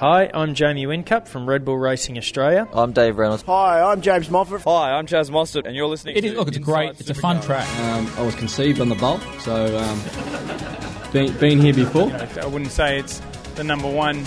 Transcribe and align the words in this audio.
Hi, 0.00 0.30
I'm 0.32 0.54
Jamie 0.54 0.86
Whincup 0.86 1.28
from 1.28 1.46
Red 1.46 1.62
Bull 1.62 1.76
Racing 1.76 2.16
Australia. 2.16 2.66
I'm 2.72 2.92
Dave 2.92 3.18
Reynolds. 3.18 3.42
Hi, 3.42 3.82
I'm 3.82 4.00
James 4.00 4.30
Moffat. 4.30 4.62
Hi, 4.62 4.92
I'm 4.92 5.06
Chaz 5.06 5.28
Mostert, 5.28 5.66
and 5.66 5.76
you're 5.76 5.88
listening 5.88 6.16
It 6.16 6.22
to 6.22 6.28
is, 6.28 6.36
look, 6.38 6.48
it's 6.48 6.56
a 6.56 6.60
Inside 6.60 6.72
great, 6.72 7.00
it's 7.00 7.10
a 7.10 7.14
fun 7.14 7.42
track. 7.42 7.68
Um, 7.80 8.10
I 8.16 8.22
was 8.22 8.34
conceived 8.34 8.80
on 8.80 8.88
the 8.88 8.94
Bolt, 8.94 9.20
so 9.40 9.76
um, 9.76 11.12
been, 11.12 11.36
been 11.36 11.60
here 11.60 11.74
before. 11.74 12.10
I 12.10 12.46
wouldn't 12.46 12.70
say 12.70 12.98
it's 12.98 13.20
the 13.56 13.62
number 13.62 13.90
one 13.90 14.24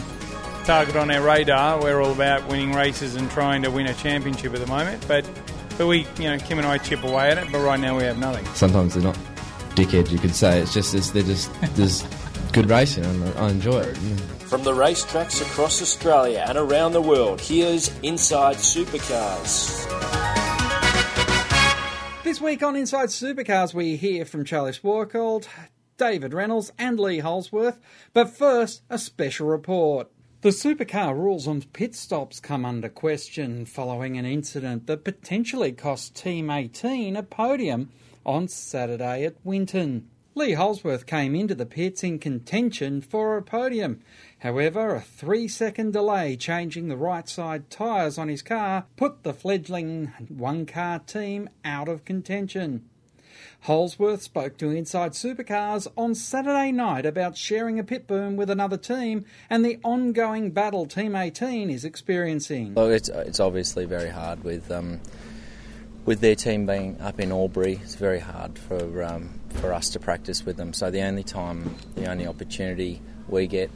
target 0.63 0.95
on 0.95 1.09
our 1.09 1.23
radar. 1.23 1.81
We're 1.81 2.03
all 2.03 2.11
about 2.11 2.47
winning 2.47 2.73
races 2.73 3.15
and 3.15 3.27
trying 3.31 3.63
to 3.63 3.71
win 3.71 3.87
a 3.87 3.95
championship 3.95 4.53
at 4.53 4.59
the 4.59 4.67
moment. 4.67 5.03
But 5.07 5.27
but 5.79 5.87
we, 5.87 6.05
you 6.19 6.25
know, 6.25 6.37
Kim 6.37 6.59
and 6.59 6.67
I 6.67 6.77
chip 6.77 7.03
away 7.03 7.31
at 7.31 7.39
it. 7.39 7.51
But 7.51 7.65
right 7.65 7.79
now 7.79 7.97
we 7.97 8.03
have 8.03 8.19
nothing. 8.19 8.45
Sometimes 8.53 8.93
they're 8.93 9.01
not 9.01 9.17
dickheads, 9.71 10.11
you 10.11 10.19
could 10.19 10.35
say. 10.35 10.59
It's 10.59 10.71
just 10.71 10.93
it's, 10.93 11.09
they're 11.09 11.23
just 11.23 11.51
there's 11.75 12.03
good 12.51 12.69
racing, 12.69 13.05
and 13.05 13.23
I 13.39 13.49
enjoy 13.49 13.79
it. 13.79 13.97
From 14.53 14.63
the 14.63 14.71
racetracks 14.71 15.41
across 15.41 15.81
Australia 15.81 16.45
and 16.47 16.59
around 16.59 16.91
the 16.91 17.01
world, 17.01 17.41
here's 17.41 17.89
Inside 18.03 18.57
Supercars. 18.57 19.83
This 22.23 22.39
week 22.39 22.61
on 22.61 22.75
Inside 22.75 23.09
Supercars, 23.09 23.73
we 23.73 23.95
hear 23.95 24.25
from 24.25 24.45
Charlie 24.45 24.73
Schwerkolt, 24.73 25.47
David 25.97 26.35
Reynolds, 26.35 26.71
and 26.77 26.99
Lee 26.99 27.17
Holdsworth. 27.17 27.79
But 28.13 28.29
first, 28.29 28.83
a 28.91 28.99
special 28.99 29.47
report. 29.47 30.11
The 30.41 30.49
supercar 30.49 31.17
rules 31.17 31.47
on 31.47 31.63
pit 31.63 31.95
stops 31.95 32.39
come 32.39 32.63
under 32.63 32.89
question 32.89 33.65
following 33.65 34.19
an 34.19 34.25
incident 34.25 34.85
that 34.85 35.03
potentially 35.03 35.71
cost 35.71 36.13
Team 36.13 36.51
18 36.51 37.15
a 37.15 37.23
podium 37.23 37.89
on 38.23 38.47
Saturday 38.47 39.25
at 39.25 39.33
Winton. 39.43 40.11
Lee 40.35 40.53
Holdsworth 40.53 41.05
came 41.05 41.35
into 41.35 41.53
the 41.53 41.65
pits 41.65 42.03
in 42.03 42.17
contention 42.17 43.01
for 43.01 43.37
a 43.37 43.43
podium. 43.43 44.01
However, 44.43 44.93
a 44.93 44.99
three 44.99 45.47
second 45.47 45.93
delay 45.93 46.35
changing 46.35 46.89
the 46.89 46.97
right 46.97 47.29
side 47.29 47.69
tyres 47.69 48.17
on 48.17 48.27
his 48.27 48.41
car 48.41 48.87
put 48.97 49.23
the 49.23 49.31
fledgling 49.31 50.11
one 50.27 50.65
car 50.65 50.99
team 50.99 51.49
out 51.63 51.87
of 51.87 52.03
contention. 52.03 52.83
Holdsworth 53.61 54.21
spoke 54.21 54.57
to 54.57 54.69
Inside 54.69 55.13
Supercars 55.13 55.87
on 55.95 56.13
Saturday 56.13 56.73
night 56.73 57.05
about 57.05 57.37
sharing 57.37 57.79
a 57.79 57.85
pit 57.85 58.05
boom 58.05 58.35
with 58.35 58.49
another 58.49 58.75
team 58.75 59.23
and 59.49 59.63
the 59.63 59.79
ongoing 59.81 60.51
battle 60.51 60.87
Team 60.87 61.15
18 61.15 61.69
is 61.69 61.85
experiencing. 61.85 62.73
Look, 62.73 62.91
it's 62.91 63.07
it's 63.07 63.39
obviously 63.39 63.85
very 63.85 64.09
hard 64.09 64.43
with 64.43 64.69
um, 64.69 64.99
with 66.03 66.19
their 66.19 66.35
team 66.35 66.65
being 66.65 66.99
up 66.99 67.17
in 67.21 67.31
Albury. 67.31 67.79
It's 67.81 67.95
very 67.95 68.19
hard 68.19 68.59
for 68.59 69.03
um, 69.03 69.39
for 69.51 69.71
us 69.71 69.87
to 69.91 70.01
practice 70.01 70.45
with 70.45 70.57
them. 70.57 70.73
So 70.73 70.91
the 70.91 71.03
only 71.03 71.23
time, 71.23 71.77
the 71.95 72.11
only 72.11 72.27
opportunity 72.27 73.01
we 73.29 73.47
get 73.47 73.71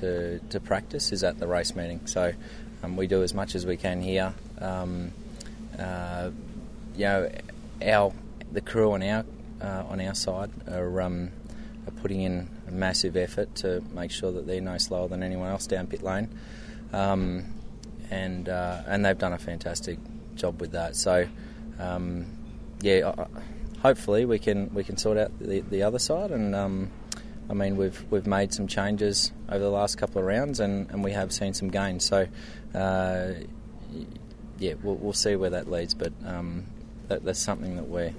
to 0.00 0.38
to 0.50 0.60
practice 0.60 1.12
is 1.12 1.22
at 1.24 1.38
the 1.38 1.46
race 1.46 1.74
meeting. 1.74 2.06
So 2.06 2.32
um, 2.82 2.96
we 2.96 3.06
do 3.06 3.22
as 3.22 3.34
much 3.34 3.54
as 3.54 3.66
we 3.66 3.76
can 3.76 4.02
here. 4.02 4.34
Um, 4.60 5.12
uh, 5.78 6.30
you 6.96 7.04
know, 7.04 7.30
our 7.84 8.12
the 8.52 8.60
crew 8.60 8.92
on 8.92 9.02
our 9.02 9.24
uh, 9.60 9.84
on 9.88 10.00
our 10.00 10.14
side 10.14 10.50
are, 10.68 11.00
um, 11.00 11.30
are 11.86 11.90
putting 12.02 12.22
in 12.22 12.48
a 12.68 12.70
massive 12.70 13.16
effort 13.16 13.54
to 13.56 13.82
make 13.94 14.10
sure 14.10 14.32
that 14.32 14.46
they're 14.46 14.60
no 14.60 14.78
slower 14.78 15.08
than 15.08 15.22
anyone 15.22 15.48
else 15.48 15.66
down 15.66 15.86
pit 15.86 16.02
lane, 16.02 16.28
um, 16.92 17.44
and 18.10 18.48
uh, 18.48 18.82
and 18.86 19.04
they've 19.04 19.18
done 19.18 19.32
a 19.32 19.38
fantastic 19.38 19.98
job 20.34 20.60
with 20.60 20.72
that. 20.72 20.96
So, 20.96 21.26
um, 21.78 22.26
yeah, 22.80 23.14
hopefully 23.80 24.24
we 24.24 24.38
can 24.38 24.72
we 24.74 24.84
can 24.84 24.96
sort 24.96 25.18
out 25.18 25.30
the, 25.38 25.60
the 25.60 25.82
other 25.82 25.98
side. 25.98 26.30
And 26.30 26.54
um, 26.54 26.90
I 27.50 27.54
mean 27.54 27.76
we've 27.76 28.04
we've 28.10 28.26
made 28.26 28.52
some 28.52 28.66
changes 28.66 29.32
over 29.48 29.58
the 29.58 29.70
last 29.70 29.98
couple 29.98 30.20
of 30.20 30.26
rounds, 30.26 30.60
and, 30.60 30.90
and 30.90 31.02
we 31.04 31.12
have 31.12 31.32
seen 31.32 31.54
some 31.54 31.68
gains. 31.68 32.04
So. 32.04 32.26
Uh, 32.74 33.32
yeah, 34.58 34.74
we'll, 34.82 34.94
we'll 34.94 35.12
see 35.12 35.34
where 35.34 35.50
that 35.50 35.70
leads, 35.70 35.92
but 35.92 36.12
um, 36.24 36.66
that, 37.08 37.24
that's 37.24 37.40
something 37.40 37.76
that 37.76 37.88
we're 37.88 38.12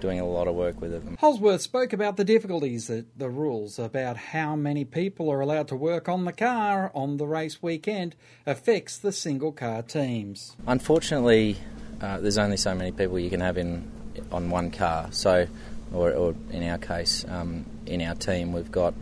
doing 0.00 0.20
a 0.20 0.26
lot 0.26 0.48
of 0.48 0.54
work 0.54 0.80
with. 0.80 0.92
Them. 0.92 1.16
Holdsworth 1.18 1.60
spoke 1.60 1.92
about 1.92 2.16
the 2.16 2.24
difficulties 2.24 2.86
that 2.88 3.18
the 3.18 3.28
rules 3.28 3.78
about 3.78 4.16
how 4.16 4.56
many 4.56 4.84
people 4.84 5.30
are 5.30 5.40
allowed 5.40 5.68
to 5.68 5.76
work 5.76 6.08
on 6.08 6.24
the 6.24 6.32
car 6.32 6.90
on 6.94 7.16
the 7.16 7.26
race 7.26 7.62
weekend 7.62 8.16
affects 8.46 8.98
the 8.98 9.12
single 9.12 9.52
car 9.52 9.82
teams. 9.82 10.56
Unfortunately, 10.66 11.56
uh, 12.00 12.18
there's 12.18 12.38
only 12.38 12.56
so 12.56 12.74
many 12.74 12.92
people 12.92 13.18
you 13.18 13.30
can 13.30 13.40
have 13.40 13.58
in 13.58 13.90
on 14.32 14.50
one 14.50 14.70
car. 14.70 15.08
So, 15.10 15.46
or, 15.92 16.12
or 16.12 16.34
in 16.50 16.62
our 16.68 16.78
case, 16.78 17.24
um, 17.28 17.64
in 17.86 18.02
our 18.02 18.14
team, 18.14 18.52
we've 18.52 18.70
got. 18.70 18.94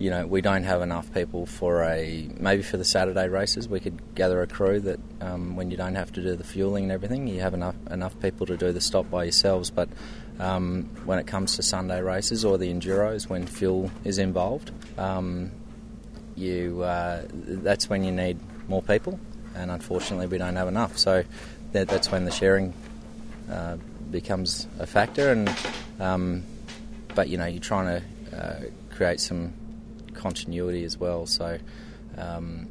You 0.00 0.10
know, 0.10 0.28
we 0.28 0.42
don't 0.42 0.62
have 0.62 0.80
enough 0.80 1.12
people 1.12 1.44
for 1.44 1.82
a 1.82 2.30
maybe 2.38 2.62
for 2.62 2.76
the 2.76 2.84
Saturday 2.84 3.28
races. 3.28 3.68
We 3.68 3.80
could 3.80 4.14
gather 4.14 4.40
a 4.42 4.46
crew 4.46 4.78
that 4.78 5.00
um, 5.20 5.56
when 5.56 5.72
you 5.72 5.76
don't 5.76 5.96
have 5.96 6.12
to 6.12 6.22
do 6.22 6.36
the 6.36 6.44
fueling 6.44 6.84
and 6.84 6.92
everything, 6.92 7.26
you 7.26 7.40
have 7.40 7.52
enough 7.52 7.74
enough 7.90 8.14
people 8.20 8.46
to 8.46 8.56
do 8.56 8.70
the 8.70 8.80
stop 8.80 9.10
by 9.10 9.24
yourselves. 9.24 9.70
But 9.70 9.88
um, 10.38 10.88
when 11.04 11.18
it 11.18 11.26
comes 11.26 11.56
to 11.56 11.64
Sunday 11.64 12.00
races 12.00 12.44
or 12.44 12.58
the 12.58 12.72
enduros, 12.72 13.28
when 13.28 13.48
fuel 13.48 13.90
is 14.04 14.18
involved, 14.18 14.70
um, 14.98 15.50
you 16.36 16.82
uh, 16.82 17.24
that's 17.32 17.90
when 17.90 18.04
you 18.04 18.12
need 18.12 18.38
more 18.68 18.82
people, 18.82 19.18
and 19.56 19.68
unfortunately, 19.68 20.28
we 20.28 20.38
don't 20.38 20.54
have 20.54 20.68
enough. 20.68 20.96
So 20.96 21.24
that, 21.72 21.88
that's 21.88 22.12
when 22.12 22.24
the 22.24 22.30
sharing 22.30 22.72
uh, 23.50 23.78
becomes 24.10 24.68
a 24.78 24.86
factor. 24.86 25.30
And 25.30 25.48
um, 25.98 26.44
but 27.14 27.28
you 27.28 27.38
know, 27.38 27.46
you're 27.46 27.60
trying 27.60 28.00
to 28.00 28.36
uh, 28.36 28.60
create 28.94 29.20
some 29.20 29.52
continuity 30.14 30.84
as 30.84 30.98
well. 30.98 31.26
So. 31.26 31.58
Um, 32.16 32.68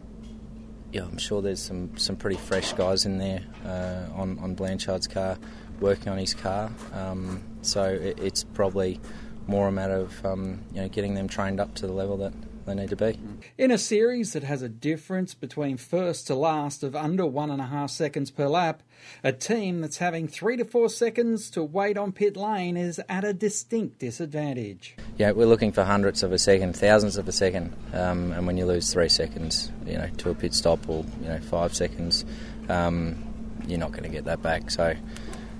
yeah, 0.91 1.03
I'm 1.03 1.17
sure 1.17 1.41
there's 1.41 1.61
some, 1.61 1.97
some 1.97 2.15
pretty 2.15 2.38
fresh 2.38 2.73
guys 2.73 3.05
in 3.05 3.17
there 3.17 3.41
uh, 3.65 4.07
on 4.15 4.39
on 4.39 4.55
Blanchard's 4.55 5.07
car, 5.07 5.38
working 5.79 6.09
on 6.09 6.17
his 6.17 6.33
car. 6.33 6.71
Um, 6.93 7.43
so 7.61 7.83
it, 7.83 8.19
it's 8.19 8.43
probably 8.43 8.99
more 9.47 9.67
a 9.67 9.71
matter 9.71 9.95
of 9.95 10.25
um, 10.25 10.61
you 10.73 10.81
know 10.81 10.89
getting 10.89 11.15
them 11.15 11.27
trained 11.27 11.59
up 11.59 11.75
to 11.75 11.88
the 11.88 11.94
level 11.94 12.17
that 12.17 12.33
they 12.67 12.75
need 12.75 12.89
to 12.89 12.95
be. 12.95 13.17
In 13.57 13.72
a 13.72 13.78
series 13.78 14.33
that 14.33 14.44
has 14.44 14.61
a 14.61 14.67
difference 14.67 15.33
between 15.33 15.78
first 15.78 16.28
to 16.28 16.35
last 16.35 16.83
of 16.83 16.95
under 16.95 17.25
one 17.25 17.50
and 17.50 17.61
a 17.61 17.66
half 17.66 17.89
seconds 17.89 18.29
per 18.29 18.47
lap, 18.47 18.83
a 19.23 19.31
team 19.31 19.79
that's 19.79 19.97
having 19.97 20.28
three 20.28 20.57
to 20.57 20.66
four 20.66 20.89
seconds 20.89 21.50
to 21.51 21.63
wait 21.63 21.97
on 21.97 22.11
pit 22.11 22.35
lane 22.35 22.75
is 22.75 23.01
at 23.07 23.23
a 23.23 23.33
distinct 23.33 24.00
disadvantage. 24.00 24.97
Yeah, 25.17 25.31
we're 25.31 25.47
looking 25.47 25.72
for 25.72 25.83
hundredths 25.85 26.23
of 26.23 26.33
a 26.33 26.38
second, 26.38 26.75
thousands 26.75 27.17
of 27.17 27.27
a 27.27 27.31
second, 27.31 27.73
um, 27.94 28.33
and 28.33 28.45
when 28.45 28.57
you 28.57 28.66
lose 28.66 28.91
three 28.91 29.09
seconds, 29.09 29.72
you 29.85 29.97
know, 29.97 30.09
to 30.17 30.29
a 30.29 30.35
pit 30.35 30.53
stop 30.53 30.88
or 30.89 31.06
you 31.22 31.29
know 31.29 31.39
five 31.39 31.73
seconds, 31.73 32.25
um, 32.67 33.23
you're 33.66 33.79
not 33.79 33.91
going 33.91 34.03
to 34.03 34.09
get 34.09 34.25
that 34.25 34.41
back. 34.41 34.69
So, 34.72 34.94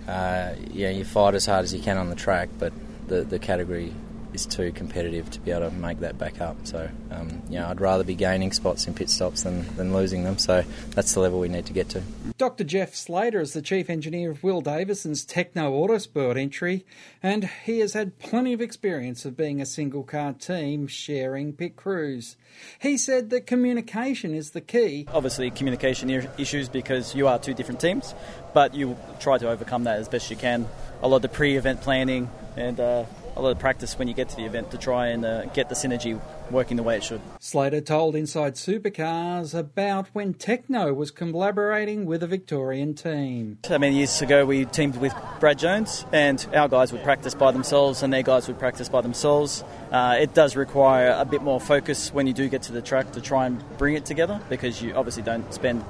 uh, 0.10 0.54
yeah, 0.72 0.90
you 0.90 1.06
fight 1.06 1.36
as 1.36 1.46
hard 1.46 1.64
as 1.64 1.74
you 1.74 1.82
can 1.82 1.98
on 1.98 2.10
the 2.10 2.16
track, 2.16 2.50
but 2.60 2.74
the 3.08 3.24
the 3.24 3.40
category 3.40 3.94
is 4.38 4.46
too 4.46 4.72
competitive 4.72 5.30
to 5.32 5.40
be 5.40 5.50
able 5.50 5.70
to 5.70 5.76
make 5.76 6.00
that 6.02 6.18
back 6.18 6.40
up. 6.40 6.56
So, 6.64 6.90
um, 7.10 7.42
you 7.50 7.58
know, 7.58 7.68
I'd 7.68 7.82
rather 7.82 8.04
be 8.04 8.14
gaining 8.14 8.52
spots 8.52 8.86
in 8.86 8.94
pit 8.94 9.10
stops 9.10 9.44
than, 9.44 9.66
than 9.76 9.94
losing 9.94 10.24
them. 10.24 10.38
So 10.38 10.64
that's 10.92 11.14
the 11.14 11.22
level 11.22 11.40
we 11.40 11.50
need 11.50 11.66
to 11.66 11.74
get 11.74 11.90
to. 11.90 12.04
Dr. 12.38 12.64
Jeff 12.64 12.94
Slater 12.94 13.42
is 13.42 13.54
the 13.54 13.64
chief 13.64 13.90
engineer 13.90 14.30
of 14.30 14.44
Will 14.44 14.62
Davison's 14.62 15.26
Tekno 15.26 15.72
Autosport 15.72 16.40
entry, 16.40 16.86
and 17.24 17.50
he 17.66 17.80
has 17.80 17.94
had 17.94 18.20
plenty 18.20 18.54
of 18.54 18.62
experience 18.62 19.26
of 19.26 19.36
being 19.36 19.60
a 19.60 19.66
single 19.66 20.04
car 20.04 20.34
team 20.34 20.86
sharing 20.86 21.54
pit 21.54 21.76
crews. 21.76 22.36
He 22.80 22.98
said 22.98 23.32
that 23.32 23.48
communication 23.48 24.36
is 24.36 24.52
the 24.52 24.62
key. 24.62 25.08
Obviously, 25.12 25.50
communication 25.50 26.10
issues 26.38 26.70
because 26.70 27.16
you 27.16 27.28
are 27.28 27.40
two 27.40 27.56
different 27.56 27.82
teams, 27.82 28.14
but 28.54 28.76
you 28.76 28.96
try 29.20 29.40
to 29.40 29.50
overcome 29.50 29.86
that 29.86 29.98
as 29.98 30.08
best 30.08 30.30
you 30.30 30.36
can. 30.36 30.68
A 31.02 31.08
lot 31.08 31.18
of 31.18 31.22
the 31.24 31.30
pre 31.30 31.58
event 31.58 31.82
planning 31.82 32.30
and 32.56 32.80
uh, 32.80 33.06
a 33.38 33.42
lot 33.42 33.52
of 33.52 33.60
practice 33.60 33.98
when 33.98 34.08
you 34.08 34.14
get 34.14 34.30
to 34.30 34.36
the 34.36 34.46
event 34.46 34.72
to 34.72 34.78
try 34.78 35.08
and 35.08 35.26
uh, 35.26 35.46
get 35.48 35.70
the 35.70 35.76
synergy 35.76 36.20
working 36.50 36.78
the 36.78 36.84
way 36.84 36.98
it 36.98 37.04
should. 37.04 37.22
Slater 37.40 37.82
told 37.82 38.16
Inside 38.16 38.56
Supercars 38.56 39.58
about 39.58 40.08
when 40.14 40.34
Tekno 40.34 40.96
was 40.96 41.12
collaborating 41.12 42.06
with 42.06 42.24
a 42.24 42.28
Victorian 42.28 42.94
team. 42.94 43.60
So 43.66 43.78
many 43.78 43.98
years 43.98 44.22
ago, 44.22 44.46
we 44.46 44.66
teamed 44.66 44.98
with 44.98 45.14
Brad 45.40 45.60
Jones, 45.60 46.06
and 46.12 46.46
our 46.54 46.68
guys 46.68 46.92
would 46.92 47.04
practice 47.04 47.36
by 47.36 47.52
themselves, 47.52 48.04
and 48.04 48.12
their 48.12 48.24
guys 48.24 48.48
would 48.48 48.60
practice 48.60 48.90
by 48.90 49.02
themselves. 49.02 49.64
Uh, 49.92 50.18
it 50.20 50.34
does 50.34 50.56
require 50.56 51.16
a 51.18 51.26
bit 51.26 51.42
more 51.42 51.60
focus 51.60 52.14
when 52.14 52.28
you 52.28 52.34
do 52.34 52.50
get 52.50 52.64
to 52.64 52.72
the 52.72 52.82
track 52.82 53.12
to 53.14 53.22
try 53.22 53.46
and 53.46 53.64
bring 53.78 53.96
it 53.96 54.06
together 54.06 54.42
because 54.50 54.82
you 54.82 54.94
obviously 54.94 55.24
don't 55.24 55.54
spend 55.54 55.84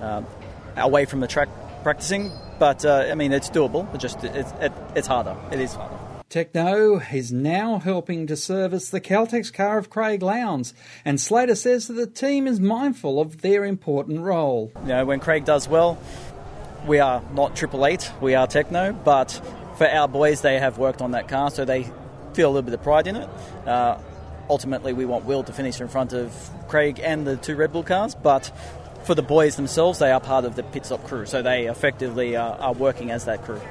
uh, 0.00 0.22
away 0.76 1.04
from 1.04 1.20
the 1.20 1.26
track 1.26 1.48
practicing. 1.82 2.32
But 2.58 2.84
uh, 2.84 3.08
I 3.10 3.14
mean, 3.14 3.32
it's 3.32 3.50
doable. 3.50 3.92
It 3.94 3.98
just 3.98 4.22
it's, 4.24 4.52
it, 4.60 4.72
it's 4.94 5.06
harder. 5.06 5.36
It 5.52 5.60
is 5.60 5.74
harder. 5.74 5.96
Tekno 6.30 7.00
is 7.14 7.32
now 7.32 7.78
helping 7.78 8.26
to 8.26 8.36
service 8.36 8.90
the 8.90 9.00
Caltex 9.00 9.50
car 9.50 9.78
of 9.78 9.88
Craig 9.88 10.22
Lowndes, 10.22 10.74
and 11.02 11.18
Slater 11.18 11.54
says 11.54 11.88
that 11.88 11.94
the 11.94 12.06
team 12.06 12.46
is 12.46 12.60
mindful 12.60 13.18
of 13.18 13.40
their 13.40 13.64
important 13.64 14.20
role. 14.20 14.70
You 14.82 14.88
know, 14.88 15.06
when 15.06 15.20
Craig 15.20 15.46
does 15.46 15.66
well, 15.66 15.98
we 16.86 16.98
are 16.98 17.22
not 17.32 17.56
Triple 17.56 17.86
Eight, 17.86 18.12
we 18.20 18.34
are 18.34 18.46
Tekno, 18.46 19.02
but 19.04 19.40
for 19.78 19.88
our 19.88 20.06
boys, 20.06 20.42
they 20.42 20.58
have 20.58 20.76
worked 20.76 21.00
on 21.00 21.12
that 21.12 21.28
car, 21.28 21.50
so 21.50 21.64
they 21.64 21.84
feel 22.34 22.50
a 22.50 22.52
little 22.52 22.62
bit 22.62 22.74
of 22.74 22.82
pride 22.82 23.06
in 23.06 23.16
it. 23.16 23.28
Uh, 23.66 23.96
ultimately 24.50 24.92
we 24.92 25.06
want 25.06 25.24
Will 25.24 25.44
to 25.44 25.52
finish 25.54 25.80
in 25.80 25.88
front 25.88 26.12
of 26.12 26.50
Craig 26.68 27.00
and 27.02 27.26
the 27.26 27.38
two 27.38 27.56
Red 27.56 27.72
Bull 27.72 27.84
cars, 27.84 28.14
but 28.14 28.52
for 29.04 29.14
the 29.14 29.22
boys 29.22 29.56
themselves, 29.56 29.98
they 29.98 30.10
are 30.10 30.20
part 30.20 30.44
of 30.44 30.56
the 30.56 30.62
pit 30.62 30.84
stop 30.84 31.02
crew, 31.04 31.24
so 31.24 31.40
they 31.40 31.68
effectively 31.68 32.36
are, 32.36 32.58
are 32.58 32.74
working 32.74 33.10
as 33.10 33.24
that 33.24 33.42
crew. 33.44 33.62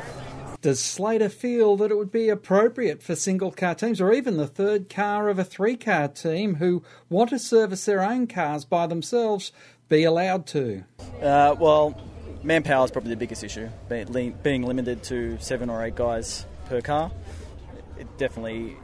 Does 0.68 0.82
Slater 0.82 1.30
feel 1.30 1.78
that 1.78 1.92
it 1.92 1.98
would 1.98 2.12
be 2.12 2.28
appropriate 2.28 3.02
for 3.02 3.16
single 3.16 3.54
car 3.54 3.74
teams 3.74 4.02
or 4.02 4.12
even 4.12 4.36
the 4.36 4.48
third 4.48 4.90
car 4.90 5.30
of 5.30 5.40
a 5.40 5.46
three 5.46 5.78
car 5.78 6.10
team 6.10 6.56
who 6.56 6.84
want 7.10 7.30
to 7.30 7.40
service 7.40 7.86
their 7.86 8.04
own 8.04 8.28
cars 8.28 8.66
by 8.66 8.86
themselves 8.86 9.54
be 9.88 10.04
allowed 10.04 10.46
to? 10.48 10.84
Uh, 11.22 11.56
well, 11.58 11.98
manpower 12.44 12.84
is 12.84 12.92
probably 12.92 13.12
the 13.12 13.16
biggest 13.16 13.46
issue. 13.46 13.70
Being 13.88 14.64
limited 14.64 15.04
to 15.04 15.38
seven 15.40 15.70
or 15.70 15.82
eight 15.86 15.96
guys 15.96 16.46
per 16.66 16.82
car, 16.82 17.14
it 17.98 18.18
definitely 18.18 18.76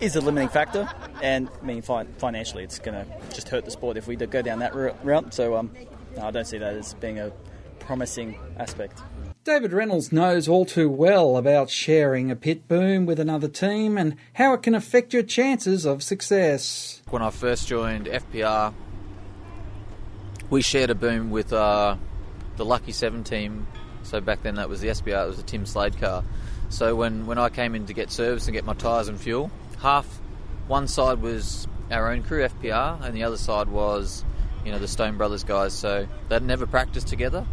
is 0.00 0.16
a 0.16 0.22
limiting 0.22 0.48
factor. 0.48 0.88
And 1.22 1.50
I 1.60 1.66
mean, 1.66 1.82
financially, 1.82 2.64
it's 2.64 2.78
going 2.78 2.94
to 2.94 3.34
just 3.34 3.50
hurt 3.50 3.66
the 3.66 3.70
sport 3.70 3.98
if 3.98 4.06
we 4.06 4.16
go 4.16 4.40
down 4.40 4.60
that 4.60 4.74
route. 4.74 5.34
So 5.34 5.54
um, 5.54 5.70
I 6.18 6.30
don't 6.30 6.46
see 6.46 6.56
that 6.56 6.72
as 6.72 6.94
being 6.94 7.18
a 7.18 7.30
promising 7.78 8.38
aspect. 8.58 9.02
David 9.46 9.72
Reynolds 9.72 10.10
knows 10.10 10.48
all 10.48 10.66
too 10.66 10.90
well 10.90 11.36
about 11.36 11.70
sharing 11.70 12.32
a 12.32 12.36
pit 12.36 12.66
boom 12.66 13.06
with 13.06 13.20
another 13.20 13.46
team 13.46 13.96
and 13.96 14.16
how 14.32 14.52
it 14.54 14.62
can 14.64 14.74
affect 14.74 15.12
your 15.12 15.22
chances 15.22 15.84
of 15.84 16.02
success. 16.02 17.00
When 17.10 17.22
I 17.22 17.30
first 17.30 17.68
joined 17.68 18.06
FPR, 18.06 18.74
we 20.50 20.62
shared 20.62 20.90
a 20.90 20.96
boom 20.96 21.30
with 21.30 21.52
uh, 21.52 21.94
the 22.56 22.64
Lucky 22.64 22.90
Seven 22.90 23.22
team. 23.22 23.68
So 24.02 24.20
back 24.20 24.42
then 24.42 24.56
that 24.56 24.68
was 24.68 24.80
the 24.80 24.88
SBR, 24.88 25.26
it 25.26 25.28
was 25.28 25.38
a 25.38 25.44
Tim 25.44 25.64
Slade 25.64 25.96
car. 25.96 26.24
So 26.68 26.96
when, 26.96 27.26
when 27.26 27.38
I 27.38 27.48
came 27.48 27.76
in 27.76 27.86
to 27.86 27.92
get 27.92 28.10
service 28.10 28.48
and 28.48 28.52
get 28.52 28.64
my 28.64 28.74
tyres 28.74 29.06
and 29.06 29.20
fuel, 29.20 29.52
half 29.78 30.08
one 30.66 30.88
side 30.88 31.22
was 31.22 31.68
our 31.92 32.10
own 32.10 32.24
crew 32.24 32.42
FPR 32.48 33.00
and 33.00 33.14
the 33.14 33.22
other 33.22 33.36
side 33.36 33.68
was 33.68 34.24
you 34.64 34.72
know 34.72 34.80
the 34.80 34.88
Stone 34.88 35.18
Brothers 35.18 35.44
guys. 35.44 35.72
So 35.72 36.08
they'd 36.30 36.42
never 36.42 36.66
practiced 36.66 37.06
together 37.06 37.46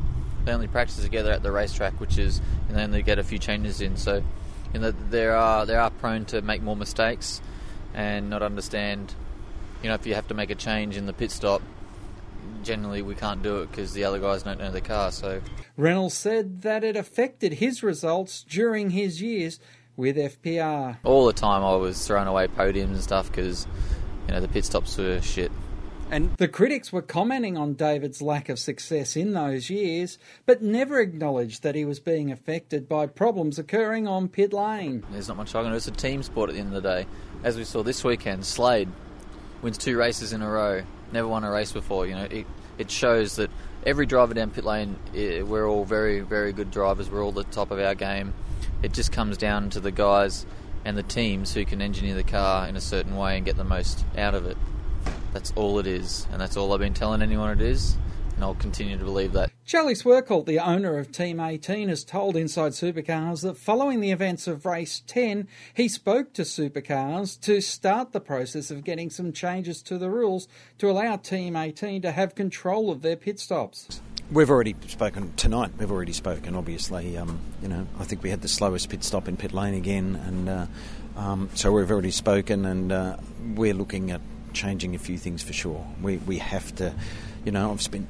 they 0.46 0.52
only 0.52 0.68
practice 0.68 1.02
together 1.02 1.32
at 1.32 1.44
the 1.44 1.52
racetrack, 1.52 2.00
which 2.00 2.18
is 2.18 2.42
and 2.68 2.78
then 2.78 2.92
they 2.92 3.02
get 3.02 3.20
a 3.20 3.24
few 3.24 3.40
changes 3.40 3.82
in. 3.82 3.98
So 3.98 4.24
you 4.74 4.80
know 4.80 4.92
they 4.92 5.28
are 5.28 5.66
they 5.66 5.76
are 5.76 5.90
prone 5.90 6.26
to 6.26 6.42
make 6.42 6.62
more 6.62 6.76
mistakes 6.76 7.42
and 7.94 8.30
not 8.30 8.42
understand. 8.42 9.14
You 9.82 9.90
know 9.90 9.96
if 9.96 10.06
you 10.06 10.16
have 10.16 10.28
to 10.30 10.34
make 10.34 10.50
a 10.50 10.56
change 10.56 10.98
in 10.98 11.06
the 11.06 11.14
pit 11.14 11.32
stop, 11.32 11.62
generally 12.64 13.02
we 13.02 13.16
can't 13.16 13.44
do 13.44 13.62
it 13.62 13.72
because 13.72 13.94
the 13.94 14.04
other 14.04 14.20
guys 14.20 14.44
don't 14.44 14.60
know 14.60 14.72
the 14.72 14.82
car. 14.82 15.12
So 15.12 15.42
Reynolds 15.78 16.14
said 16.14 16.62
that 16.62 16.84
it 16.84 16.96
affected 16.96 17.54
his 17.54 17.84
results 17.84 18.44
during 18.48 18.92
his 18.92 19.22
years 19.22 19.60
with 19.96 20.18
FPR. 20.18 20.98
All 21.04 21.26
the 21.26 21.34
time 21.34 21.64
I 21.64 21.76
was 21.76 22.06
throwing 22.06 22.28
away 22.28 22.48
podiums 22.48 22.94
and 22.94 23.04
stuff 23.04 23.30
because 23.30 23.68
you 24.28 24.34
know 24.34 24.40
the 24.40 24.48
pit 24.48 24.66
stops 24.66 24.98
were 24.98 25.22
shit. 25.22 25.52
And 26.14 26.38
the 26.38 26.48
critics 26.48 26.94
were 26.94 27.02
commenting 27.02 27.58
on 27.58 27.74
David's 27.74 28.22
lack 28.22 28.48
of 28.48 28.60
success 28.60 29.16
in 29.16 29.34
those 29.34 29.72
years, 29.72 30.20
but 30.46 30.62
never 30.62 31.00
acknowledged 31.00 31.64
that 31.64 31.74
he 31.74 31.86
was 31.86 32.00
being 32.00 32.32
affected 32.32 32.88
by 32.88 33.08
problems 33.08 33.58
occurring 33.58 34.08
on 34.08 34.28
pit 34.28 34.54
lane. 34.54 35.04
There's 35.10 35.28
not 35.28 35.38
much 35.38 35.56
I 35.56 35.64
can 35.64 35.72
do. 35.72 35.76
It's 35.76 35.88
a 35.88 35.92
team 35.92 36.22
sport 36.22 36.52
at 36.52 36.54
the 36.54 36.60
end 36.62 36.76
of 36.76 36.84
the 36.84 36.88
day. 36.88 37.08
As 37.44 37.58
we 37.58 37.64
saw 37.64 37.82
this 37.82 38.04
weekend, 38.04 38.46
Slade 38.46 38.90
wins 39.64 39.80
two 39.80 39.98
races 39.98 40.34
in 40.34 40.44
a 40.44 40.48
row. 40.48 40.84
Never 41.12 41.28
won 41.28 41.44
a 41.44 41.50
race 41.50 41.72
before. 41.72 42.06
You 42.06 42.14
know, 42.14 42.26
it, 42.26 42.46
it 42.78 42.92
shows 42.92 43.38
that 43.38 43.50
every 43.84 44.06
driver 44.06 44.36
down 44.36 44.52
pit 44.52 44.66
lane, 44.66 45.00
we're 45.16 45.68
all 45.68 45.84
very, 45.84 46.20
very 46.20 46.54
good 46.54 46.70
drivers. 46.70 47.10
We're 47.10 47.26
all 47.26 47.32
the 47.32 47.44
top 47.46 47.72
of 47.72 47.80
our 47.80 47.96
game. 47.96 48.36
It 48.84 48.94
just 48.94 49.12
comes 49.12 49.36
down 49.36 49.72
to 49.72 49.80
the 49.80 49.92
guys 49.92 50.46
and 50.86 50.96
the 50.96 51.02
teams 51.02 51.56
who 51.56 51.66
can 51.66 51.82
engineer 51.82 52.14
the 52.14 52.24
car 52.24 52.68
in 52.68 52.76
a 52.76 52.82
certain 52.82 53.16
way 53.16 53.38
and 53.38 53.46
get 53.48 53.58
the 53.58 53.64
most 53.64 54.06
out 54.16 54.36
of 54.36 54.46
it. 54.46 54.58
That's 55.34 55.52
all 55.56 55.80
it 55.80 55.88
is, 55.88 56.28
and 56.32 56.40
that's 56.40 56.56
all 56.56 56.72
I've 56.74 56.80
been 56.80 56.94
telling 56.94 57.24
anyone 57.24 57.50
it 57.50 57.62
is, 57.62 57.98
and 58.36 58.44
I'll 58.44 58.54
continue 58.54 58.98
to 58.98 59.04
believe 59.04 59.34
that. 59.34 59.52
Charlie 59.66 59.96
Schwerkolt, 59.96 60.46
the 60.46 60.60
owner 60.60 61.00
of 61.00 61.12
Team 61.12 61.40
18, 61.40 61.90
has 61.90 62.04
told 62.04 62.36
Inside 62.36 62.74
Supercars 62.74 63.42
that 63.42 63.58
following 63.58 64.00
the 64.00 64.12
events 64.12 64.48
of 64.48 64.66
race 64.66 65.02
10, 65.08 65.48
he 65.74 65.88
spoke 65.88 66.34
to 66.34 66.44
Supercars 66.44 67.40
to 67.42 67.62
start 67.62 68.12
the 68.12 68.20
process 68.20 68.70
of 68.70 68.84
getting 68.84 69.10
some 69.10 69.34
changes 69.34 69.82
to 69.84 69.98
the 69.98 70.10
rules 70.10 70.48
to 70.78 70.90
allow 70.90 71.16
Team 71.16 71.56
18 71.56 72.04
to 72.04 72.12
have 72.12 72.36
control 72.36 72.92
of 72.92 73.02
their 73.02 73.16
pit 73.16 73.40
stops. 73.40 74.02
We've 74.32 74.50
already 74.50 74.76
spoken 74.88 75.34
tonight. 75.36 75.72
We've 75.78 75.92
already 75.92 76.14
spoken. 76.14 76.56
Obviously, 76.56 77.18
um, 77.18 77.40
you 77.62 77.68
know, 77.68 77.88
I 78.00 78.04
think 78.04 78.22
we 78.22 78.30
had 78.30 78.42
the 78.42 78.48
slowest 78.48 78.90
pit 78.90 79.04
stop 79.04 79.28
in 79.28 79.36
pit 79.36 79.54
lane 79.54 79.74
again, 79.74 80.16
and 80.16 80.50
uh, 80.50 80.66
um, 81.16 81.50
so 81.56 81.72
we've 81.72 81.90
already 81.92 82.12
spoken, 82.12 82.66
and 82.66 82.92
uh, 82.92 83.18
we're 83.56 83.74
looking 83.74 84.12
at 84.12 84.22
changing 84.54 84.96
a 84.96 85.00
few 85.00 85.18
things 85.18 85.44
for 85.44 85.54
sure. 85.54 85.86
We 86.02 86.18
we 86.18 86.38
have 86.40 86.74
to, 86.76 86.94
you 87.46 87.52
know, 87.52 87.72
I've 87.72 87.82
spent 87.82 88.08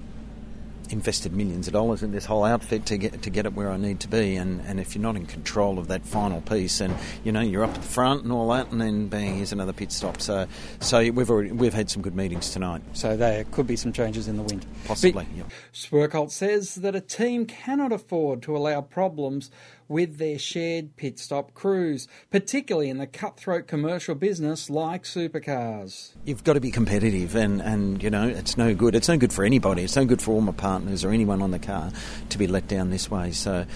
invested 0.89 1.33
millions 1.33 1.67
of 1.67 1.73
dollars 1.73 2.03
in 2.03 2.11
this 2.11 2.25
whole 2.25 2.43
outfit 2.43 2.85
to 2.85 2.97
get 2.97 3.21
to 3.23 3.29
get 3.29 3.45
it 3.45 3.53
where 3.53 3.69
I 3.69 3.77
need 3.77 3.99
to 4.01 4.07
be. 4.07 4.35
And, 4.35 4.61
and 4.61 4.79
if 4.79 4.95
you're 4.95 5.01
not 5.01 5.15
in 5.15 5.25
control 5.25 5.79
of 5.79 5.87
that 5.87 6.05
final 6.05 6.41
piece, 6.41 6.79
and 6.79 6.95
you 7.23 7.31
know 7.31 7.41
you're 7.41 7.63
up 7.63 7.71
at 7.71 7.81
the 7.81 7.87
front 7.87 8.23
and 8.23 8.31
all 8.31 8.49
that, 8.49 8.71
and 8.71 8.79
then 8.79 9.07
bang, 9.07 9.35
here's 9.35 9.51
another 9.51 9.73
pit 9.73 9.91
stop. 9.91 10.21
So 10.21 10.47
so 10.79 10.99
we've 11.11 11.29
already 11.29 11.51
we've 11.51 11.73
had 11.73 11.89
some 11.89 12.01
good 12.01 12.15
meetings 12.15 12.51
tonight. 12.51 12.81
So 12.93 13.17
there 13.17 13.43
could 13.45 13.67
be 13.67 13.75
some 13.75 13.91
changes 13.91 14.27
in 14.27 14.37
the 14.37 14.43
wind. 14.43 14.65
Possibly. 14.85 15.27
But, 15.35 15.47
Schwerkolt 15.73 16.31
says 16.31 16.75
that 16.75 16.95
a 16.95 17.01
team 17.01 17.45
cannot 17.45 17.91
afford 17.91 18.41
to 18.43 18.55
allow 18.55 18.81
problems 18.81 19.51
with 19.93 20.17
their 20.17 20.39
shared 20.39 20.97
pit 20.97 21.19
stop 21.19 21.53
crews, 21.53 22.07
particularly 22.31 22.89
in 22.89 22.97
the 22.97 23.05
cutthroat 23.05 23.67
commercial 23.67 24.15
business 24.15 24.67
like 24.67 25.03
supercars. 25.03 26.13
You've 26.25 26.43
got 26.43 26.53
to 26.53 26.59
be 26.59 26.71
competitive, 26.71 27.35
and, 27.35 27.61
and 27.61 28.01
you 28.01 28.09
know, 28.09 28.27
it's 28.27 28.57
no 28.57 28.73
good. 28.73 28.95
It's 28.95 29.07
no 29.07 29.17
good 29.17 29.31
for 29.31 29.45
anybody. 29.45 29.83
It's 29.83 29.95
no 29.95 30.03
good 30.03 30.21
for 30.21 30.31
all 30.31 30.41
my 30.41 30.51
partners 30.51 31.05
or 31.05 31.11
anyone 31.11 31.43
on 31.43 31.51
the 31.51 31.59
car 31.59 31.91
to 32.29 32.37
be 32.39 32.47
let 32.47 32.67
down 32.67 32.89
this 32.89 33.11
way. 33.11 33.31
So 33.31 33.67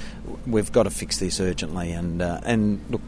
we've 0.48 0.72
got 0.72 0.84
to 0.84 0.90
fix 0.90 1.20
this 1.20 1.40
urgently. 1.40 1.92
And, 1.92 2.20
uh, 2.20 2.42
and 2.44 2.84
look, 2.90 3.02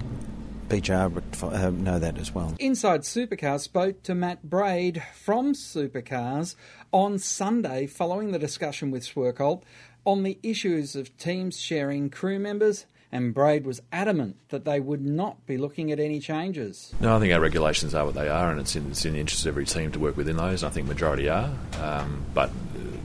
BJR 0.68 1.12
would 1.12 1.54
uh, 1.54 1.72
know 1.72 1.98
that 1.98 2.20
as 2.20 2.34
well. 2.34 2.54
Inside 2.60 3.02
Supercars 3.02 3.62
spoke 3.62 4.04
to 4.04 4.14
Matt 4.14 4.44
Braid 4.48 5.02
from 5.16 5.54
Supercars 5.54 6.54
on 6.92 7.18
Sunday 7.18 7.88
following 7.88 8.32
the 8.32 8.40
discussion 8.40 8.92
with 8.92 9.04
Schwerkolt 9.04 9.64
on 10.06 10.22
the 10.22 10.38
issues 10.44 10.96
of 10.96 11.18
teams 11.18 11.60
sharing 11.60 12.12
crew 12.12 12.38
members 12.38 12.86
and 13.12 13.34
Braid 13.34 13.66
was 13.66 13.82
adamant 13.92 14.38
that 14.50 14.66
they 14.66 14.80
would 14.80 15.04
not 15.04 15.46
be 15.46 15.58
looking 15.58 15.92
at 15.92 16.00
any 16.00 16.20
changes. 16.20 16.94
No, 17.00 17.16
I 17.16 17.20
think 17.20 17.34
our 17.34 17.40
regulations 17.40 17.96
are 17.96 18.06
what 18.06 18.16
they 18.16 18.30
are, 18.30 18.52
and 18.52 18.60
it's 18.60 18.76
in, 18.76 18.92
it's 18.92 19.06
in 19.06 19.14
the 19.14 19.20
interest 19.20 19.46
of 19.46 19.50
every 19.50 19.66
team 19.66 19.92
to 19.92 20.00
work 20.00 20.16
within 20.16 20.38
those. 20.38 20.64
I 20.64 20.70
think 20.70 20.88
majority 20.88 21.30
are, 21.30 21.52
um, 21.82 22.24
but 22.34 22.52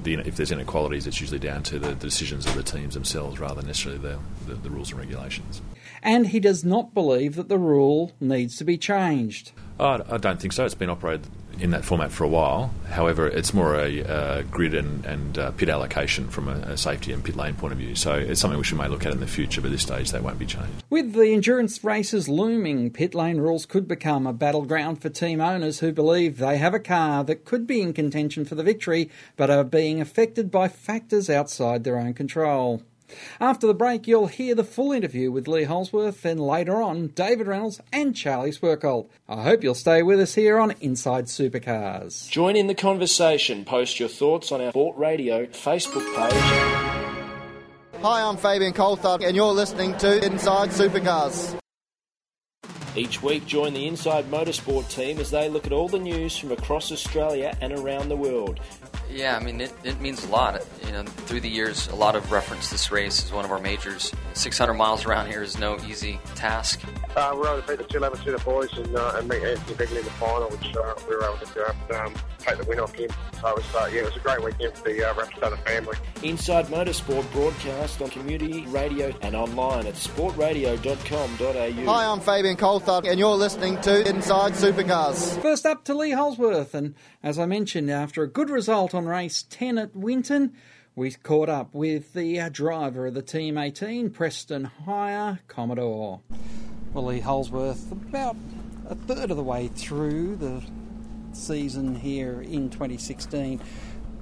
the, 0.04 0.14
if 0.14 0.36
there's 0.36 0.52
inequalities, 0.52 1.06
it's 1.06 1.20
usually 1.20 1.38
down 1.38 1.62
to 1.64 1.78
the, 1.78 1.88
the, 1.88 1.94
decisions 1.94 2.46
of 2.46 2.54
the 2.54 2.62
teams 2.62 2.94
themselves 2.94 3.40
rather 3.40 3.56
than 3.56 3.66
necessarily 3.66 4.00
the, 4.00 4.18
the, 4.46 4.54
the 4.54 4.70
rules 4.70 4.90
and 4.90 5.00
regulations. 5.00 5.62
And 6.02 6.28
he 6.28 6.38
does 6.38 6.64
not 6.64 6.92
believe 6.92 7.36
that 7.36 7.48
the 7.48 7.58
rule 7.58 8.12
needs 8.20 8.56
to 8.56 8.64
be 8.64 8.76
changed. 8.76 9.52
I 9.80 10.18
don't 10.18 10.40
think 10.40 10.52
so. 10.52 10.64
It's 10.64 10.74
been 10.74 10.90
operated 10.90 11.26
in 11.60 11.70
that 11.70 11.84
format 11.84 12.12
for 12.12 12.24
a 12.24 12.28
while. 12.28 12.72
However, 12.90 13.26
it's 13.26 13.54
more 13.54 13.74
a, 13.74 14.42
grid 14.50 14.74
and, 14.74 15.04
and 15.04 15.38
uh, 15.38 15.50
pit 15.52 15.68
allocation 15.68 16.28
from 16.28 16.48
a, 16.48 16.72
a, 16.72 16.76
safety 16.76 17.12
and 17.12 17.24
pit 17.24 17.36
lane 17.36 17.54
point 17.54 17.72
of 17.72 17.78
view. 17.78 17.94
So 17.94 18.14
it's 18.14 18.40
something 18.40 18.58
which 18.58 18.72
we 18.72 18.78
may 18.78 18.88
look 18.88 19.04
at 19.06 19.12
in 19.12 19.20
the 19.20 19.26
future, 19.26 19.60
but 19.60 19.68
at 19.68 19.72
this 19.72 19.82
stage 19.82 20.10
that 20.12 20.22
won't 20.22 20.38
be 20.38 20.46
changed. 20.46 20.84
With 20.90 21.12
the 21.12 21.32
endurance 21.32 21.82
races 21.82 22.28
looming, 22.28 22.90
pit 22.90 23.14
lane 23.14 23.38
rules 23.38 23.66
could 23.66 23.88
become 23.88 24.26
a 24.26 24.32
battleground 24.32 25.00
for 25.02 25.08
team 25.08 25.40
owners 25.40 25.80
who 25.80 25.92
believe 25.92 26.38
they 26.38 26.58
have 26.58 26.74
a 26.74 26.80
car 26.80 27.24
that 27.24 27.44
could 27.44 27.66
be 27.66 27.80
in 27.80 27.92
contention 27.92 28.44
for 28.44 28.54
the 28.54 28.62
victory, 28.62 29.10
but 29.36 29.50
are 29.50 29.64
being 29.64 30.00
affected 30.00 30.50
by 30.50 30.68
factors 30.68 31.30
outside 31.30 31.84
their 31.84 31.98
own 31.98 32.14
control. 32.14 32.82
After 33.40 33.66
the 33.66 33.74
break, 33.74 34.06
you'll 34.06 34.26
hear 34.26 34.54
the 34.54 34.64
full 34.64 34.92
interview 34.92 35.30
with 35.30 35.48
Lee 35.48 35.64
Holdsworth, 35.64 36.24
and 36.24 36.40
later 36.40 36.82
on, 36.82 37.08
David 37.08 37.46
Reynolds 37.46 37.80
and 37.92 38.16
Charlie 38.16 38.52
Schwerkolt. 38.52 39.08
I 39.28 39.42
hope 39.42 39.62
you'll 39.62 39.74
stay 39.74 40.02
with 40.02 40.20
us 40.20 40.34
here 40.34 40.58
on 40.58 40.74
Inside 40.80 41.26
Supercars. 41.26 42.28
Join 42.30 42.56
in 42.56 42.66
the 42.66 42.74
conversation. 42.74 43.64
Post 43.64 44.00
your 44.00 44.08
thoughts 44.08 44.52
on 44.52 44.60
our 44.60 44.70
Sport 44.70 44.96
Radio 44.96 45.46
Facebook 45.46 46.04
page. 46.16 46.94
Hi, 48.02 48.22
I'm 48.22 48.36
Fabian 48.36 48.72
Coulthard, 48.72 49.24
and 49.24 49.34
you're 49.34 49.52
listening 49.52 49.96
to 49.98 50.24
Inside 50.24 50.70
Supercars. 50.70 51.58
Each 52.96 53.22
week, 53.22 53.44
join 53.46 53.74
the 53.74 53.88
Inside 53.88 54.26
Motorsport 54.30 54.88
team 54.88 55.18
as 55.18 55.30
they 55.30 55.48
look 55.48 55.66
at 55.66 55.72
all 55.72 55.88
the 55.88 55.98
news 55.98 56.36
from 56.36 56.52
across 56.52 56.92
Australia 56.92 57.56
and 57.60 57.72
around 57.72 58.08
the 58.08 58.16
world. 58.16 58.60
Yeah, 59.10 59.36
I 59.36 59.44
mean, 59.44 59.60
it, 59.60 59.72
it 59.84 60.00
means 60.00 60.24
a 60.24 60.28
lot. 60.28 60.64
You 60.84 60.92
know, 60.92 61.02
through 61.04 61.40
the 61.40 61.48
years, 61.48 61.88
a 61.88 61.94
lot 61.94 62.16
of 62.16 62.32
reference 62.32 62.70
this 62.70 62.90
race 62.90 63.24
as 63.24 63.32
one 63.32 63.44
of 63.44 63.50
our 63.50 63.60
majors. 63.60 64.12
600 64.34 64.74
miles 64.74 65.04
around 65.06 65.28
here 65.28 65.42
is 65.42 65.58
no 65.58 65.78
easy 65.86 66.18
task. 66.34 66.80
Uh, 67.16 67.32
we're 67.36 67.48
able 67.48 67.62
to 67.62 67.68
beat 67.68 67.78
the 67.78 67.84
211 67.84 68.24
Tuner 68.24 68.38
boys 68.38 68.76
and, 68.76 68.96
uh, 68.96 69.14
and 69.16 69.28
meet 69.28 69.42
Anthony 69.42 69.76
Begley 69.76 69.98
in 69.98 70.04
the 70.04 70.10
final, 70.12 70.48
which 70.48 70.76
uh, 70.76 70.94
we 71.08 71.14
were 71.16 71.24
able 71.24 71.38
to 71.38 71.54
do. 71.54 71.94
Um, 71.94 72.14
take 72.38 72.58
the 72.58 72.64
win 72.64 72.80
off 72.80 72.94
him. 72.94 73.10
So 73.40 73.48
it 73.48 73.56
was, 73.56 73.74
uh, 73.74 73.88
yeah, 73.92 74.00
it 74.00 74.04
was 74.04 74.16
a 74.16 74.20
great 74.20 74.42
weekend 74.42 74.76
for 74.76 74.84
the 74.84 75.08
uh, 75.08 75.14
Rapstada 75.14 75.58
family. 75.64 75.96
Inside 76.22 76.66
Motorsport 76.66 77.30
broadcast 77.32 78.02
on 78.02 78.10
community 78.10 78.66
radio 78.66 79.14
and 79.22 79.34
online 79.34 79.86
at 79.86 79.94
sportradio.com.au. 79.94 81.92
Hi, 81.92 82.06
I'm 82.06 82.20
Fabian 82.20 82.56
Coulthard, 82.56 83.08
and 83.08 83.18
you're 83.18 83.34
listening 83.34 83.80
to 83.82 84.08
Inside 84.08 84.52
Supercars. 84.52 85.40
First 85.40 85.66
up 85.66 85.84
to 85.84 85.94
Lee 85.94 86.10
Holdsworth, 86.10 86.74
and 86.74 86.94
as 87.24 87.38
I 87.38 87.46
mentioned, 87.46 87.90
after 87.90 88.22
a 88.22 88.28
good 88.28 88.50
result 88.50 88.94
on 88.94 89.06
race 89.06 89.46
10 89.48 89.78
at 89.78 89.96
Winton, 89.96 90.52
we 90.94 91.10
caught 91.10 91.48
up 91.48 91.72
with 91.72 92.12
the 92.12 92.38
uh, 92.38 92.50
driver 92.50 93.06
of 93.06 93.14
the 93.14 93.22
Team 93.22 93.56
18, 93.56 94.10
Preston 94.10 94.64
Hire 94.64 95.40
Commodore. 95.48 96.20
Well, 96.92 97.06
Lee 97.06 97.20
Holdsworth, 97.20 97.90
about 97.90 98.36
a 98.86 98.94
third 98.94 99.30
of 99.30 99.38
the 99.38 99.42
way 99.42 99.68
through 99.68 100.36
the 100.36 100.62
season 101.32 101.94
here 101.94 102.42
in 102.42 102.68
2016, 102.68 103.58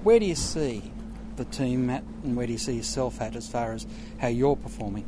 where 0.04 0.20
do 0.20 0.26
you 0.26 0.36
see 0.36 0.92
the 1.34 1.44
team 1.46 1.90
at, 1.90 2.04
and 2.22 2.36
where 2.36 2.46
do 2.46 2.52
you 2.52 2.58
see 2.58 2.76
yourself 2.76 3.20
at 3.20 3.34
as 3.34 3.48
far 3.48 3.72
as 3.72 3.84
how 4.20 4.28
you're 4.28 4.54
performing? 4.54 5.04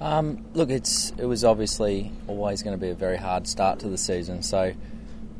Um, 0.00 0.46
look, 0.54 0.70
it's 0.70 1.10
it 1.18 1.24
was 1.24 1.42
obviously 1.42 2.12
always 2.28 2.62
going 2.62 2.78
to 2.78 2.80
be 2.80 2.90
a 2.90 2.94
very 2.94 3.16
hard 3.16 3.48
start 3.48 3.80
to 3.80 3.88
the 3.88 3.98
season. 3.98 4.44
So, 4.44 4.74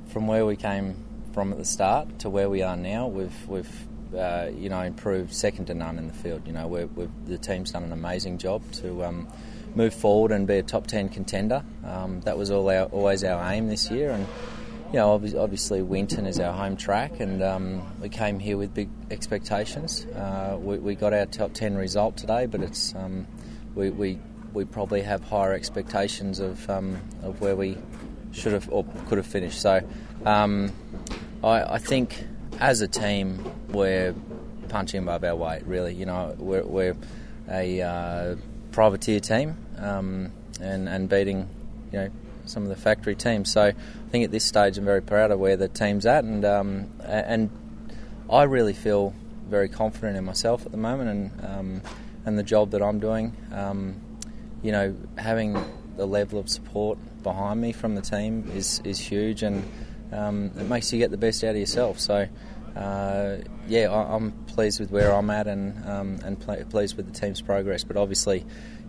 from 0.08 0.26
where 0.26 0.44
we 0.44 0.56
came 0.56 0.96
from 1.32 1.52
at 1.52 1.58
the 1.58 1.64
start 1.64 2.20
to 2.20 2.30
where 2.30 2.48
we 2.48 2.62
are 2.62 2.76
now, 2.76 3.06
we've 3.06 3.48
we've 3.48 3.86
uh, 4.16 4.48
you 4.56 4.68
know 4.68 4.80
improved 4.80 5.32
second 5.32 5.66
to 5.66 5.74
none 5.74 5.98
in 5.98 6.06
the 6.08 6.14
field. 6.14 6.46
You 6.46 6.52
know, 6.52 6.66
we're, 6.66 6.86
we've, 6.86 7.10
the 7.26 7.38
team's 7.38 7.72
done 7.72 7.84
an 7.84 7.92
amazing 7.92 8.38
job 8.38 8.62
to 8.72 9.04
um, 9.04 9.28
move 9.74 9.94
forward 9.94 10.32
and 10.32 10.46
be 10.46 10.58
a 10.58 10.62
top 10.62 10.86
ten 10.86 11.08
contender. 11.08 11.62
Um, 11.84 12.20
that 12.22 12.38
was 12.38 12.50
all 12.50 12.68
our, 12.70 12.84
always 12.86 13.24
our 13.24 13.52
aim 13.52 13.68
this 13.68 13.90
year, 13.90 14.10
and 14.10 14.26
you 14.92 14.98
know, 14.98 15.12
obviously 15.12 15.82
Winton 15.82 16.26
is 16.26 16.40
our 16.40 16.52
home 16.52 16.76
track, 16.76 17.20
and 17.20 17.42
um, 17.42 17.82
we 18.00 18.08
came 18.08 18.38
here 18.38 18.56
with 18.56 18.72
big 18.72 18.88
expectations. 19.10 20.06
Uh, 20.06 20.56
we, 20.58 20.78
we, 20.78 20.94
got 20.94 21.12
our 21.12 21.26
top 21.26 21.52
ten 21.52 21.76
result 21.76 22.16
today, 22.16 22.46
but 22.46 22.62
it's 22.62 22.94
um, 22.94 23.26
we, 23.74 23.90
we 23.90 24.18
we 24.54 24.64
probably 24.64 25.02
have 25.02 25.22
higher 25.22 25.52
expectations 25.52 26.40
of 26.40 26.68
um, 26.70 27.00
of 27.22 27.40
where 27.40 27.54
we 27.54 27.76
should 28.32 28.52
have 28.52 28.68
or 28.72 28.84
could 29.08 29.18
have 29.18 29.26
finished. 29.26 29.60
So 29.60 29.82
um, 30.24 30.72
I, 31.42 31.74
I, 31.74 31.78
think 31.78 32.24
as 32.58 32.80
a 32.80 32.88
team 32.88 33.50
we're 33.68 34.14
punching 34.68 35.02
above 35.02 35.24
our 35.24 35.36
weight. 35.36 35.66
Really, 35.66 35.94
you 35.94 36.06
know, 36.06 36.34
we're, 36.38 36.64
we're 36.64 36.96
a 37.48 37.80
uh, 37.80 38.36
privateer 38.72 39.20
team 39.20 39.56
um, 39.78 40.32
and 40.60 40.88
and 40.88 41.08
beating 41.08 41.48
you 41.92 41.98
know 41.98 42.10
some 42.46 42.62
of 42.62 42.68
the 42.68 42.76
factory 42.76 43.14
teams. 43.14 43.52
So 43.52 43.62
I 43.62 43.74
think 44.10 44.24
at 44.24 44.30
this 44.30 44.44
stage 44.44 44.78
I'm 44.78 44.84
very 44.84 45.02
proud 45.02 45.30
of 45.30 45.38
where 45.38 45.56
the 45.56 45.68
team's 45.68 46.06
at, 46.06 46.24
and 46.24 46.44
um, 46.44 46.90
and 47.02 47.50
I 48.30 48.44
really 48.44 48.74
feel 48.74 49.14
very 49.48 49.68
confident 49.68 50.16
in 50.16 50.24
myself 50.24 50.66
at 50.66 50.72
the 50.72 50.78
moment 50.78 51.10
and 51.10 51.44
um, 51.44 51.82
and 52.26 52.38
the 52.38 52.42
job 52.42 52.70
that 52.72 52.82
I'm 52.82 53.00
doing. 53.00 53.34
Um, 53.52 54.00
you 54.62 54.72
know, 54.72 54.94
having 55.16 55.56
the 55.96 56.06
level 56.06 56.38
of 56.38 56.48
support 56.48 56.98
behind 57.22 57.60
me 57.60 57.72
from 57.72 57.94
the 57.94 58.02
team 58.02 58.50
is, 58.54 58.80
is 58.84 58.98
huge 58.98 59.42
and 59.42 59.64
um, 60.12 60.52
it 60.58 60.68
makes 60.68 60.92
you 60.92 60.98
get 60.98 61.10
the 61.10 61.16
best 61.16 61.42
out 61.44 61.50
of 61.50 61.56
yourself. 61.56 62.00
So, 62.00 62.28
uh, 62.76 63.36
yeah, 63.66 63.90
I, 63.90 64.14
am 64.14 64.32
pleased 64.46 64.80
with 64.80 64.90
where 64.90 65.12
I'm 65.12 65.30
at 65.30 65.46
and 65.46 65.84
um, 65.88 66.18
and 66.24 66.38
pl- 66.40 66.64
pleased 66.70 66.96
with 66.96 67.12
the 67.12 67.18
team's 67.18 67.40
progress. 67.40 67.84
But 67.84 67.96
obviously, 67.96 68.44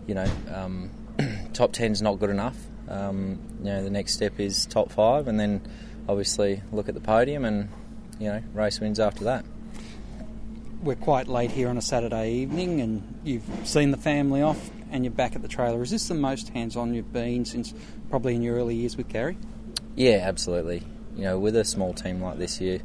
you 0.06 0.14
know, 0.14 0.26
um, 0.54 0.90
top 1.52 1.78
is 1.80 2.02
not 2.02 2.18
good 2.18 2.30
enough. 2.30 2.56
Um, 2.88 3.38
you 3.60 3.66
know, 3.66 3.82
the 3.82 3.90
next 3.90 4.14
step 4.14 4.40
is 4.40 4.66
top 4.66 4.90
five, 4.90 5.28
and 5.28 5.38
then 5.38 5.62
obviously 6.08 6.62
look 6.72 6.88
at 6.88 6.94
the 6.94 7.00
podium 7.00 7.44
and 7.44 7.68
you 8.18 8.26
know 8.26 8.42
race 8.54 8.80
wins 8.80 8.98
after 8.98 9.24
that 9.24 9.44
we're 10.82 10.96
quite 10.96 11.28
late 11.28 11.50
here 11.50 11.68
on 11.68 11.76
a 11.76 11.82
Saturday 11.82 12.32
evening, 12.32 12.80
and 12.80 13.20
you've 13.24 13.44
seen 13.64 13.90
the 13.90 13.96
family 13.96 14.42
off, 14.42 14.70
and 14.90 15.04
you're 15.04 15.12
back 15.12 15.36
at 15.36 15.42
the 15.42 15.48
trailer. 15.48 15.82
Is 15.82 15.90
this 15.90 16.08
the 16.08 16.14
most 16.14 16.48
hands-on 16.50 16.94
you've 16.94 17.12
been 17.12 17.44
since 17.44 17.74
probably 18.08 18.34
in 18.34 18.42
your 18.42 18.56
early 18.56 18.76
years 18.76 18.96
with 18.96 19.08
Gary? 19.08 19.36
Yeah, 19.94 20.20
absolutely. 20.22 20.82
You 21.16 21.24
know, 21.24 21.38
with 21.38 21.56
a 21.56 21.64
small 21.64 21.92
team 21.92 22.22
like 22.22 22.38
this, 22.38 22.60
you 22.60 22.80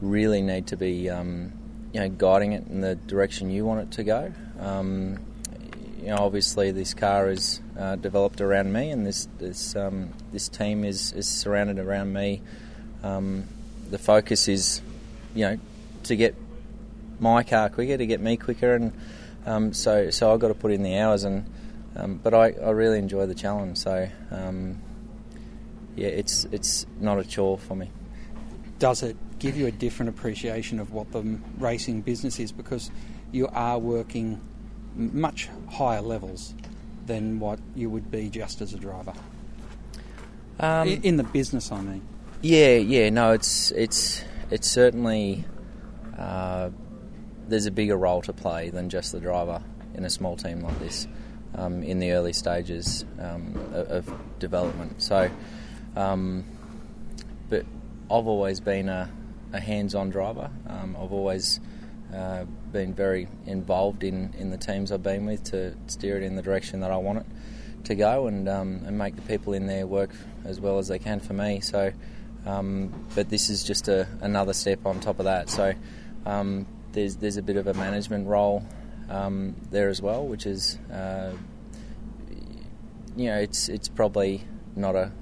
really 0.00 0.42
need 0.42 0.66
to 0.68 0.76
be, 0.76 1.08
um, 1.08 1.52
you 1.92 2.00
know, 2.00 2.08
guiding 2.08 2.52
it 2.52 2.66
in 2.66 2.80
the 2.80 2.94
direction 2.94 3.50
you 3.50 3.64
want 3.64 3.80
it 3.80 3.90
to 3.92 4.04
go. 4.04 4.32
Um, 4.58 5.18
you 6.00 6.08
know, 6.08 6.16
obviously 6.18 6.72
this 6.72 6.94
car 6.94 7.30
is 7.30 7.60
uh, 7.78 7.94
developed 7.96 8.40
around 8.40 8.72
me, 8.72 8.90
and 8.90 9.06
this 9.06 9.28
this 9.38 9.76
um, 9.76 10.12
this 10.32 10.48
team 10.48 10.84
is, 10.84 11.12
is 11.12 11.28
surrounded 11.28 11.78
around 11.78 12.12
me. 12.12 12.42
Um, 13.04 13.46
the 13.90 13.98
focus 13.98 14.48
is, 14.48 14.82
you 15.34 15.44
know, 15.44 15.58
to 16.04 16.16
get 16.16 16.34
my 17.20 17.44
car 17.44 17.68
quicker, 17.68 17.96
to 17.96 18.06
get 18.06 18.20
me 18.20 18.36
quicker, 18.36 18.74
and 18.74 18.92
um, 19.46 19.72
so 19.72 20.10
so 20.10 20.32
I've 20.32 20.40
got 20.40 20.48
to 20.48 20.54
put 20.54 20.72
in 20.72 20.82
the 20.82 20.98
hours. 20.98 21.22
And 21.22 21.46
um, 21.94 22.20
but 22.22 22.34
I, 22.34 22.50
I 22.50 22.70
really 22.70 22.98
enjoy 22.98 23.26
the 23.26 23.34
challenge. 23.34 23.78
So 23.78 24.08
yeah, 25.96 26.08
it's 26.08 26.44
it's 26.52 26.86
not 27.00 27.18
a 27.18 27.24
chore 27.24 27.58
for 27.58 27.74
me. 27.74 27.90
Does 28.78 29.02
it 29.02 29.16
give 29.38 29.56
you 29.56 29.66
a 29.66 29.70
different 29.70 30.08
appreciation 30.08 30.80
of 30.80 30.92
what 30.92 31.12
the 31.12 31.38
racing 31.58 32.02
business 32.02 32.38
is 32.38 32.52
because 32.52 32.90
you 33.30 33.48
are 33.48 33.78
working 33.78 34.40
much 34.94 35.48
higher 35.70 36.00
levels 36.00 36.54
than 37.06 37.40
what 37.40 37.58
you 37.74 37.90
would 37.90 38.10
be 38.10 38.28
just 38.28 38.60
as 38.60 38.74
a 38.74 38.78
driver? 38.78 39.12
Um, 40.60 40.88
in 40.88 41.16
the 41.16 41.24
business, 41.24 41.72
I 41.72 41.80
mean. 41.80 42.02
Yeah, 42.40 42.76
yeah, 42.76 43.10
no, 43.10 43.32
it's 43.32 43.70
it's 43.72 44.22
it's 44.50 44.70
certainly 44.70 45.44
uh, 46.18 46.70
there's 47.48 47.66
a 47.66 47.70
bigger 47.70 47.96
role 47.96 48.22
to 48.22 48.32
play 48.32 48.70
than 48.70 48.88
just 48.88 49.12
the 49.12 49.20
driver 49.20 49.62
in 49.94 50.04
a 50.04 50.10
small 50.10 50.36
team 50.36 50.60
like 50.60 50.78
this 50.78 51.06
um, 51.54 51.82
in 51.82 51.98
the 51.98 52.12
early 52.12 52.32
stages 52.32 53.04
um, 53.18 53.54
of, 53.72 54.12
development. 54.38 55.02
So, 55.02 55.30
um, 55.96 56.44
but 57.48 57.64
I've 58.10 58.26
always 58.26 58.60
been 58.60 58.88
a, 58.88 59.10
a 59.52 59.60
hands-on 59.60 60.10
driver. 60.10 60.50
Um, 60.68 60.96
I've 61.00 61.12
always 61.12 61.60
uh, 62.14 62.44
been 62.72 62.94
very 62.94 63.28
involved 63.46 64.04
in, 64.04 64.34
in 64.38 64.50
the 64.50 64.56
teams 64.56 64.92
I've 64.92 65.02
been 65.02 65.26
with 65.26 65.44
to 65.44 65.74
steer 65.86 66.16
it 66.16 66.22
in 66.22 66.36
the 66.36 66.42
direction 66.42 66.80
that 66.80 66.90
I 66.90 66.96
want 66.96 67.18
it 67.18 67.26
to 67.84 67.94
go 67.94 68.28
and 68.28 68.48
um, 68.48 68.82
and 68.86 68.96
make 68.96 69.16
the 69.16 69.22
people 69.22 69.54
in 69.54 69.66
there 69.66 69.86
work 69.86 70.10
as 70.44 70.60
well 70.60 70.78
as 70.78 70.88
they 70.88 70.98
can 70.98 71.20
for 71.20 71.32
me. 71.32 71.60
So, 71.60 71.92
um, 72.46 73.06
but 73.14 73.28
this 73.28 73.50
is 73.50 73.64
just 73.64 73.88
a, 73.88 74.06
another 74.20 74.52
step 74.52 74.86
on 74.86 75.00
top 75.00 75.18
of 75.18 75.24
that. 75.24 75.50
So. 75.50 75.74
Um, 76.24 76.66
there's 76.92 77.16
there's 77.16 77.36
a 77.36 77.42
bit 77.42 77.56
of 77.56 77.66
a 77.66 77.74
management 77.74 78.28
role 78.28 78.64
um, 79.08 79.56
there 79.70 79.88
as 79.88 80.00
well, 80.00 80.26
which 80.26 80.46
is 80.46 80.78
uh, 80.92 81.32
you 83.16 83.26
know 83.26 83.38
it's 83.38 83.68
it's 83.68 83.88
probably 83.88 84.42
not 84.76 84.94
a 84.94 85.12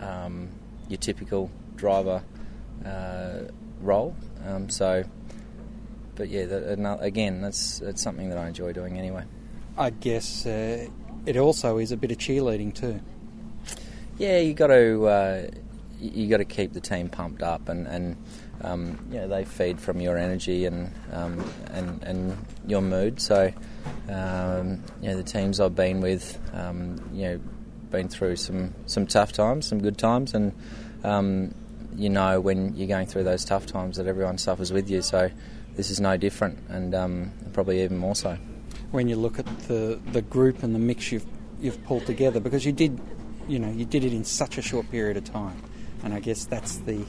um, 0.00 0.48
your 0.88 0.98
typical 0.98 1.50
driver 1.76 2.22
uh, 2.84 3.40
role. 3.80 4.14
Um, 4.46 4.68
so, 4.68 5.04
but 6.14 6.28
yeah, 6.28 6.46
that, 6.46 6.98
again, 7.00 7.40
that's 7.40 7.78
that's 7.80 8.02
something 8.02 8.28
that 8.30 8.38
I 8.38 8.48
enjoy 8.48 8.72
doing 8.72 8.98
anyway. 8.98 9.24
I 9.76 9.90
guess 9.90 10.46
uh, 10.46 10.88
it 11.26 11.36
also 11.36 11.78
is 11.78 11.92
a 11.92 11.96
bit 11.96 12.10
of 12.10 12.18
cheerleading 12.18 12.74
too. 12.74 13.00
Yeah, 14.18 14.38
you 14.40 14.54
got 14.54 14.68
to 14.68 15.06
uh, 15.06 15.46
you 16.00 16.28
got 16.28 16.38
to 16.38 16.44
keep 16.44 16.72
the 16.72 16.80
team 16.80 17.08
pumped 17.08 17.42
up 17.42 17.68
and 17.68 17.86
and 17.86 18.16
um, 18.62 18.98
you 19.10 19.18
know, 19.18 19.28
they 19.28 19.44
feed 19.44 19.80
from 19.80 20.00
your 20.00 20.16
energy 20.16 20.64
and 20.66 20.92
um, 21.12 21.44
and 21.70 22.02
and 22.02 22.36
your 22.66 22.82
mood. 22.82 23.20
So, 23.20 23.52
um, 24.08 24.82
you 25.00 25.08
know, 25.08 25.16
the 25.16 25.22
teams 25.22 25.60
I've 25.60 25.76
been 25.76 26.00
with, 26.00 26.38
um, 26.52 26.96
you 27.12 27.22
know, 27.22 27.40
been 27.90 28.08
through 28.08 28.36
some 28.36 28.74
some 28.86 29.06
tough 29.06 29.32
times, 29.32 29.66
some 29.66 29.80
good 29.80 29.98
times, 29.98 30.34
and 30.34 30.52
um, 31.04 31.54
you 31.96 32.08
know 32.08 32.40
when 32.40 32.74
you're 32.76 32.88
going 32.88 33.06
through 33.06 33.24
those 33.24 33.44
tough 33.44 33.66
times 33.66 33.96
that 33.96 34.06
everyone 34.06 34.38
suffers 34.38 34.72
with 34.72 34.90
you. 34.90 35.02
So, 35.02 35.30
this 35.74 35.90
is 35.90 36.00
no 36.00 36.16
different, 36.16 36.58
and 36.68 36.94
um, 36.94 37.32
probably 37.52 37.82
even 37.82 37.98
more 37.98 38.14
so. 38.14 38.36
When 38.90 39.08
you 39.08 39.16
look 39.16 39.38
at 39.38 39.46
the 39.68 40.00
the 40.12 40.22
group 40.22 40.62
and 40.62 40.74
the 40.74 40.78
mix 40.78 41.12
you've 41.12 41.26
you've 41.60 41.82
pulled 41.84 42.06
together, 42.06 42.40
because 42.40 42.64
you 42.64 42.72
did, 42.72 43.00
you 43.48 43.58
know, 43.58 43.70
you 43.70 43.84
did 43.84 44.04
it 44.04 44.12
in 44.12 44.24
such 44.24 44.58
a 44.58 44.62
short 44.62 44.90
period 44.90 45.16
of 45.16 45.24
time, 45.24 45.60
and 46.02 46.14
I 46.14 46.20
guess 46.20 46.44
that's 46.44 46.76
the 46.78 47.04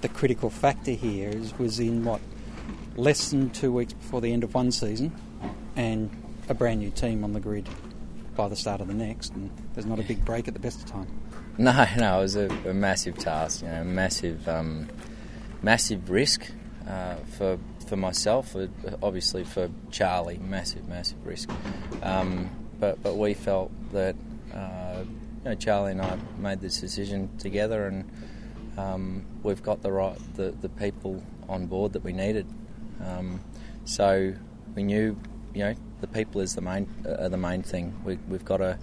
the 0.00 0.08
critical 0.08 0.50
factor 0.50 0.92
here 0.92 1.28
is, 1.28 1.58
was 1.58 1.78
in 1.78 2.04
what 2.04 2.20
less 2.96 3.30
than 3.30 3.50
two 3.50 3.72
weeks 3.72 3.92
before 3.92 4.20
the 4.20 4.32
end 4.32 4.44
of 4.44 4.54
one 4.54 4.72
season, 4.72 5.12
and 5.76 6.10
a 6.48 6.54
brand 6.54 6.80
new 6.80 6.90
team 6.90 7.22
on 7.22 7.32
the 7.32 7.40
grid 7.40 7.68
by 8.40 8.48
the 8.48 8.56
start 8.56 8.80
of 8.80 8.86
the 8.86 8.94
next, 8.94 9.34
and 9.34 9.50
there's 9.74 9.84
not 9.84 9.98
a 9.98 10.02
big 10.02 10.24
break 10.24 10.48
at 10.48 10.54
the 10.54 10.60
best 10.60 10.80
of 10.82 10.86
time. 10.86 11.06
No, 11.58 11.86
no, 11.98 12.20
it 12.20 12.22
was 12.22 12.36
a, 12.36 12.48
a 12.66 12.72
massive 12.72 13.18
task, 13.18 13.60
you 13.60 13.68
know, 13.68 13.84
massive, 13.84 14.48
um, 14.48 14.88
massive 15.60 16.08
risk 16.08 16.50
uh, 16.88 17.16
for 17.36 17.58
for 17.86 17.96
myself, 17.96 18.56
obviously 19.02 19.44
for 19.44 19.68
Charlie, 19.90 20.38
massive, 20.38 20.88
massive 20.88 21.26
risk. 21.26 21.50
Um, 22.02 22.48
but 22.78 23.02
but 23.02 23.18
we 23.18 23.34
felt 23.34 23.70
that 23.92 24.16
uh, 24.54 25.04
you 25.04 25.50
know, 25.50 25.54
Charlie 25.54 25.90
and 25.90 26.00
I 26.00 26.16
made 26.38 26.60
this 26.60 26.80
decision 26.80 27.28
together, 27.36 27.86
and 27.88 28.10
um, 28.78 29.26
we've 29.42 29.62
got 29.62 29.82
the 29.82 29.92
right 29.92 30.16
the, 30.36 30.52
the 30.52 30.70
people 30.70 31.22
on 31.46 31.66
board 31.66 31.92
that 31.92 32.02
we 32.02 32.14
needed. 32.14 32.46
Um, 33.04 33.44
so 33.84 34.32
we 34.74 34.82
knew, 34.82 35.18
you 35.52 35.64
know, 35.64 35.74
the 36.00 36.06
people 36.06 36.40
is 36.40 36.54
the 36.54 36.60
main 36.60 36.88
uh, 37.06 37.28
the 37.28 37.36
main 37.36 37.62
thing. 37.62 37.94
We, 38.04 38.16
we've 38.28 38.44
got 38.44 38.60
a, 38.60 38.78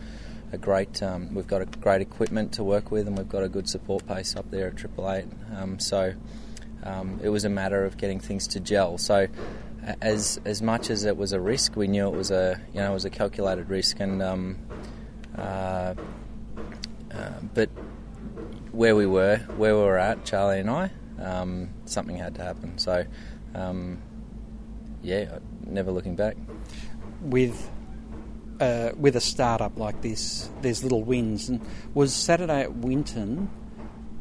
a 0.52 0.58
great 0.58 1.02
um, 1.04 1.34
we've 1.34 1.48
got 1.48 1.62
a 1.62 1.66
great 1.66 2.02
equipment 2.02 2.54
to 2.54 2.64
work 2.64 2.92
with, 2.92 3.08
and 3.08 3.18
we've 3.18 3.30
got 3.30 3.44
a 3.44 3.50
good 3.50 3.70
support 3.70 4.06
base 4.08 4.36
up 4.36 4.50
there 4.52 4.68
at 4.68 4.78
Triple 4.78 5.12
Eight. 5.12 5.26
Um, 5.56 5.80
so 5.80 6.14
um, 6.84 7.20
it 7.24 7.30
was 7.30 7.44
a 7.46 7.50
matter 7.50 7.86
of 7.86 7.98
getting 7.98 8.20
things 8.20 8.48
to 8.48 8.60
gel. 8.60 8.98
So 8.98 9.28
as 10.02 10.40
as 10.46 10.62
much 10.62 10.90
as 10.90 11.06
it 11.06 11.18
was 11.18 11.32
a 11.32 11.40
risk, 11.40 11.76
we 11.76 11.88
knew 11.88 12.08
it 12.08 12.16
was 12.16 12.32
a 12.32 12.60
you 12.74 12.80
know 12.80 12.92
it 12.92 12.94
was 12.94 13.06
a 13.06 13.10
calculated 13.10 13.70
risk, 13.70 14.00
and 14.00 14.22
um, 14.22 14.58
uh, 15.38 15.94
uh, 17.14 17.32
but 17.54 17.70
where 18.72 18.96
we 18.96 19.06
were, 19.06 19.38
where 19.58 19.76
we 19.76 19.82
were 19.82 19.98
at, 19.98 20.24
Charlie 20.24 20.60
and 20.60 20.70
I, 20.70 20.92
um, 21.20 21.70
something 21.86 22.16
had 22.18 22.36
to 22.36 22.44
happen. 22.44 22.78
So 22.78 23.06
um, 23.56 24.02
yeah, 25.02 25.40
never 25.66 25.92
looking 25.92 26.16
back. 26.16 26.38
With 27.22 27.70
uh, 28.60 28.92
with 28.98 29.16
a 29.16 29.22
startup 29.22 29.78
like 29.78 30.02
this, 30.02 30.50
there's 30.62 30.84
little 30.84 31.04
wins. 31.04 31.50
And 31.50 31.62
was 31.94 32.14
Saturday 32.14 32.62
at 32.62 32.76
Winton 32.76 33.50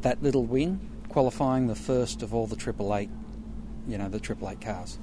that 0.01 0.21
little 0.21 0.45
win, 0.45 0.79
qualifying 1.09 1.67
the 1.67 1.75
first 1.75 2.21
of 2.21 2.33
all 2.33 2.47
the 2.47 2.55
Triple 2.55 2.95
Eight, 2.95 3.09
you 3.87 3.97
know, 3.97 4.09
the 4.09 4.19
Triple 4.19 4.49
Eight 4.49 4.61
cars? 4.61 4.97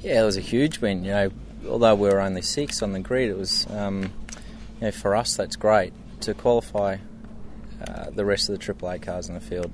Yeah, 0.00 0.22
it 0.22 0.24
was 0.24 0.36
a 0.36 0.40
huge 0.42 0.80
win. 0.80 1.04
You 1.04 1.10
know, 1.10 1.30
although 1.68 1.94
we 1.94 2.08
were 2.08 2.20
only 2.20 2.42
six 2.42 2.82
on 2.82 2.92
the 2.92 3.00
grid, 3.00 3.30
it 3.30 3.36
was, 3.36 3.66
um, 3.70 4.12
you 4.80 4.86
know, 4.86 4.90
for 4.90 5.14
us 5.14 5.36
that's 5.36 5.56
great 5.56 5.92
to 6.20 6.34
qualify. 6.34 6.96
Uh, 7.86 8.10
the 8.10 8.24
rest 8.24 8.48
of 8.48 8.52
the 8.52 8.58
Triple 8.58 8.90
Eight 8.90 9.02
cars 9.02 9.28
in 9.28 9.34
the 9.34 9.40
field 9.40 9.72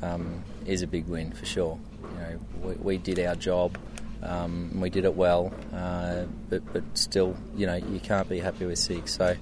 um, 0.00 0.44
is 0.64 0.82
a 0.82 0.86
big 0.86 1.06
win 1.06 1.32
for 1.32 1.44
sure. 1.44 1.78
You 2.02 2.20
know, 2.20 2.40
we, 2.62 2.74
we 2.74 2.98
did 2.98 3.18
our 3.18 3.34
job. 3.34 3.76
Um, 4.22 4.80
we 4.80 4.90
did 4.90 5.04
it 5.04 5.14
well, 5.14 5.52
uh, 5.72 6.24
but, 6.50 6.72
but 6.72 6.82
still, 6.94 7.36
you 7.56 7.66
know, 7.66 7.76
you 7.76 8.00
can't 8.00 8.28
be 8.28 8.40
happy 8.40 8.66
with 8.66 8.78
six. 8.78 9.16
So 9.16 9.36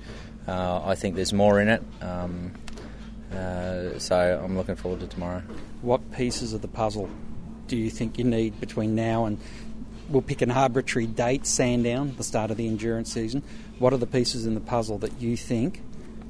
uh, 0.47 0.81
I 0.85 0.95
think 0.95 1.17
there's 1.17 1.33
more 1.33 1.61
in 1.61 1.69
it. 1.69 1.83
Um, 2.03 2.53
uh, 3.33 3.99
so 3.99 4.41
I'm 4.43 4.57
looking 4.57 4.77
forward 4.77 5.01
to 5.01 5.07
tomorrow. 5.07 5.43
What 5.83 6.13
pieces 6.13 6.53
of 6.53 6.63
the 6.63 6.69
puzzle 6.69 7.09
do 7.67 7.77
you 7.77 7.91
think 7.91 8.19
you 8.19 8.25
need 8.25 8.61
between 8.61 8.95
now 8.95 9.25
and 9.25 9.39
we'll 10.09 10.23
pick 10.23 10.43
an 10.43 10.51
arbitrary 10.51 11.07
date, 11.07 11.47
Sandown, 11.47 12.15
the 12.17 12.25
start 12.25 12.51
of 12.51 12.57
the 12.57 12.69
endurance 12.69 13.13
season? 13.13 13.43
What 13.79 13.93
are 13.93 13.99
the 13.99 14.07
pieces 14.07 14.47
in 14.47 14.55
the 14.55 14.61
puzzle 14.61 14.99
that 14.99 15.21
you 15.21 15.37
think 15.37 15.83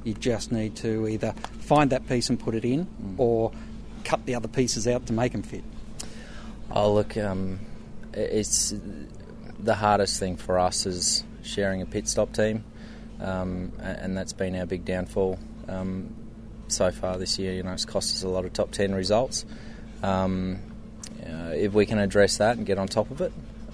you 0.03 0.13
just 0.13 0.51
need 0.51 0.75
to 0.77 1.07
either 1.07 1.33
find 1.59 1.91
that 1.91 2.07
piece 2.07 2.29
and 2.29 2.39
put 2.39 2.55
it 2.55 2.65
in, 2.65 2.85
mm. 2.85 3.19
or 3.19 3.51
cut 4.03 4.25
the 4.25 4.35
other 4.35 4.47
pieces 4.47 4.87
out 4.87 5.05
to 5.07 5.13
make 5.13 5.33
them 5.33 5.43
fit? 5.43 5.63
Oh, 6.71 6.93
look, 6.93 7.15
um, 7.17 7.59
it's 8.17 8.73
the 9.59 9.75
hardest 9.75 10.19
thing 10.19 10.37
for 10.37 10.59
us 10.59 10.85
is 10.85 11.23
sharing 11.43 11.81
a 11.81 11.85
pit 11.85 12.07
stop 12.07 12.33
team, 12.33 12.63
um, 13.21 13.71
and 13.79 14.17
that's 14.17 14.33
been 14.33 14.55
our 14.55 14.65
big 14.65 14.85
downfall 14.85 15.39
um, 15.67 16.13
so 16.67 16.91
far 16.91 17.17
this 17.17 17.37
year. 17.39 17.53
You 17.53 17.63
know, 17.63 17.73
it's 17.73 17.85
cost 17.85 18.15
us 18.15 18.23
a 18.23 18.29
lot 18.29 18.45
of 18.45 18.53
top 18.53 18.71
ten 18.71 18.93
results. 18.93 19.45
Um, 20.03 20.59
uh, 21.23 21.51
if 21.53 21.73
we 21.73 21.85
can 21.85 21.99
address 21.99 22.37
that 22.37 22.57
and 22.57 22.65
get 22.65 22.77
on 22.77 22.87
top 22.87 23.11
of 23.11 23.21
it, 23.21 23.33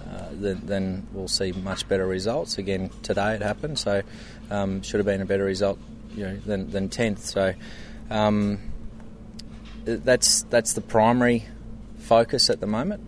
uh, 0.09 0.29
then, 0.31 0.61
then, 0.63 1.07
we'll 1.13 1.27
see 1.27 1.51
much 1.51 1.87
better 1.87 2.05
results. 2.05 2.57
Again, 2.57 2.89
today 3.01 3.35
it 3.35 3.41
happened, 3.41 3.77
so 3.79 4.01
um, 4.49 4.81
should 4.81 4.99
have 4.99 5.05
been 5.05 5.21
a 5.21 5.25
better 5.25 5.43
result, 5.43 5.79
you 6.15 6.23
know, 6.23 6.35
than, 6.37 6.69
than 6.71 6.89
tenth. 6.89 7.25
So 7.25 7.53
um, 8.09 8.59
that's 9.85 10.43
that's 10.43 10.73
the 10.73 10.81
primary 10.81 11.45
focus 11.99 12.49
at 12.49 12.59
the 12.59 12.67
moment 12.67 13.01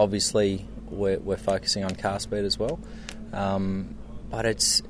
obviously 0.00 0.66
we're, 0.88 1.18
we're, 1.18 1.36
focusing 1.36 1.84
on 1.84 1.94
car 1.94 2.18
speed 2.18 2.44
as 2.44 2.58
well, 2.58 2.80
um, 3.34 3.94
but 4.30 4.46
it's 4.46 4.82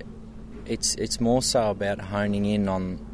it's 0.66 0.94
it's 0.94 1.20
more 1.20 1.42
so 1.42 1.70
about 1.70 2.00
honing 2.00 2.44
in 2.44 2.68
on 2.68 3.04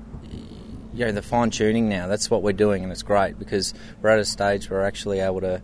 you 0.92 1.06
know 1.06 1.12
the 1.12 1.22
fine 1.22 1.50
tuning 1.50 1.88
now. 1.88 2.06
That's 2.06 2.30
what 2.30 2.42
we're 2.42 2.52
doing, 2.52 2.82
and 2.82 2.92
it's 2.92 3.02
great 3.02 3.38
because 3.38 3.72
we're 4.02 4.10
at 4.10 4.18
a 4.18 4.26
stage 4.26 4.68
where 4.68 4.80
we're 4.80 4.86
actually 4.86 5.20
able 5.20 5.40
to 5.40 5.62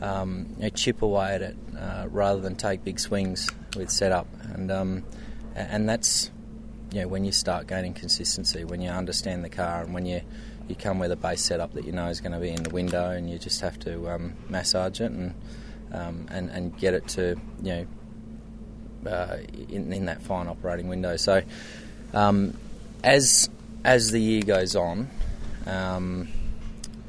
um, 0.00 0.46
you 0.56 0.64
know, 0.64 0.68
chip 0.70 1.02
away 1.02 1.34
at 1.34 1.42
it 1.42 1.56
uh, 1.78 2.06
rather 2.08 2.40
than 2.40 2.56
take 2.56 2.82
big 2.82 2.98
swings 2.98 3.50
with 3.76 3.90
setup, 3.90 4.26
and 4.54 4.70
um, 4.70 5.04
and 5.54 5.86
that's 5.86 6.30
you 6.92 7.02
know 7.02 7.08
when 7.08 7.24
you 7.24 7.32
start 7.32 7.66
gaining 7.66 7.92
consistency, 7.92 8.64
when 8.64 8.80
you 8.80 8.88
understand 8.88 9.44
the 9.44 9.50
car, 9.50 9.82
and 9.82 9.92
when 9.92 10.06
you 10.06 10.22
you 10.66 10.74
come 10.74 10.98
with 10.98 11.12
a 11.12 11.16
base 11.16 11.42
setup 11.42 11.74
that 11.74 11.84
you 11.84 11.92
know 11.92 12.08
is 12.08 12.22
going 12.22 12.32
to 12.32 12.38
be 12.38 12.48
in 12.48 12.62
the 12.62 12.70
window, 12.70 13.10
and 13.10 13.30
you 13.30 13.38
just 13.38 13.60
have 13.60 13.78
to 13.80 14.08
um, 14.10 14.34
massage 14.48 15.00
it 15.02 15.10
and 15.10 15.34
um, 15.94 16.26
and, 16.30 16.50
and 16.50 16.76
get 16.76 16.94
it 16.94 17.06
to 17.08 17.36
you 17.62 17.86
know 19.04 19.10
uh, 19.10 19.38
in, 19.68 19.92
in 19.92 20.06
that 20.06 20.22
fine 20.22 20.48
operating 20.48 20.88
window. 20.88 21.16
So 21.16 21.42
um, 22.12 22.56
as 23.02 23.48
as 23.84 24.10
the 24.10 24.20
year 24.20 24.42
goes 24.42 24.76
on, 24.76 25.10
um, 25.66 26.28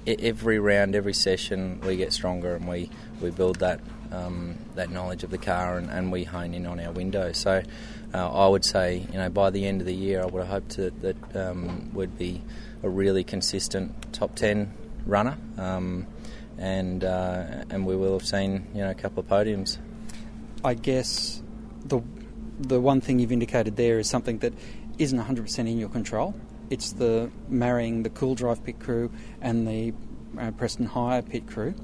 every 0.05 0.59
round, 0.59 0.95
every 0.95 1.13
session, 1.13 1.79
we 1.81 1.95
get 1.95 2.13
stronger 2.13 2.55
and 2.55 2.67
we, 2.67 2.89
we 3.21 3.31
build 3.31 3.59
that 3.59 3.79
um, 4.11 4.55
that 4.75 4.91
knowledge 4.91 5.23
of 5.23 5.31
the 5.31 5.37
car 5.37 5.77
and, 5.77 5.89
and, 5.89 6.11
we 6.11 6.23
hone 6.23 6.53
in 6.53 6.67
on 6.67 6.79
our 6.79 6.91
window. 6.91 7.31
So 7.31 7.63
uh, 8.13 8.31
I 8.31 8.47
would 8.47 8.63
say, 8.63 9.05
you 9.11 9.17
know, 9.17 9.29
by 9.29 9.49
the 9.49 9.65
end 9.65 9.81
of 9.81 9.87
the 9.87 9.95
year, 9.95 10.21
I 10.21 10.25
would 10.25 10.41
have 10.41 10.47
hoped 10.47 10.77
that, 10.77 11.01
that 11.01 11.49
um, 11.49 11.89
would 11.93 12.17
be 12.17 12.41
a 12.83 12.87
really 12.89 13.23
consistent 13.23 14.13
top 14.13 14.35
ten 14.35 14.71
runner. 15.05 15.37
Um, 15.57 16.05
and 16.57 17.03
uh, 17.03 17.65
and 17.69 17.85
we 17.85 17.95
will 17.95 18.13
have 18.13 18.27
seen 18.27 18.67
you 18.73 18.81
know 18.81 18.91
a 18.91 18.95
couple 18.95 19.19
of 19.19 19.27
podiums. 19.27 19.77
I 20.63 20.73
guess 20.73 21.41
the 21.85 22.01
the 22.59 22.79
one 22.79 23.01
thing 23.01 23.19
you've 23.19 23.31
indicated 23.31 23.75
there 23.75 23.99
is 23.99 24.09
something 24.09 24.39
that 24.39 24.53
isn't 24.97 25.19
100% 25.19 25.59
in 25.59 25.77
your 25.77 25.89
control. 25.89 26.33
It's 26.69 26.93
the 26.93 27.29
marrying 27.49 28.03
the 28.03 28.09
CoolDrive 28.09 28.63
pit 28.63 28.79
crew 28.79 29.11
and 29.41 29.67
the 29.67 29.93
uh, 30.39 30.51
Preston 30.51 30.85
Hire 30.85 31.21
pit 31.21 31.47
crew. 31.47 31.75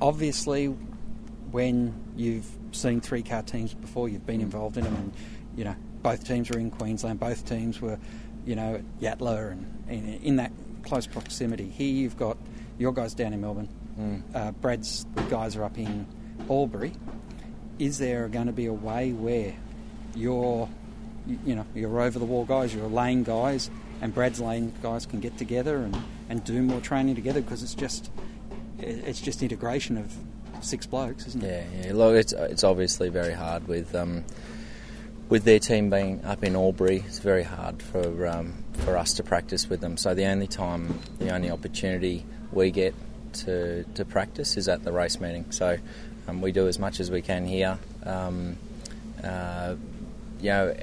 Obviously, 0.00 0.66
when 0.66 1.94
you've 2.16 2.46
seen 2.72 3.00
three 3.00 3.22
car 3.22 3.42
teams 3.42 3.74
before, 3.74 4.08
you've 4.08 4.26
been 4.26 4.40
involved 4.40 4.78
in 4.78 4.84
them, 4.84 4.96
and 4.96 5.12
you 5.56 5.64
know 5.64 5.76
both 6.02 6.26
teams 6.26 6.50
were 6.50 6.58
in 6.58 6.70
Queensland, 6.70 7.20
both 7.20 7.48
teams 7.48 7.80
were, 7.80 7.98
you 8.44 8.56
know, 8.56 8.74
at 8.74 9.00
Yatala 9.00 9.52
and, 9.52 9.84
and 9.88 10.24
in 10.24 10.36
that 10.36 10.52
close 10.82 11.06
proximity. 11.06 11.68
Here 11.68 11.92
you've 11.92 12.16
got 12.16 12.36
your 12.78 12.92
guys 12.92 13.14
down 13.14 13.32
in 13.32 13.40
Melbourne, 13.40 13.68
Mm. 13.98 14.22
Uh, 14.34 14.52
Brad's 14.52 15.04
guys 15.28 15.56
are 15.56 15.64
up 15.64 15.78
in 15.78 16.06
Albury. 16.48 16.92
Is 17.78 17.98
there 17.98 18.28
going 18.28 18.46
to 18.46 18.52
be 18.52 18.66
a 18.66 18.72
way 18.72 19.12
where 19.12 19.54
you're, 20.14 20.68
you 21.44 21.54
know, 21.54 21.66
your 21.74 22.00
over 22.00 22.18
the 22.18 22.24
wall 22.24 22.44
guys, 22.44 22.74
your 22.74 22.88
lane 22.88 23.22
guys, 23.22 23.70
and 24.00 24.14
Brad's 24.14 24.40
lane 24.40 24.72
guys 24.82 25.06
can 25.06 25.20
get 25.20 25.36
together 25.38 25.76
and, 25.78 25.96
and 26.28 26.44
do 26.44 26.62
more 26.62 26.80
training 26.80 27.14
together 27.14 27.40
because 27.40 27.62
it's 27.62 27.74
just 27.74 28.10
it's 28.78 29.20
just 29.20 29.42
integration 29.42 29.96
of 29.96 30.12
six 30.60 30.86
blokes, 30.86 31.26
isn't 31.28 31.42
it? 31.42 31.66
Yeah, 31.74 31.86
yeah. 31.86 31.92
Look, 31.92 32.16
it's 32.16 32.32
it's 32.32 32.64
obviously 32.64 33.08
very 33.08 33.32
hard 33.32 33.68
with 33.68 33.94
um, 33.94 34.24
with 35.28 35.44
their 35.44 35.58
team 35.58 35.90
being 35.90 36.24
up 36.24 36.42
in 36.44 36.56
Albury. 36.56 37.04
It's 37.06 37.18
very 37.20 37.42
hard 37.42 37.82
for 37.82 38.26
um, 38.26 38.64
for 38.84 38.96
us 38.96 39.14
to 39.14 39.22
practice 39.22 39.68
with 39.68 39.80
them. 39.80 39.96
So 39.96 40.14
the 40.14 40.26
only 40.26 40.46
time, 40.46 40.98
the 41.18 41.30
only 41.30 41.50
opportunity 41.50 42.26
we 42.52 42.70
get 42.70 42.94
to, 43.34 43.84
to 43.94 44.04
practice 44.04 44.56
is 44.56 44.68
at 44.68 44.84
the 44.84 44.92
race 44.92 45.20
meeting. 45.20 45.50
So 45.50 45.78
um, 46.28 46.40
we 46.40 46.52
do 46.52 46.68
as 46.68 46.78
much 46.78 47.00
as 47.00 47.10
we 47.10 47.22
can 47.22 47.46
here. 47.46 47.78
Um, 48.04 48.56
uh, 49.22 49.76
you 50.40 50.50
know, 50.50 50.76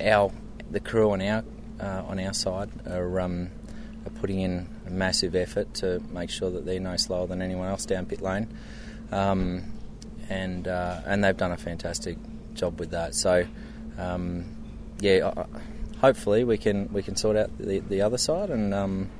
our 0.00 0.32
the 0.70 0.80
crew 0.80 1.12
on 1.12 1.22
our 1.22 1.44
uh, 1.80 2.02
on 2.06 2.18
our 2.18 2.32
side 2.32 2.70
are, 2.86 3.20
um, 3.20 3.50
are, 4.04 4.10
putting 4.10 4.40
in 4.40 4.68
a 4.86 4.90
massive 4.90 5.34
effort 5.34 5.72
to 5.74 6.00
make 6.10 6.30
sure 6.30 6.50
that 6.50 6.66
they're 6.66 6.80
no 6.80 6.96
slower 6.96 7.26
than 7.26 7.40
anyone 7.40 7.68
else 7.68 7.86
down 7.86 8.06
pit 8.06 8.20
lane, 8.20 8.48
um, 9.12 9.64
and 10.28 10.68
uh, 10.68 11.00
and 11.06 11.22
they've 11.22 11.36
done 11.36 11.52
a 11.52 11.56
fantastic 11.56 12.18
job 12.54 12.78
with 12.78 12.90
that. 12.90 13.14
So 13.14 13.46
um, 13.98 14.44
yeah, 15.00 15.46
hopefully 16.00 16.44
we 16.44 16.58
can 16.58 16.92
we 16.92 17.02
can 17.02 17.16
sort 17.16 17.36
out 17.36 17.56
the, 17.58 17.80
the 17.80 18.02
other 18.02 18.18
side 18.18 18.50
and 18.50 18.74
um, 18.74 19.10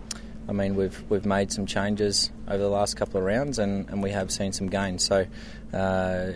I 0.49 0.53
mean, 0.53 0.77
we've 0.77 1.03
we've 1.09 1.27
made 1.27 1.51
some 1.51 1.67
changes 1.67 2.31
over 2.47 2.59
the 2.59 2.69
last 2.69 2.97
couple 2.97 3.19
of 3.19 3.27
rounds, 3.27 3.59
and, 3.59 3.89
and 3.91 4.03
we 4.03 4.11
have 4.11 4.31
seen 4.31 4.53
some 4.53 4.69
gains. 4.69 5.05
So, 5.05 5.27
uh, 5.73 6.33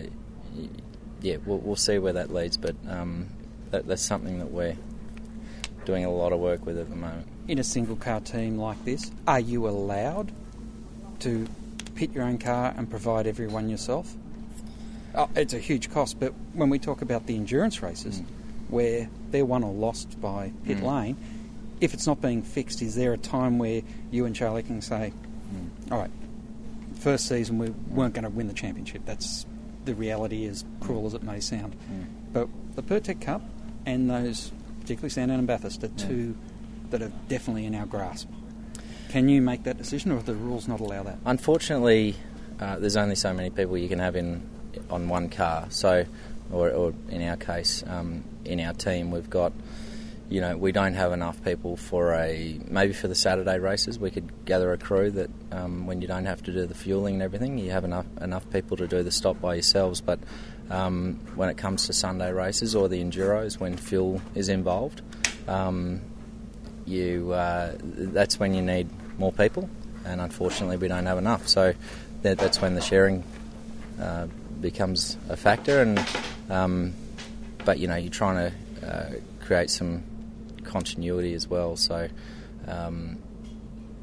yeah, 1.21 1.37
we'll, 1.45 1.59
we'll 1.59 1.77
see 1.77 1.99
where 1.99 2.15
that 2.15 2.33
leads, 2.33 2.57
but 2.57 2.75
um, 2.89 3.29
that, 3.71 3.87
that's 3.87 4.03
something 4.03 4.39
that 4.39 4.51
we're 4.51 4.77
doing 5.85 6.05
a 6.05 6.11
lot 6.11 6.33
of 6.33 6.41
work 6.41 6.67
with 6.67 6.79
at 6.79 6.91
the 6.91 6.97
moment. 6.97 7.27
In 7.47 7.59
a 7.59 7.65
single 7.65 7.97
car 7.97 8.21
team 8.21 8.59
like 8.59 8.85
this, 8.85 9.11
are 9.27 9.41
you 9.41 9.69
allowed 9.69 10.33
to 11.21 11.47
pit 11.95 12.13
your 12.13 12.25
own 12.25 12.39
car 12.39 12.75
and 12.77 12.89
provide 12.89 13.27
everyone 13.27 13.69
yourself? 13.69 14.15
Oh, 15.15 15.29
it's 15.35 15.55
a 15.55 15.59
huge 15.59 15.91
cost, 15.91 16.19
but 16.21 16.33
when 16.53 16.71
we 16.71 16.79
talk 16.79 17.03
about 17.03 17.27
the 17.27 17.35
endurance 17.35 17.83
races, 17.83 18.21
mm. 18.21 18.27
where 18.69 19.09
they're 19.31 19.45
won 19.45 19.65
or 19.65 19.73
lost 19.73 20.21
by 20.21 20.53
pit 20.65 20.79
mm. 20.79 20.83
lane 20.83 21.17
if 21.81 21.95
it's 21.95 22.07
not 22.07 22.21
being 22.21 22.43
fixed, 22.43 22.83
is 22.83 22.95
there 22.95 23.13
a 23.13 23.19
time 23.19 23.59
where 23.59 23.83
you 24.11 24.25
and 24.27 24.35
Charlie 24.35 24.63
can 24.63 24.81
say, 24.81 25.13
All 25.91 25.99
right. 25.99 26.11
First 26.99 27.27
season, 27.27 27.59
we 27.59 27.71
weren't 27.71 28.15
going 28.15 28.25
to 28.25 28.31
win 28.31 28.47
the 28.47 28.55
championship. 28.55 29.03
That's 29.07 29.47
the 29.87 29.95
reality, 29.95 30.47
as 30.47 30.65
cruel 30.81 31.07
as 31.07 31.15
it 31.15 31.23
may 31.23 31.41
sound. 31.41 31.75
But 32.33 32.49
the 32.77 32.83
Pirtek 32.83 33.23
Cup 33.23 33.43
and 33.87 34.11
those, 34.11 34.53
particularly 34.81 35.11
Sandown 35.11 35.39
and 35.39 35.49
Bathurst, 35.49 35.83
are 35.83 35.89
two 35.89 36.37
that 36.91 37.01
are 37.01 37.13
definitely 37.29 37.65
in 37.65 37.75
our 37.75 37.87
grasp. 37.87 38.29
Can 39.09 39.29
you 39.29 39.41
make 39.41 39.65
that 39.65 39.79
decision, 39.79 40.13
or 40.13 40.19
do 40.19 40.27
the 40.27 40.35
rules 40.35 40.69
not 40.69 40.81
allow 40.81 41.03
that? 41.03 41.19
Unfortunately, 41.25 42.15
uh, 42.61 42.79
there's 42.79 42.97
only 42.97 43.15
so 43.15 43.33
many 43.33 43.51
people 43.51 43.77
you 43.79 43.89
can 43.89 43.99
have 43.99 44.15
in 44.15 44.43
on 44.91 45.09
one 45.09 45.29
car. 45.29 45.67
So, 45.71 46.05
or, 46.53 46.71
or 46.71 46.93
in 47.09 47.23
our 47.23 47.37
case, 47.37 47.83
um, 47.87 48.23
in 48.45 48.61
our 48.61 48.75
team, 48.75 49.11
we've 49.11 49.31
got, 49.31 49.53
you 50.31 50.41
know, 50.41 50.57
we 50.57 50.71
don't 50.71 50.95
have 50.95 51.11
enough 51.13 51.43
people 51.45 51.77
for 51.77 52.15
a 52.15 52.59
maybe 52.69 52.93
for 52.93 53.09
the 53.09 53.17
Saturday 53.17 53.59
races. 53.59 53.99
We 53.99 54.13
could 54.13 54.45
gather 54.45 54.73
a 54.73 54.79
crew 54.79 55.11
that 55.11 55.29
um, 55.51 55.89
when 55.89 56.01
you 56.01 56.07
don't 56.07 56.27
have 56.27 56.41
to 56.45 56.53
do 56.53 56.67
the 56.67 56.75
fueling 56.75 57.15
and 57.15 57.23
everything, 57.23 57.59
you 57.59 57.73
have 57.73 57.85
enough 57.85 58.07
enough 58.21 58.49
people 58.51 58.77
to 58.77 58.87
do 58.87 59.03
the 59.03 59.11
stop 59.11 59.41
by 59.41 59.55
yourselves. 59.55 60.01
But 60.01 60.21
um, 60.71 61.19
when 61.35 61.49
it 61.49 61.57
comes 61.57 61.87
to 61.87 61.93
Sunday 61.93 62.33
races 62.33 62.77
or 62.77 62.89
the 62.89 63.03
enduros, 63.03 63.59
when 63.59 63.77
fuel 63.77 64.23
is 64.37 64.49
involved, 64.49 65.03
um, 65.49 66.01
you 66.87 67.33
uh, 67.33 67.75
that's 67.83 68.39
when 68.39 68.55
you 68.55 68.63
need 68.63 68.89
more 69.19 69.33
people, 69.33 69.69
and 70.05 70.21
unfortunately, 70.21 70.77
we 70.77 70.87
don't 70.87 71.07
have 71.07 71.19
enough. 71.19 71.49
So 71.49 71.75
that, 72.23 72.39
that's 72.39 72.61
when 72.61 72.77
the 72.77 72.81
sharing 72.81 73.25
uh, 74.01 74.29
becomes 74.61 75.17
a 75.29 75.37
factor. 75.37 75.83
And 75.83 76.07
um, 76.49 76.95
but 77.65 77.81
you 77.81 77.89
know, 77.89 77.97
you're 77.97 78.13
trying 78.13 78.53
to 78.53 78.87
uh, 78.87 79.11
create 79.45 79.71
some 79.71 80.05
continuity 80.71 81.35
as 81.35 81.49
well. 81.49 81.77
So. 81.77 82.09
Um, 82.67 83.19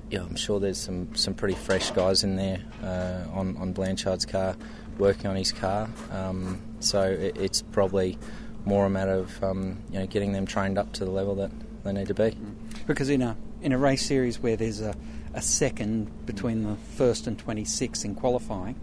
yeah, 0.10 0.22
I'm 0.22 0.36
sure 0.38 0.60
there's 0.60 0.78
some, 0.78 1.14
some 1.16 1.34
pretty 1.34 1.56
fresh 1.56 1.92
guys 1.92 2.24
in 2.24 2.38
there 2.38 2.60
uh, 2.82 3.30
on 3.34 3.58
on 3.58 3.74
Blanchard's 3.74 4.26
car, 4.26 4.56
working 4.98 5.28
on 5.28 5.36
his 5.36 5.52
car. 5.52 5.90
Um, 6.12 6.62
so 6.80 7.04
it, 7.04 7.38
it's 7.38 7.62
probably 7.62 8.18
more 8.66 8.86
a 8.86 8.90
matter 8.90 9.14
of 9.14 9.44
um, 9.44 9.78
you 9.92 10.00
know 10.00 10.08
getting 10.08 10.34
them 10.34 10.46
trained 10.46 10.78
up 10.78 10.94
to 10.94 11.06
the 11.06 11.12
level 11.12 11.36
that 11.36 11.52
they 11.84 11.94
need 11.94 12.08
to 12.08 12.14
be. 12.14 12.38
Because 12.86 13.10
in 13.10 13.22
a 13.22 13.36
in 13.62 13.72
a 13.72 13.78
race 13.78 14.06
series 14.06 14.40
where 14.40 14.56
there's 14.56 14.82
a, 14.82 14.96
a 15.34 15.42
second 15.42 16.26
between 16.26 16.64
the 16.64 16.76
first 16.96 17.28
and 17.28 17.38
26 17.38 18.04
in 18.06 18.16
qualifying, 18.16 18.76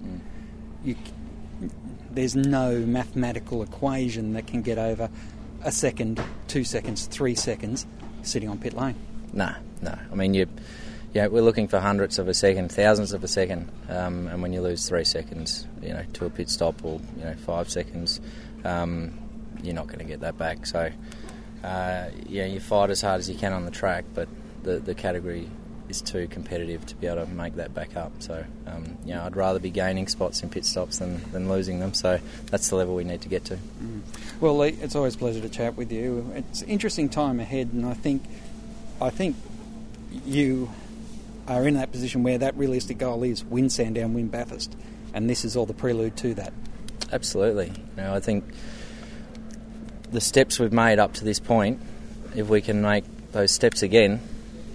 you, 0.85 0.97
there's 2.11 2.37
no 2.37 2.81
mathematical 2.81 3.63
equation 3.63 4.33
that 4.35 4.47
can 4.47 4.63
get 4.63 4.79
over 4.79 5.09
a 5.65 5.73
second, 5.73 6.23
two 6.47 6.63
seconds, 6.65 7.07
three 7.07 7.35
seconds 7.35 7.87
sitting 8.23 8.49
on 8.49 8.59
pit 8.59 8.75
lane. 8.75 8.95
No, 9.33 9.53
no. 9.83 9.99
I 10.13 10.15
mean, 10.15 10.35
you, 10.35 10.47
yeah, 11.13 11.27
we're 11.27 11.43
looking 11.43 11.69
for 11.69 11.81
hundredths 11.81 12.19
of 12.19 12.29
a 12.29 12.35
second, 12.35 12.71
thousands 12.71 13.13
of 13.13 13.25
a 13.25 13.29
second, 13.29 13.71
um, 13.89 14.29
and 14.29 14.43
when 14.43 14.53
you 14.53 14.61
lose 14.61 14.89
three 14.89 15.05
seconds, 15.05 15.67
you 15.83 15.91
know, 15.91 16.05
to 16.15 16.27
a 16.27 16.31
pit 16.31 16.51
stop 16.51 16.85
or 16.85 17.01
you 17.17 17.25
know 17.25 17.35
five 17.35 17.69
seconds, 17.71 18.21
um, 18.65 19.19
you're 19.63 19.75
not 19.75 19.87
going 19.87 19.99
to 19.99 20.05
get 20.05 20.21
that 20.21 20.39
back. 20.39 20.67
So, 20.67 20.91
uh, 21.63 22.07
yeah, 22.27 22.47
you 22.47 22.61
fight 22.61 22.91
as 22.91 23.01
hard 23.01 23.21
as 23.21 23.29
you 23.29 23.37
can 23.37 23.53
on 23.53 23.65
the 23.65 23.71
track, 23.71 24.05
but 24.15 24.29
the 24.63 24.79
the 24.79 24.95
category 24.95 25.49
is 25.95 26.03
too 26.03 26.27
competitive 26.29 26.85
to 26.87 26.95
be 26.97 27.07
able 27.07 27.25
to 27.25 27.31
make 27.33 27.57
that 27.57 27.75
back 27.75 27.97
up. 27.97 28.13
So, 28.19 28.45
um, 28.67 28.99
you 29.05 29.15
know, 29.15 29.23
I'd 29.23 29.37
rather 29.37 29.59
be 29.59 29.71
gaining 29.71 30.09
spots 30.09 30.43
in 30.43 30.51
pit 30.51 30.65
stops 30.65 30.99
than, 30.99 31.21
than 31.33 31.49
losing 31.49 31.81
them. 31.81 31.95
So 31.95 32.19
that's 32.47 32.69
the 32.69 32.77
level 32.77 32.95
we 32.95 33.05
need 33.05 33.23
to 33.23 33.29
get 33.29 33.45
to. 33.47 33.59
Well, 34.41 34.59
Lee, 34.59 34.77
it's 34.81 34.97
always 34.97 35.15
a 35.15 35.19
pleasure 35.19 35.41
to 35.41 35.49
chat 35.49 35.77
with 35.77 35.93
you. 35.93 36.33
It's 36.35 36.63
an 36.63 36.69
interesting 36.69 37.09
time 37.09 37.41
ahead, 37.41 37.71
and 37.73 37.87
I 37.87 37.95
think, 37.95 38.25
I 39.01 39.11
think 39.11 39.37
you 40.25 40.71
are 41.47 41.67
in 41.67 41.75
that 41.75 41.93
position 41.93 42.23
where 42.23 42.39
that 42.39 42.57
realistic 42.57 42.99
goal 42.99 43.23
is 43.23 43.45
win 43.45 43.71
Sandown, 43.71 44.15
win 44.15 44.29
Bathurst, 44.29 44.77
and 45.13 45.29
this 45.29 45.45
is 45.45 45.57
all 45.57 45.67
the 45.67 45.75
prelude 45.75 46.17
to 46.19 46.35
that. 46.35 46.53
Absolutely. 47.13 47.69
You 47.69 48.03
know, 48.03 48.15
I 48.15 48.21
think 48.21 48.45
the 50.11 50.21
steps 50.21 50.59
we've 50.59 50.73
made 50.73 50.99
up 50.99 51.15
to 51.15 51.25
this 51.25 51.41
point, 51.41 51.81
if 52.35 52.49
we 52.49 52.61
can 52.61 52.83
make 52.83 53.05
those 53.33 53.51
steps 53.51 53.83
again, 53.83 54.21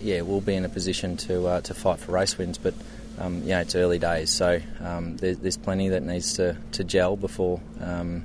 yeah, 0.01 0.21
we'll 0.21 0.41
be 0.41 0.55
in 0.55 0.65
a 0.65 0.69
position 0.69 1.17
to 1.17 1.47
uh, 1.47 1.61
to 1.61 1.73
fight 1.73 1.99
for 1.99 2.11
race 2.11 2.37
wins. 2.37 2.57
But 2.57 2.73
um, 3.19 3.43
yeah, 3.43 3.61
it's 3.61 3.75
early 3.75 3.99
days, 3.99 4.29
so 4.29 4.59
um, 4.81 5.17
there's, 5.17 5.37
there's 5.39 5.57
plenty 5.57 5.89
that 5.89 6.03
needs 6.03 6.33
to, 6.33 6.55
to 6.73 6.83
gel 6.83 7.17
before 7.17 7.59
um, 7.81 8.23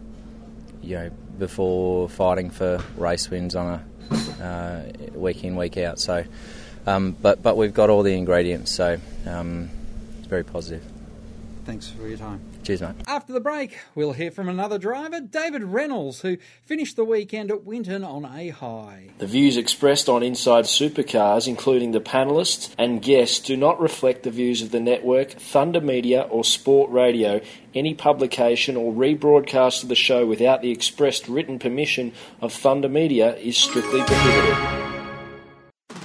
you 0.83 0.97
know 0.97 1.11
before 1.39 2.09
fighting 2.09 2.51
for 2.51 2.83
race 2.97 3.29
wins 3.31 3.57
on 3.57 3.81
a 3.81 4.43
uh, 4.43 4.83
week 5.15 5.43
in 5.45 5.57
week 5.57 5.77
out. 5.79 5.99
So, 5.99 6.25
um, 6.87 7.17
but 7.21 7.43
but 7.43 7.57
we've 7.57 7.75
got 7.75 7.91
all 7.91 8.03
the 8.03 8.15
ingredients, 8.15 8.71
so 8.71 8.99
um, 9.27 9.71
it's 10.19 10.29
very 10.29 10.45
positive. 10.45 10.83
Thanks 11.65 11.89
for 11.89 12.07
your 12.07 12.19
time. 12.19 12.41
Cheers, 12.65 12.81
mate. 12.81 12.95
After 13.07 13.35
the 13.35 13.41
break, 13.41 13.79
we'll 13.95 14.15
hear 14.15 14.31
from 14.31 14.49
another 14.49 14.79
driver, 14.79 15.21
David 15.21 15.63
Reynolds, 15.65 16.23
who 16.23 16.39
finished 16.63 16.97
the 16.97 17.05
weekend 17.05 17.51
at 17.51 17.65
Winton 17.65 18.03
on 18.03 18.25
a 18.25 18.49
high. 18.49 19.11
The 19.19 19.27
views 19.27 19.59
expressed 19.59 20.09
on 20.09 20.23
Inside 20.23 20.65
Supercars, 20.65 21.47
including 21.47 21.93
the 21.93 22.01
panellists 22.01 22.75
and 22.79 23.03
guests, 23.03 23.39
do 23.39 23.57
not 23.57 23.81
reflect 23.81 24.23
the 24.23 24.31
views 24.31 24.63
of 24.63 24.71
the 24.71 24.81
network, 24.81 25.33
Thunder 25.33 25.81
Media, 25.81 26.23
or 26.23 26.43
Sport 26.43 26.91
Radio. 26.91 27.43
Any 27.75 27.93
publication 27.93 28.77
or 28.77 28.93
rebroadcast 28.93 29.83
of 29.83 29.91
the 29.91 29.95
show 29.95 30.25
without 30.25 30.63
the 30.63 30.71
expressed 30.71 31.29
written 31.29 31.59
permission 31.59 32.13
of 32.41 32.53
Thunder 32.53 32.89
Media 32.89 33.37
is 33.37 33.59
strictly 33.59 34.01
prohibited. 34.03 34.94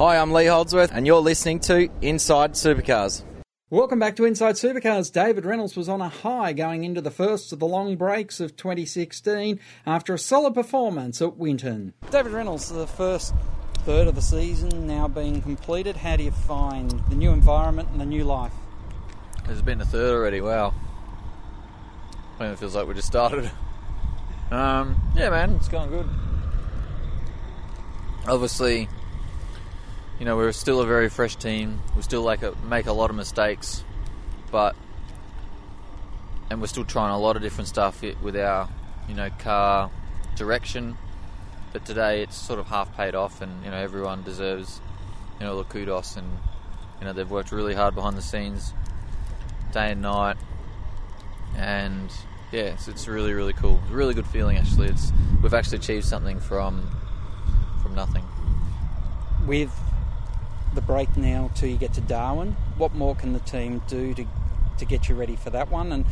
Hi, 0.00 0.16
I'm 0.16 0.32
Lee 0.32 0.46
Holdsworth, 0.46 0.92
and 0.94 1.06
you're 1.06 1.20
listening 1.20 1.60
to 1.60 1.90
Inside 2.00 2.54
Supercars. 2.54 3.22
Welcome 3.68 3.98
back 3.98 4.16
to 4.16 4.24
Inside 4.24 4.54
Supercars. 4.54 5.12
David 5.12 5.44
Reynolds 5.44 5.76
was 5.76 5.90
on 5.90 6.00
a 6.00 6.08
high 6.08 6.54
going 6.54 6.84
into 6.84 7.02
the 7.02 7.10
first 7.10 7.52
of 7.52 7.58
the 7.58 7.66
long 7.66 7.96
breaks 7.96 8.40
of 8.40 8.56
2016 8.56 9.60
after 9.84 10.14
a 10.14 10.18
solid 10.18 10.54
performance 10.54 11.20
at 11.20 11.36
Winton. 11.36 11.92
David 12.10 12.32
Reynolds, 12.32 12.70
the 12.70 12.86
first 12.86 13.34
third 13.80 14.08
of 14.08 14.14
the 14.14 14.22
season 14.22 14.86
now 14.86 15.06
being 15.06 15.42
completed. 15.42 15.96
How 15.96 16.16
do 16.16 16.24
you 16.24 16.30
find 16.30 16.90
the 17.10 17.14
new 17.14 17.32
environment 17.32 17.90
and 17.90 18.00
the 18.00 18.06
new 18.06 18.24
life? 18.24 18.54
There's 19.44 19.60
been 19.60 19.82
a 19.82 19.84
third 19.84 20.14
already. 20.14 20.40
Wow. 20.40 20.72
I 22.38 22.44
mean, 22.44 22.52
it 22.52 22.58
feels 22.58 22.74
like 22.74 22.88
we 22.88 22.94
just 22.94 23.08
started. 23.08 23.50
Um, 24.50 24.98
yeah, 25.14 25.28
man, 25.28 25.56
it's 25.56 25.68
going 25.68 25.90
good. 25.90 26.08
Obviously, 28.26 28.88
you 30.20 30.26
know, 30.26 30.36
we're 30.36 30.52
still 30.52 30.82
a 30.82 30.86
very 30.86 31.08
fresh 31.08 31.34
team. 31.34 31.80
We 31.96 32.02
still 32.02 32.20
like 32.20 32.42
a, 32.42 32.54
make 32.68 32.86
a 32.86 32.92
lot 32.92 33.08
of 33.08 33.16
mistakes, 33.16 33.82
but 34.52 34.76
and 36.50 36.60
we're 36.60 36.66
still 36.66 36.84
trying 36.84 37.10
a 37.10 37.18
lot 37.18 37.36
of 37.36 37.42
different 37.42 37.68
stuff 37.68 38.02
with 38.02 38.36
our, 38.36 38.68
you 39.08 39.14
know, 39.14 39.30
car 39.38 39.90
direction. 40.36 40.98
But 41.72 41.86
today 41.86 42.22
it's 42.22 42.36
sort 42.36 42.58
of 42.58 42.66
half 42.66 42.94
paid 42.96 43.14
off, 43.14 43.40
and 43.40 43.64
you 43.64 43.70
know 43.70 43.78
everyone 43.78 44.22
deserves, 44.22 44.82
you 45.40 45.46
know, 45.46 45.56
the 45.56 45.64
kudos, 45.64 46.16
and 46.16 46.28
you 47.00 47.06
know 47.06 47.14
they've 47.14 47.30
worked 47.30 47.50
really 47.50 47.74
hard 47.74 47.94
behind 47.94 48.18
the 48.18 48.22
scenes, 48.22 48.74
day 49.72 49.92
and 49.92 50.02
night, 50.02 50.36
and 51.56 52.12
yeah, 52.52 52.74
it's, 52.74 52.88
it's 52.88 53.08
really 53.08 53.32
really 53.32 53.54
cool. 53.54 53.80
It's 53.84 53.92
a 53.92 53.94
really 53.94 54.12
good 54.12 54.26
feeling 54.26 54.58
actually. 54.58 54.88
It's 54.88 55.12
we've 55.42 55.54
actually 55.54 55.78
achieved 55.78 56.04
something 56.04 56.40
from 56.40 56.90
from 57.80 57.94
nothing. 57.94 58.24
With 59.46 59.72
the 60.74 60.80
break 60.80 61.16
now 61.16 61.50
till 61.54 61.68
you 61.68 61.76
get 61.76 61.92
to 61.94 62.00
Darwin, 62.00 62.56
what 62.76 62.94
more 62.94 63.14
can 63.14 63.32
the 63.32 63.40
team 63.40 63.82
do 63.88 64.14
to, 64.14 64.24
to 64.78 64.84
get 64.84 65.08
you 65.08 65.14
ready 65.14 65.36
for 65.36 65.50
that 65.50 65.70
one? 65.70 65.92
And 65.92 66.04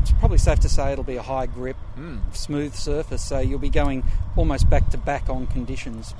it's 0.00 0.12
probably 0.12 0.38
safe 0.38 0.60
to 0.60 0.68
say 0.68 0.92
it'll 0.92 1.02
be 1.04 1.16
a 1.16 1.22
high 1.22 1.46
grip, 1.46 1.76
Mm. 1.98 2.34
smooth 2.36 2.74
surface, 2.74 3.22
so 3.24 3.38
you'll 3.40 3.58
be 3.58 3.70
going 3.70 4.04
almost 4.36 4.68
back 4.70 4.88
to 4.90 4.98
back 4.98 5.28
on 5.28 5.46
conditions, 5.48 6.14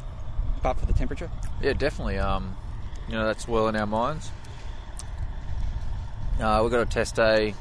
but 0.63 0.75
for 0.75 0.87
the 0.87 0.93
temperature. 0.93 1.31
Yeah, 1.63 1.75
definitely. 1.75 2.19
Um, 2.19 2.57
you 3.07 3.15
know, 3.15 3.25
that's 3.27 3.47
well 3.47 3.69
in 3.69 3.77
our 3.77 3.87
minds. 3.87 4.31
Uh, 6.41 6.61
we've 6.63 6.71
got 6.73 6.81
a 6.81 6.87
test 6.87 7.15
day 7.15 7.55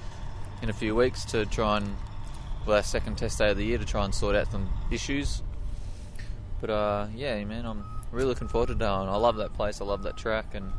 in 0.61 0.69
a 0.69 0.73
few 0.73 0.95
weeks 0.95 1.23
to 1.25 1.45
try 1.45 1.77
and, 1.77 1.95
well, 2.65 2.77
our 2.77 2.83
second 2.83 3.17
test 3.17 3.37
day 3.37 3.49
of 3.51 3.57
the 3.57 3.63
year 3.65 3.77
to 3.77 3.85
try 3.85 4.03
and 4.03 4.13
sort 4.13 4.35
out 4.35 4.51
some 4.51 4.69
issues. 4.91 5.41
But 6.59 6.69
uh, 6.69 7.07
yeah, 7.15 7.41
man, 7.45 7.65
I'm 7.65 7.83
really 8.15 8.29
looking 8.29 8.47
forward 8.47 8.67
to 8.67 8.75
Darwin. 8.75 9.09
I 9.09 9.17
love 9.17 9.35
that 9.37 9.53
place. 9.53 9.81
I 9.81 9.85
love 9.85 10.03
that 10.03 10.17
track, 10.17 10.55
and 10.55 10.71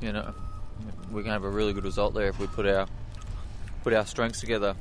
you 0.00 0.12
know, 0.12 0.34
we 1.12 1.22
can 1.22 1.30
have 1.30 1.44
a 1.44 1.50
really 1.50 1.72
good 1.72 1.84
result 1.84 2.14
there 2.14 2.28
if 2.28 2.38
we 2.38 2.46
put 2.46 2.66
our 2.66 2.86
put 3.84 3.92
our 3.92 4.06
strengths 4.06 4.40
together. 4.40 4.74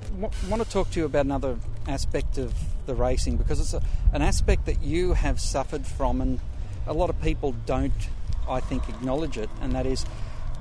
I 0.00 0.48
want 0.48 0.62
to 0.62 0.68
talk 0.68 0.90
to 0.90 1.00
you 1.00 1.06
about 1.06 1.24
another 1.24 1.56
aspect 1.88 2.38
of 2.38 2.54
the 2.86 2.94
racing 2.94 3.36
because 3.36 3.58
it's 3.60 3.74
a, 3.74 3.82
an 4.12 4.22
aspect 4.22 4.66
that 4.66 4.82
you 4.82 5.14
have 5.14 5.40
suffered 5.40 5.86
from, 5.86 6.20
and 6.20 6.40
a 6.86 6.92
lot 6.92 7.10
of 7.10 7.20
people 7.20 7.54
don't, 7.66 8.08
I 8.48 8.60
think, 8.60 8.88
acknowledge 8.88 9.38
it, 9.38 9.50
and 9.60 9.74
that 9.74 9.86
is 9.86 10.04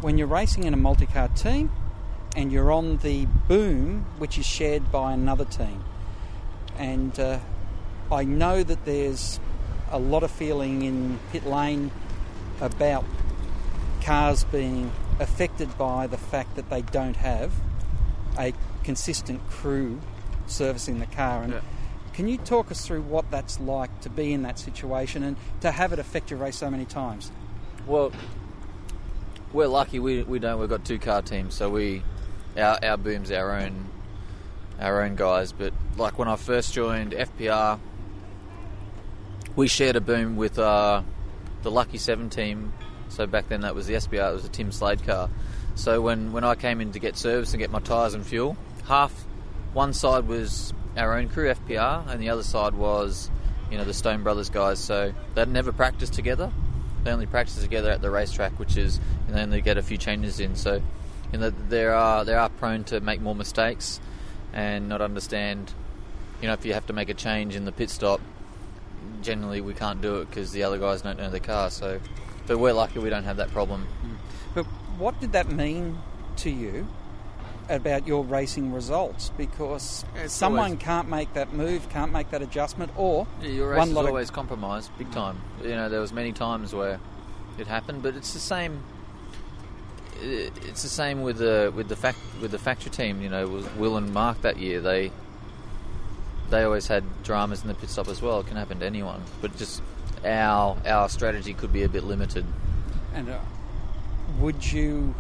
when 0.02 0.18
you're 0.18 0.28
racing 0.28 0.64
in 0.64 0.74
a 0.74 0.78
multi 0.78 1.06
car 1.06 1.28
team 1.30 1.72
and 2.36 2.52
you're 2.52 2.72
on 2.72 2.98
the 2.98 3.26
boom, 3.48 4.06
which 4.18 4.38
is 4.38 4.46
shared 4.46 4.92
by 4.92 5.14
another 5.14 5.46
team. 5.46 5.84
And 6.78 7.20
uh, 7.20 7.40
I 8.12 8.24
know 8.26 8.62
that 8.64 8.84
there's 8.86 9.40
a 9.90 10.00
lot 10.00 10.24
of 10.24 10.32
feeling 10.32 10.82
in 10.84 11.20
pit 11.32 11.46
lane 11.46 11.92
about 12.60 13.06
cars 14.02 14.44
being 14.46 14.92
affected 15.20 15.78
by 15.78 16.08
the 16.08 16.18
fact 16.18 16.56
that 16.56 16.70
they 16.70 16.82
don't 16.82 17.16
have 17.16 17.52
a 18.38 18.54
consistent 18.84 19.46
crew 19.50 20.00
servicing 20.48 21.00
the 21.00 21.06
car. 21.06 21.44
And 21.44 21.54
Yeah. 21.54 21.60
can 22.14 22.28
you 22.28 22.38
talk 22.38 22.72
us 22.72 22.86
through 22.86 23.04
what 23.04 23.30
that's 23.32 23.60
like 23.60 24.02
to 24.02 24.10
be 24.10 24.34
in 24.34 24.42
that 24.44 24.60
situation 24.60 25.24
and 25.24 25.38
to 25.62 25.72
have 25.72 25.94
it 25.94 26.00
affect 26.00 26.32
your 26.32 26.40
race 26.40 26.58
so 26.58 26.70
many 26.70 26.86
times? 26.86 27.32
Well, 27.88 28.12
we're 29.54 29.68
lucky. 29.68 30.00
We, 30.00 30.24
we 30.24 30.40
don't. 30.40 30.60
We've 30.60 30.70
got 30.70 30.84
two 30.86 31.00
car 31.00 31.22
teams, 31.22 31.54
so 31.56 31.70
we 31.70 32.04
our 32.58 32.78
our 32.84 32.98
boom's 32.98 33.32
our 33.32 33.52
own 33.56 33.90
our 34.80 35.02
own 35.04 35.16
guys. 35.16 35.52
But 35.52 35.74
like 35.98 36.18
when 36.18 36.28
I 36.28 36.36
first 36.36 36.74
joined 36.74 37.12
FPR, 37.14 37.80
we 39.56 39.68
shared 39.68 39.96
a 39.96 40.02
boom 40.02 40.38
with 40.38 40.58
uh, 40.58 41.02
the 41.64 41.72
Lucky 41.72 41.98
Seven 41.98 42.30
team. 42.30 42.74
So 43.10 43.28
back 43.28 43.50
then 43.50 43.62
that 43.62 43.76
was 43.76 43.88
the 43.88 43.96
SBR. 43.96 44.32
It 44.32 44.34
was 44.34 44.46
a 44.46 44.50
Tim 44.50 44.72
Slade 44.72 45.04
car. 45.04 45.30
So 45.76 46.02
when 46.02 46.32
when 46.32 46.44
I 46.44 46.56
came 46.56 46.82
in 46.82 46.92
to 46.94 47.00
get 47.00 47.18
service 47.18 47.54
and 47.54 47.60
get 47.60 47.72
my 47.72 47.80
tyres 47.80 48.14
and 48.14 48.26
fuel, 48.26 48.58
half 48.88 49.12
one 49.74 49.94
side 49.94 50.28
was 50.28 50.74
our 50.98 51.18
own 51.18 51.30
crew 51.30 51.54
FPR, 51.54 52.08
and 52.08 52.22
the 52.22 52.30
other 52.30 52.44
side 52.44 52.74
was 52.74 53.30
you 53.70 53.78
know 53.78 53.84
the 53.84 53.94
Stone 53.94 54.24
Brothers 54.24 54.50
guys. 54.50 54.80
So 54.80 55.14
they'd 55.36 55.48
never 55.48 55.72
practiced 55.72 56.14
together. 56.14 56.52
They 57.04 57.12
only 57.12 57.26
practice 57.26 57.60
together 57.62 57.90
at 57.90 58.02
the 58.02 58.12
racetrack, 58.12 58.60
which 58.60 58.78
is 58.78 59.00
and 59.28 59.36
then 59.36 59.50
they 59.50 59.62
get 59.62 59.78
a 59.78 59.82
few 59.82 59.98
changes 59.98 60.40
in. 60.40 60.56
So 60.56 60.82
you 61.32 61.40
know 61.40 61.50
they 61.50 61.86
are 61.86 62.24
they 62.24 62.36
are 62.36 62.50
prone 62.50 62.84
to 62.86 63.00
make 63.02 63.22
more 63.22 63.36
mistakes 63.36 64.00
and 64.54 64.88
not 64.88 65.02
understand. 65.02 65.74
You 66.42 66.48
know 66.48 66.54
if 66.54 66.66
you 66.66 66.74
have 66.74 66.88
to 66.88 66.94
make 66.94 67.10
a 67.10 67.14
change 67.14 67.56
in 67.56 67.66
the 67.66 67.72
pit 67.72 67.90
stop, 67.90 68.22
generally 69.22 69.62
we 69.62 69.74
can't 69.74 70.02
do 70.02 70.18
it 70.22 70.30
because 70.30 70.52
the 70.52 70.64
other 70.64 70.78
guys 70.78 71.02
don't 71.02 71.18
know 71.18 71.30
the 71.30 71.40
car. 71.40 71.70
So, 71.70 72.00
but 72.48 72.58
we're 72.58 72.74
lucky 72.74 73.00
we 73.00 73.10
don't 73.10 73.24
have 73.24 73.38
that 73.38 73.52
problem. 73.52 73.86
Hmm. 73.86 74.14
But 74.54 74.66
what 74.98 75.20
did 75.20 75.32
that 75.34 75.50
mean 75.52 76.00
to 76.38 76.50
you 76.50 76.88
about 77.70 78.08
your 78.08 78.24
racing 78.24 78.74
results? 78.74 79.32
Because 79.38 80.04
It's 80.16 80.34
someone 80.34 80.66
always- 80.72 80.80
can't 80.80 81.10
make 81.10 81.34
that 81.34 81.54
move, 81.54 81.88
can't 81.90 82.12
make 82.12 82.32
that 82.32 82.42
adjustment, 82.42 82.92
or 82.98 83.28
Yeah, 83.42 83.50
your 83.50 83.70
race 83.70 83.78
one 83.78 83.90
is 83.90 83.94
lot 83.94 84.06
of- 84.06 84.10
always 84.10 84.32
compromised, 84.32 84.92
big 84.98 85.08
hmm. 85.08 85.14
time. 85.14 85.42
You 85.64 85.76
know, 85.76 85.90
there 85.90 86.02
was 86.02 86.12
many 86.12 86.32
times 86.34 86.74
where 86.74 87.00
it 87.58 87.68
happened, 87.68 88.02
but 88.04 88.16
it's 88.16 88.34
the 88.34 88.40
same. 88.40 88.84
It's 90.24 90.84
the 90.84 90.90
same 90.90 91.24
with 91.24 91.38
the 91.38 91.72
with 91.76 91.88
the 91.90 91.96
fact 91.96 92.20
with 92.42 92.52
the 92.52 92.60
factory 92.60 92.92
team. 92.92 93.22
You 93.22 93.30
know, 93.30 93.48
was 93.48 93.66
Will 93.76 93.98
and 93.98 94.14
Mark 94.14 94.42
that 94.42 94.58
year. 94.58 94.80
They 94.80 95.12
they 96.52 96.64
always 96.64 96.88
had 96.88 97.04
dramas 97.24 97.62
in 97.62 97.68
the 97.68 97.74
pit 97.74 97.90
stop 97.90 98.08
as 98.08 98.22
well. 98.22 98.42
It 98.42 98.48
can 98.48 98.58
happen 98.58 98.80
to 98.80 98.86
anyone, 98.86 99.24
but 99.42 99.56
just 99.58 99.82
our 100.24 100.78
our 100.86 101.10
strategy 101.10 101.54
could 101.54 101.74
be 101.74 101.84
a 101.84 101.90
bit 101.90 102.04
limited. 102.04 102.46
And 103.14 103.30
uh, 103.30 103.40
would 104.40 104.72
you 104.72 105.16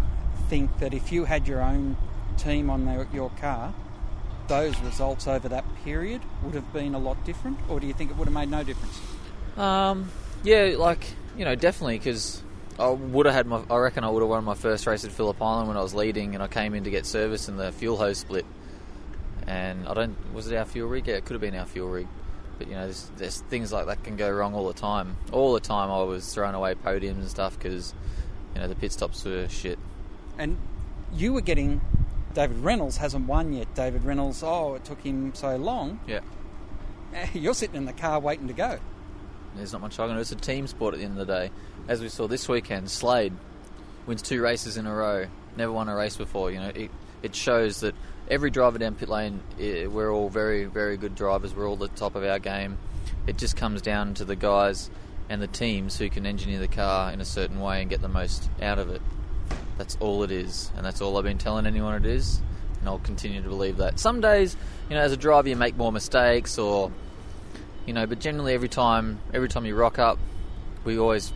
think 0.49 0.77
that 0.79 0.93
if 0.93 1.11
you 1.11 1.25
had 1.25 1.47
your 1.47 1.61
own 1.61 1.97
team 2.37 2.69
on 2.69 2.85
their, 2.85 3.07
your 3.13 3.29
car, 3.31 3.73
those 4.47 4.79
results 4.81 5.27
over 5.27 5.49
that 5.49 5.65
period 5.83 6.21
would 6.43 6.53
have 6.53 6.71
been 6.73 6.93
a 6.93 6.99
lot 6.99 7.23
different, 7.25 7.57
or 7.69 7.79
do 7.79 7.87
you 7.87 7.93
think 7.93 8.11
it 8.11 8.17
would 8.17 8.27
have 8.27 8.33
made 8.33 8.49
no 8.49 8.63
difference? 8.63 8.99
Um, 9.57 10.11
yeah, 10.43 10.75
like 10.77 11.05
you 11.37 11.45
know, 11.45 11.55
definitely 11.55 11.97
because 11.97 12.41
I 12.79 12.89
would 12.89 13.25
have 13.25 13.35
had 13.35 13.47
my. 13.47 13.61
I 13.69 13.77
reckon 13.77 14.03
I 14.03 14.09
would 14.09 14.21
have 14.21 14.29
won 14.29 14.43
my 14.43 14.55
first 14.55 14.85
race 14.87 15.05
at 15.05 15.11
Phillip 15.11 15.41
Island 15.41 15.67
when 15.67 15.77
I 15.77 15.81
was 15.81 15.93
leading, 15.93 16.33
and 16.35 16.43
I 16.43 16.47
came 16.47 16.73
in 16.73 16.83
to 16.83 16.89
get 16.89 17.05
service, 17.05 17.47
and 17.47 17.59
the 17.59 17.71
fuel 17.71 17.97
hose 17.97 18.19
split. 18.19 18.45
And 19.47 19.87
I 19.87 19.93
don't. 19.93 20.15
Was 20.33 20.51
it 20.51 20.55
our 20.55 20.65
fuel 20.65 20.87
rig? 20.89 21.07
Yeah, 21.07 21.15
it 21.15 21.25
could 21.25 21.33
have 21.33 21.41
been 21.41 21.55
our 21.55 21.65
fuel 21.65 21.89
rig. 21.89 22.07
But 22.57 22.67
you 22.67 22.75
know, 22.75 22.83
there's, 22.83 23.11
there's 23.17 23.41
things 23.41 23.73
like 23.73 23.87
that 23.87 24.03
can 24.03 24.17
go 24.17 24.29
wrong 24.29 24.53
all 24.53 24.67
the 24.67 24.79
time. 24.79 25.17
All 25.31 25.53
the 25.53 25.59
time, 25.59 25.89
I 25.89 26.03
was 26.03 26.31
throwing 26.33 26.53
away 26.53 26.75
podiums 26.75 27.19
and 27.19 27.29
stuff 27.29 27.57
because 27.57 27.93
you 28.53 28.61
know 28.61 28.67
the 28.67 28.75
pit 28.75 28.91
stops 28.91 29.25
were 29.25 29.47
shit. 29.49 29.79
And 30.37 30.57
you 31.13 31.33
were 31.33 31.41
getting. 31.41 31.81
David 32.33 32.57
Reynolds 32.59 32.97
hasn't 32.97 33.27
won 33.27 33.51
yet. 33.51 33.73
David 33.75 34.05
Reynolds, 34.05 34.41
oh, 34.41 34.75
it 34.75 34.85
took 34.85 35.01
him 35.01 35.33
so 35.33 35.57
long. 35.57 35.99
Yeah. 36.07 36.21
Eh, 37.13 37.27
you're 37.33 37.53
sitting 37.53 37.75
in 37.75 37.85
the 37.85 37.93
car 37.93 38.19
waiting 38.19 38.47
to 38.47 38.53
go. 38.53 38.79
There's 39.55 39.73
not 39.73 39.81
much 39.81 39.99
I 39.99 40.07
can 40.07 40.15
do. 40.15 40.21
It's 40.21 40.31
a 40.31 40.35
team 40.35 40.67
sport 40.67 40.93
at 40.93 40.99
the 40.99 41.05
end 41.05 41.19
of 41.19 41.27
the 41.27 41.33
day. 41.33 41.51
As 41.87 41.99
we 41.99 42.07
saw 42.07 42.27
this 42.27 42.47
weekend, 42.47 42.89
Slade 42.89 43.33
wins 44.05 44.21
two 44.21 44.41
races 44.41 44.77
in 44.77 44.85
a 44.85 44.93
row. 44.93 45.27
Never 45.57 45.71
won 45.71 45.89
a 45.89 45.95
race 45.95 46.15
before. 46.15 46.51
You 46.51 46.59
know, 46.59 46.71
it, 46.73 46.91
it 47.21 47.35
shows 47.35 47.81
that 47.81 47.95
every 48.29 48.49
driver 48.49 48.77
down 48.77 48.95
pit 48.95 49.09
lane, 49.09 49.41
we're 49.57 50.11
all 50.11 50.29
very, 50.29 50.65
very 50.65 50.97
good 50.97 51.15
drivers. 51.15 51.53
We're 51.53 51.67
all 51.67 51.81
at 51.83 51.91
the 51.93 51.99
top 51.99 52.15
of 52.15 52.23
our 52.23 52.39
game. 52.39 52.77
It 53.27 53.37
just 53.37 53.55
comes 53.55 53.81
down 53.81 54.15
to 54.15 54.25
the 54.25 54.35
guys 54.35 54.89
and 55.29 55.41
the 55.41 55.47
teams 55.47 55.97
who 55.97 56.09
can 56.09 56.25
engineer 56.25 56.59
the 56.59 56.67
car 56.67 57.11
in 57.11 57.21
a 57.21 57.25
certain 57.25 57.59
way 57.59 57.81
and 57.81 57.89
get 57.89 58.01
the 58.01 58.09
most 58.09 58.49
out 58.61 58.79
of 58.79 58.89
it. 58.89 59.01
That's 59.77 59.97
all 59.99 60.23
it 60.23 60.31
is, 60.31 60.71
and 60.75 60.85
that's 60.85 61.01
all 61.01 61.17
I've 61.17 61.23
been 61.23 61.37
telling 61.37 61.65
anyone 61.65 61.95
it 61.95 62.05
is, 62.05 62.41
and 62.79 62.89
I'll 62.89 62.99
continue 62.99 63.41
to 63.41 63.49
believe 63.49 63.77
that. 63.77 63.99
Some 63.99 64.21
days, 64.21 64.55
you 64.89 64.95
know, 64.95 65.01
as 65.01 65.11
a 65.11 65.17
driver, 65.17 65.49
you 65.49 65.55
make 65.55 65.75
more 65.77 65.91
mistakes, 65.91 66.57
or 66.57 66.91
you 67.85 67.93
know, 67.93 68.05
but 68.05 68.19
generally 68.19 68.53
every 68.53 68.69
time, 68.69 69.19
every 69.33 69.49
time 69.49 69.65
you 69.65 69.75
rock 69.75 69.97
up, 69.97 70.19
we 70.83 70.99
always, 70.99 71.33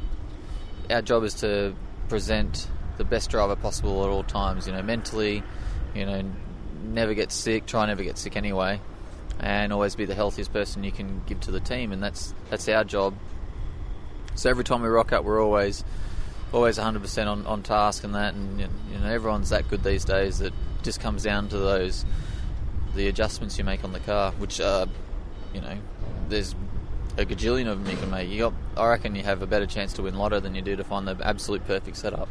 our 0.90 1.02
job 1.02 1.24
is 1.24 1.34
to 1.36 1.76
present 2.10 2.68
the 2.98 3.04
best 3.04 3.30
driver 3.30 3.56
possible 3.56 4.04
at 4.04 4.10
all 4.10 4.24
times. 4.24 4.68
You 4.68 4.74
know, 4.74 4.84
mentally, 4.84 5.42
you 5.96 6.06
know, 6.06 6.24
never 6.94 7.14
get 7.14 7.32
sick, 7.32 7.66
try 7.66 7.86
never 7.86 8.04
get 8.04 8.18
sick 8.18 8.36
anyway, 8.36 8.80
and 9.40 9.74
always 9.74 9.96
be 9.96 10.06
the 10.06 10.16
healthiest 10.16 10.54
person 10.54 10.84
you 10.84 10.92
can 10.92 11.22
give 11.26 11.40
to 11.42 11.52
the 11.52 11.60
team, 11.60 11.92
and 11.92 12.02
that's 12.02 12.34
that's 12.50 12.68
our 12.70 12.84
job. 12.84 13.14
So 14.36 14.50
every 14.50 14.64
time 14.64 14.82
we 14.82 14.90
rock 14.90 15.14
up, 15.14 15.24
we're 15.24 15.44
always 15.44 15.84
always 16.54 16.78
100% 16.78 17.28
on, 17.28 17.46
on 17.48 17.64
task 17.64 18.04
and 18.04 18.16
that, 18.16 18.34
and 18.34 18.60
you 18.60 18.68
know 19.00 19.08
everyone's 19.08 19.50
that 19.50 19.68
good 19.70 19.84
these 19.84 20.06
days 20.06 20.40
that 20.40 20.54
just 20.84 21.00
comes 21.00 21.24
down 21.24 21.50
to 21.50 21.58
those 21.58 22.06
the 22.96 23.08
adjustments 23.08 23.58
you 23.58 23.64
make 23.64 23.84
on 23.84 23.92
the 23.92 24.00
car, 24.00 24.32
which 24.34 24.62
are 24.62 24.88
you 25.54 25.62
know 25.62 25.78
there's 26.30 26.56
a 27.18 27.26
gajillion 27.26 27.68
of 27.68 27.84
them 27.84 27.92
you 27.92 27.98
can 27.98 28.12
make. 28.12 28.30
You 28.30 28.40
got, 28.40 28.54
I 28.76 28.88
reckon 28.88 29.16
you 29.16 29.24
have 29.24 29.42
a 29.42 29.48
better 29.48 29.66
chance 29.66 29.94
to 29.94 30.04
win 30.04 30.16
Lotto 30.16 30.40
than 30.40 30.56
you 30.56 30.62
do 30.62 30.76
to 30.76 30.84
find 30.84 31.08
the 31.08 31.18
absolute 31.24 31.66
perfect 31.66 31.98
setup. 31.98 32.28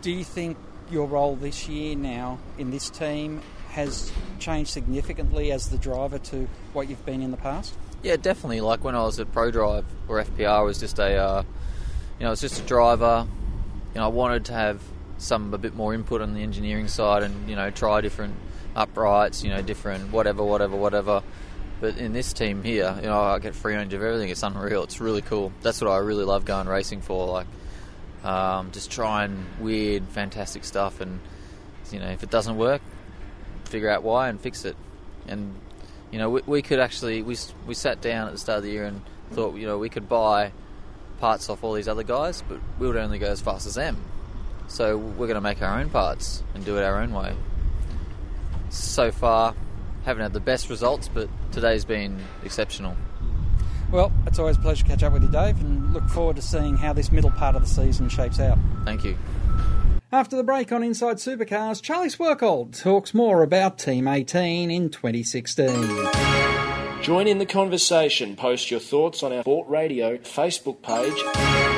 Do 0.00 0.10
you 0.10 0.24
think 0.24 0.56
your 0.90 1.06
role 1.06 1.36
this 1.36 1.68
year 1.68 1.94
now 1.94 2.38
in 2.56 2.70
this 2.70 2.88
team 2.88 3.42
has 3.70 4.12
changed 4.38 4.70
significantly 4.70 5.52
as 5.52 5.68
the 5.68 5.78
driver 5.78 6.18
to 6.18 6.48
what 6.72 6.88
you've 6.88 7.04
been 7.04 7.22
in 7.22 7.30
the 7.30 7.36
past? 7.36 7.74
Yeah, 8.02 8.16
definitely. 8.16 8.60
Like 8.60 8.84
when 8.84 8.94
I 8.94 9.02
was 9.02 9.18
at 9.18 9.32
ProDrive 9.32 9.84
or 10.06 10.22
FPR, 10.22 10.48
I 10.48 10.60
was 10.60 10.78
just 10.78 10.98
a, 10.98 11.16
uh, 11.16 11.42
you 12.18 12.26
know, 12.26 12.32
it's 12.32 12.40
just 12.40 12.60
a 12.60 12.64
driver. 12.64 13.26
You 13.94 14.00
know, 14.00 14.04
I 14.04 14.08
wanted 14.08 14.46
to 14.46 14.52
have 14.52 14.80
some 15.18 15.52
a 15.52 15.58
bit 15.58 15.74
more 15.74 15.92
input 15.94 16.20
on 16.20 16.34
the 16.34 16.42
engineering 16.42 16.88
side, 16.88 17.22
and 17.22 17.48
you 17.48 17.56
know, 17.56 17.70
try 17.70 18.00
different 18.00 18.34
uprights, 18.76 19.42
you 19.42 19.50
know, 19.50 19.60
different 19.60 20.12
whatever, 20.12 20.44
whatever, 20.44 20.76
whatever. 20.76 21.22
But 21.80 21.96
in 21.98 22.12
this 22.12 22.32
team 22.32 22.62
here, 22.62 22.96
you 22.96 23.06
know, 23.06 23.20
I 23.20 23.38
get 23.38 23.54
free 23.54 23.74
range 23.76 23.92
of 23.94 24.02
everything. 24.02 24.30
It's 24.30 24.42
unreal. 24.42 24.82
It's 24.84 25.00
really 25.00 25.22
cool. 25.22 25.52
That's 25.62 25.80
what 25.80 25.90
I 25.90 25.98
really 25.98 26.24
love 26.24 26.44
going 26.44 26.66
racing 26.66 27.02
for. 27.02 27.26
Like, 27.26 27.46
um, 28.24 28.72
just 28.72 28.90
trying 28.90 29.46
weird, 29.60 30.04
fantastic 30.08 30.64
stuff, 30.64 31.00
and 31.00 31.20
you 31.92 31.98
know, 31.98 32.08
if 32.08 32.22
it 32.22 32.30
doesn't 32.30 32.56
work, 32.56 32.82
figure 33.68 33.90
out 33.90 34.02
why 34.02 34.28
and 34.28 34.40
fix 34.40 34.64
it. 34.64 34.76
And 35.26 35.54
you 36.10 36.18
know, 36.18 36.30
we, 36.30 36.42
we 36.46 36.62
could 36.62 36.80
actually 36.80 37.22
we 37.22 37.36
we 37.66 37.74
sat 37.74 38.00
down 38.00 38.28
at 38.28 38.32
the 38.32 38.38
start 38.38 38.58
of 38.58 38.64
the 38.64 38.70
year 38.70 38.84
and 38.84 39.02
thought, 39.32 39.56
you 39.56 39.66
know, 39.66 39.78
we 39.78 39.88
could 39.88 40.08
buy 40.08 40.52
parts 41.20 41.48
off 41.50 41.64
all 41.64 41.74
these 41.74 41.88
other 41.88 42.02
guys, 42.02 42.42
but 42.48 42.58
we 42.78 42.86
would 42.86 42.96
only 42.96 43.18
go 43.18 43.26
as 43.26 43.40
fast 43.40 43.66
as 43.66 43.74
them. 43.74 43.96
So 44.68 44.96
we're 44.96 45.26
going 45.26 45.34
to 45.34 45.40
make 45.40 45.62
our 45.62 45.80
own 45.80 45.90
parts 45.90 46.42
and 46.54 46.64
do 46.64 46.76
it 46.76 46.84
our 46.84 47.00
own 47.00 47.12
way. 47.12 47.34
So 48.70 49.10
far, 49.10 49.54
haven't 50.04 50.22
had 50.22 50.32
the 50.32 50.40
best 50.40 50.68
results, 50.68 51.08
but 51.08 51.28
today's 51.52 51.84
been 51.84 52.20
exceptional. 52.44 52.96
Well, 53.90 54.12
it's 54.26 54.38
always 54.38 54.58
a 54.58 54.60
pleasure 54.60 54.84
to 54.84 54.90
catch 54.90 55.02
up 55.02 55.14
with 55.14 55.22
you, 55.22 55.30
Dave, 55.30 55.58
and 55.60 55.94
look 55.94 56.06
forward 56.10 56.36
to 56.36 56.42
seeing 56.42 56.76
how 56.76 56.92
this 56.92 57.10
middle 57.10 57.30
part 57.30 57.56
of 57.56 57.62
the 57.62 57.68
season 57.68 58.10
shapes 58.10 58.38
out. 58.38 58.58
Thank 58.84 59.04
you. 59.04 59.16
After 60.10 60.38
the 60.38 60.42
break 60.42 60.72
on 60.72 60.82
Inside 60.82 61.16
Supercars, 61.16 61.82
Charlie 61.82 62.08
Schwerkolt 62.08 62.80
talks 62.80 63.12
more 63.12 63.42
about 63.42 63.78
Team 63.78 64.08
18 64.08 64.70
in 64.70 64.88
2016. 64.88 65.68
Join 67.02 67.26
in 67.26 67.36
the 67.36 67.44
conversation. 67.44 68.34
Post 68.34 68.70
your 68.70 68.80
thoughts 68.80 69.22
on 69.22 69.34
our 69.34 69.42
Sport 69.42 69.68
Radio 69.68 70.16
Facebook 70.16 70.80
page. 70.80 71.77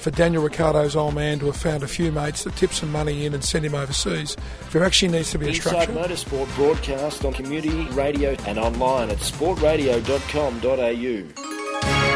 For 0.00 0.10
Daniel 0.10 0.42
Ricciardo's 0.42 0.96
old 0.96 1.14
man 1.14 1.38
to 1.40 1.46
have 1.46 1.56
found 1.56 1.82
a 1.82 1.86
few 1.86 2.10
mates 2.10 2.44
that 2.44 2.56
tip 2.56 2.72
some 2.72 2.90
money 2.90 3.26
in 3.26 3.34
and 3.34 3.44
send 3.44 3.66
him 3.66 3.74
overseas, 3.74 4.34
there 4.72 4.82
actually 4.82 5.12
needs 5.12 5.30
to 5.32 5.38
be 5.38 5.44
a 5.44 5.48
Inside 5.50 5.82
structure. 5.82 5.92
Motorsport 5.92 6.56
broadcast 6.56 7.26
on 7.26 7.34
community 7.34 7.84
radio 7.90 8.34
and 8.46 8.58
online 8.58 9.10
at 9.10 9.18
sportradio.com.au. 9.18 12.09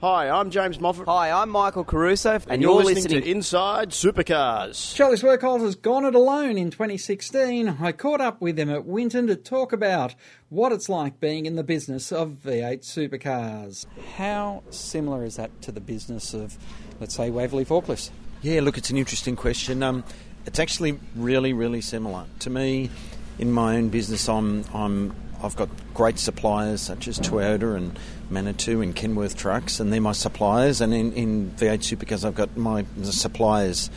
Hi, 0.00 0.28
I'm 0.28 0.50
James 0.50 0.80
Moffat. 0.80 1.06
Hi, 1.06 1.30
I'm 1.30 1.48
Michael 1.48 1.84
Caruso, 1.84 2.38
And, 2.48 2.60
you're, 2.60 2.82
listening, 2.82 3.22
to 3.22 3.30
Inside 3.30 3.90
Supercars. 3.90 4.94
Charlie 4.94 5.16
Schwerkolt 5.16 5.60
has 5.60 5.76
gone 5.76 6.04
it 6.04 6.14
alone 6.14 6.58
in 6.58 6.70
2016. 6.70 7.76
I 7.80 7.92
caught 7.92 8.20
up 8.20 8.40
with 8.42 8.58
him 8.58 8.68
at 8.68 8.84
Winton 8.84 9.28
to 9.28 9.36
talk 9.36 9.72
about 9.72 10.14
what 10.50 10.72
it's 10.72 10.90
like 10.90 11.20
being 11.20 11.46
in 11.46 11.56
the 11.56 11.62
business 11.62 12.12
of 12.12 12.36
V8 12.44 12.80
supercars. 12.82 13.86
How 14.16 14.62
similar 14.68 15.24
is 15.24 15.36
that 15.36 15.62
to 15.62 15.72
the 15.72 15.80
business 15.80 16.34
of, 16.34 16.58
let's 17.00 17.14
say, 17.14 17.30
Waverley 17.30 17.64
Forklifts? 17.64 18.10
Yeah, 18.42 18.60
look, 18.60 18.76
it's 18.76 18.90
an 18.90 18.98
interesting 18.98 19.36
question. 19.36 19.82
Um, 19.82 20.04
it's 20.44 20.58
actually 20.58 21.00
really, 21.16 21.54
really 21.54 21.80
similar 21.80 22.26
to 22.40 22.50
me. 22.50 22.90
In 23.38 23.50
my 23.50 23.76
own 23.76 23.88
business, 23.88 24.28
I'm, 24.28 24.64
I'm, 24.74 25.14
I've 25.42 25.56
got 25.56 25.70
great 25.94 26.18
suppliers 26.18 26.82
such 26.82 27.08
as 27.08 27.18
Toyota 27.18 27.74
and 27.74 27.98
Manitou 28.30 28.80
and 28.80 28.94
Kenworth 28.94 29.36
Trucks, 29.36 29.80
and 29.80 29.92
they're 29.92 30.00
my 30.00 30.12
suppliers. 30.12 30.80
And 30.80 30.94
in, 30.94 31.12
in 31.12 31.50
V8 31.52 31.96
Supercars, 31.96 32.24
I've 32.24 32.34
got 32.34 32.56
my 32.56 32.84
suppliers 33.02 33.90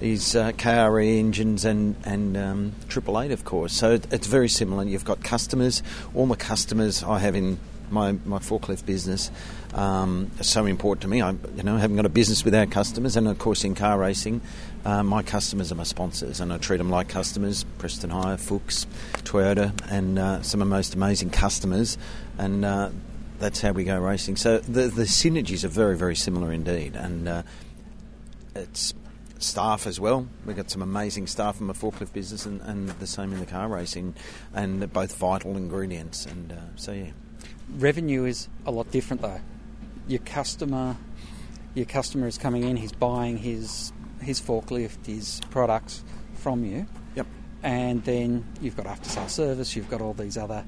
is 0.00 0.36
uh, 0.36 0.52
KRE 0.52 1.18
engines 1.18 1.64
and 1.64 1.96
and 2.04 2.36
um, 2.36 2.72
Triple 2.88 3.20
Eight, 3.20 3.30
of 3.30 3.44
course. 3.44 3.72
So 3.72 3.92
it's 3.92 4.26
very 4.26 4.48
similar. 4.48 4.84
You've 4.84 5.04
got 5.04 5.22
customers. 5.22 5.82
All 6.14 6.26
the 6.26 6.36
customers 6.36 7.02
I 7.02 7.18
have 7.20 7.34
in 7.34 7.58
my, 7.90 8.12
my 8.24 8.38
forklift 8.38 8.86
business 8.86 9.30
um, 9.74 10.30
are 10.40 10.44
so 10.44 10.66
important 10.66 11.02
to 11.02 11.08
me. 11.08 11.22
I 11.22 11.30
you 11.56 11.62
know 11.62 11.76
haven't 11.76 11.96
got 11.96 12.06
a 12.06 12.10
business 12.10 12.44
without 12.44 12.70
customers, 12.70 13.16
and 13.16 13.28
of 13.28 13.38
course 13.38 13.64
in 13.64 13.74
car 13.74 13.98
racing, 13.98 14.40
uh, 14.84 15.02
my 15.02 15.22
customers 15.22 15.72
are 15.72 15.76
my 15.76 15.84
sponsors, 15.84 16.40
and 16.40 16.52
I 16.52 16.58
treat 16.58 16.78
them 16.78 16.90
like 16.90 17.08
customers. 17.08 17.64
Preston 17.78 18.10
Hire, 18.10 18.36
Fuchs, 18.36 18.86
Toyota, 19.22 19.72
and 19.90 20.18
uh, 20.18 20.42
some 20.42 20.60
of 20.60 20.68
the 20.68 20.74
most 20.74 20.94
amazing 20.94 21.30
customers, 21.30 21.96
and. 22.38 22.64
Uh, 22.64 22.90
that's 23.38 23.60
how 23.60 23.72
we 23.72 23.84
go 23.84 23.98
racing. 23.98 24.36
So 24.36 24.58
the 24.58 24.88
the 24.88 25.04
synergies 25.04 25.64
are 25.64 25.68
very 25.68 25.96
very 25.96 26.16
similar 26.16 26.52
indeed, 26.52 26.96
and 26.96 27.28
uh, 27.28 27.42
it's 28.54 28.94
staff 29.38 29.86
as 29.86 30.00
well. 30.00 30.26
We've 30.46 30.56
got 30.56 30.70
some 30.70 30.82
amazing 30.82 31.26
staff 31.26 31.60
in 31.60 31.66
the 31.66 31.74
forklift 31.74 32.12
business, 32.12 32.46
and, 32.46 32.60
and 32.62 32.88
the 32.88 33.06
same 33.06 33.32
in 33.32 33.40
the 33.40 33.46
car 33.46 33.68
racing, 33.68 34.14
and 34.54 34.80
they're 34.80 34.88
both 34.88 35.16
vital 35.16 35.56
ingredients. 35.56 36.26
And 36.26 36.52
uh, 36.52 36.56
so 36.76 36.92
yeah, 36.92 37.10
Revenue 37.76 38.24
is 38.24 38.48
a 38.66 38.70
lot 38.70 38.90
different 38.90 39.22
though. 39.22 39.40
Your 40.06 40.20
customer, 40.20 40.96
your 41.74 41.86
customer 41.86 42.26
is 42.26 42.38
coming 42.38 42.64
in. 42.64 42.76
He's 42.76 42.92
buying 42.92 43.38
his 43.38 43.92
his 44.20 44.40
forklift, 44.40 45.06
his 45.06 45.40
products 45.50 46.04
from 46.34 46.64
you. 46.64 46.86
Yep. 47.14 47.26
And 47.62 48.04
then 48.04 48.44
you've 48.60 48.76
got 48.76 48.86
after 48.86 49.08
sale 49.08 49.28
service. 49.28 49.76
You've 49.76 49.90
got 49.90 50.00
all 50.00 50.14
these 50.14 50.36
other 50.36 50.64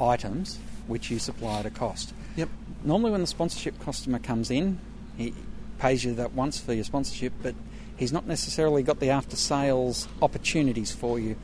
items 0.00 0.58
which 0.86 1.10
you 1.10 1.18
supply 1.18 1.60
at 1.60 1.66
a 1.66 1.70
cost. 1.70 2.14
Yep. 2.36 2.48
Normally, 2.84 3.12
when 3.12 3.20
the 3.20 3.26
sponsorship 3.26 3.80
customer 3.80 4.18
comes 4.18 4.50
in, 4.50 4.78
he 5.16 5.34
pays 5.78 6.04
you 6.04 6.14
that 6.14 6.32
once 6.32 6.58
for 6.58 6.72
your 6.72 6.84
sponsorship, 6.84 7.32
but 7.42 7.54
he's 7.96 8.12
not 8.12 8.26
necessarily 8.26 8.82
got 8.82 9.00
the 9.00 9.10
after 9.10 9.36
sales 9.36 10.08
opportunities 10.20 10.92
for 10.92 11.18
you 11.18 11.36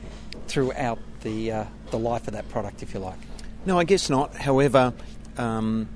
throughout 0.47 0.99
the 1.21 1.51
uh, 1.51 1.65
the 1.91 1.99
life 1.99 2.27
of 2.27 2.33
that 2.33 2.49
product, 2.49 2.83
if 2.83 2.93
you 2.93 2.99
like. 2.99 3.19
No, 3.65 3.77
I 3.77 3.83
guess 3.83 4.09
not. 4.09 4.35
However, 4.35 4.93
um, 5.37 5.87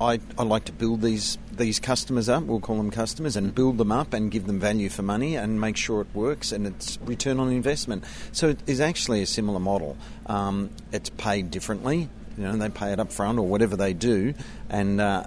I, 0.00 0.20
I 0.38 0.42
like 0.42 0.64
to 0.64 0.72
build 0.72 1.02
these 1.02 1.38
these 1.52 1.78
customers 1.78 2.28
up. 2.28 2.44
We'll 2.44 2.60
call 2.60 2.76
them 2.76 2.90
customers, 2.90 3.36
and 3.36 3.54
build 3.54 3.78
them 3.78 3.92
up 3.92 4.12
and 4.12 4.30
give 4.30 4.46
them 4.46 4.58
value 4.58 4.88
for 4.88 5.02
money, 5.02 5.36
and 5.36 5.60
make 5.60 5.76
sure 5.76 6.00
it 6.00 6.08
works 6.14 6.50
and 6.52 6.66
it's 6.66 6.98
return 7.04 7.38
on 7.38 7.50
investment. 7.52 8.04
So 8.32 8.48
it 8.48 8.60
is 8.66 8.80
actually 8.80 9.22
a 9.22 9.26
similar 9.26 9.60
model. 9.60 9.96
Um, 10.26 10.70
it's 10.92 11.10
paid 11.10 11.50
differently. 11.50 12.08
You 12.36 12.44
know, 12.44 12.56
they 12.56 12.68
pay 12.68 12.92
it 12.92 13.00
up 13.00 13.12
front 13.12 13.38
or 13.38 13.46
whatever 13.46 13.76
they 13.76 13.92
do, 13.92 14.34
and. 14.68 15.00
Uh, 15.00 15.26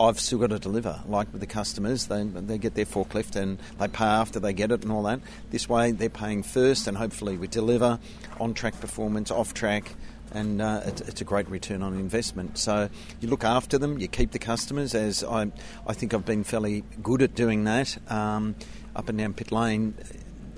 I've 0.00 0.20
still 0.20 0.38
got 0.38 0.50
to 0.50 0.60
deliver. 0.60 1.00
Like 1.06 1.32
with 1.32 1.40
the 1.40 1.46
customers, 1.46 2.06
they 2.06 2.22
they 2.22 2.58
get 2.58 2.74
their 2.74 2.84
forklift 2.84 3.34
and 3.34 3.58
they 3.80 3.88
pay 3.88 4.04
after 4.04 4.38
they 4.38 4.52
get 4.52 4.70
it 4.70 4.82
and 4.82 4.92
all 4.92 5.02
that. 5.04 5.20
This 5.50 5.68
way, 5.68 5.90
they're 5.90 6.08
paying 6.08 6.44
first, 6.44 6.86
and 6.86 6.96
hopefully 6.96 7.36
we 7.36 7.48
deliver 7.48 7.98
on 8.38 8.54
track 8.54 8.80
performance, 8.80 9.32
off 9.32 9.54
track, 9.54 9.96
and 10.32 10.62
uh, 10.62 10.82
it's, 10.84 11.00
it's 11.00 11.20
a 11.20 11.24
great 11.24 11.48
return 11.48 11.82
on 11.82 11.94
investment. 11.94 12.58
So 12.58 12.88
you 13.20 13.28
look 13.28 13.42
after 13.42 13.76
them, 13.76 13.98
you 13.98 14.06
keep 14.06 14.30
the 14.30 14.38
customers. 14.38 14.94
As 14.94 15.24
I 15.24 15.50
I 15.86 15.94
think 15.94 16.14
I've 16.14 16.24
been 16.24 16.44
fairly 16.44 16.84
good 17.02 17.22
at 17.22 17.34
doing 17.34 17.64
that. 17.64 17.98
Um, 18.10 18.54
up 18.94 19.08
and 19.08 19.18
down 19.18 19.34
pit 19.34 19.50
lane, 19.50 19.94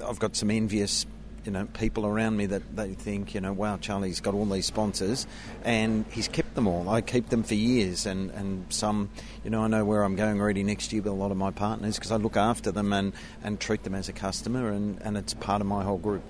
I've 0.04 0.18
got 0.18 0.36
some 0.36 0.50
envious 0.50 1.06
you 1.44 1.52
know 1.52 1.66
people 1.66 2.06
around 2.06 2.36
me 2.36 2.46
that 2.46 2.76
they 2.76 2.94
think 2.94 3.34
you 3.34 3.40
know 3.40 3.52
wow 3.52 3.76
Charlie's 3.76 4.20
got 4.20 4.34
all 4.34 4.46
these 4.46 4.66
sponsors 4.66 5.26
and 5.64 6.04
he's 6.10 6.28
kept 6.28 6.54
them 6.54 6.66
all 6.66 6.88
I 6.88 7.00
keep 7.00 7.28
them 7.28 7.42
for 7.42 7.54
years 7.54 8.06
and 8.06 8.30
and 8.32 8.72
some 8.72 9.10
you 9.44 9.50
know 9.50 9.62
I 9.64 9.68
know 9.68 9.84
where 9.84 10.02
I'm 10.02 10.16
going 10.16 10.40
already 10.40 10.62
next 10.62 10.92
year 10.92 11.02
with 11.02 11.12
a 11.12 11.16
lot 11.16 11.30
of 11.30 11.36
my 11.36 11.50
partners 11.50 11.96
because 11.96 12.10
I 12.10 12.16
look 12.16 12.36
after 12.36 12.70
them 12.70 12.92
and 12.92 13.12
and 13.42 13.58
treat 13.58 13.84
them 13.84 13.94
as 13.94 14.08
a 14.08 14.12
customer 14.12 14.70
and 14.70 15.00
and 15.02 15.16
it's 15.16 15.34
part 15.34 15.60
of 15.60 15.66
my 15.66 15.84
whole 15.84 15.98
group 15.98 16.22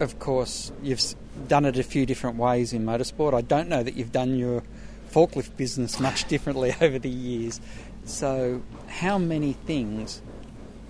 Of 0.00 0.18
course, 0.18 0.72
you've 0.82 1.02
done 1.48 1.64
it 1.64 1.78
a 1.78 1.82
few 1.82 2.06
different 2.06 2.36
ways 2.36 2.72
in 2.72 2.84
motorsport. 2.84 3.34
I 3.34 3.40
don't 3.40 3.68
know 3.68 3.82
that 3.82 3.94
you've 3.96 4.12
done 4.12 4.36
your 4.36 4.62
forklift 5.10 5.56
business 5.56 5.98
much 6.00 6.26
differently 6.28 6.74
over 6.80 6.98
the 6.98 7.10
years. 7.10 7.60
So, 8.04 8.62
how 8.88 9.18
many 9.18 9.52
things 9.54 10.22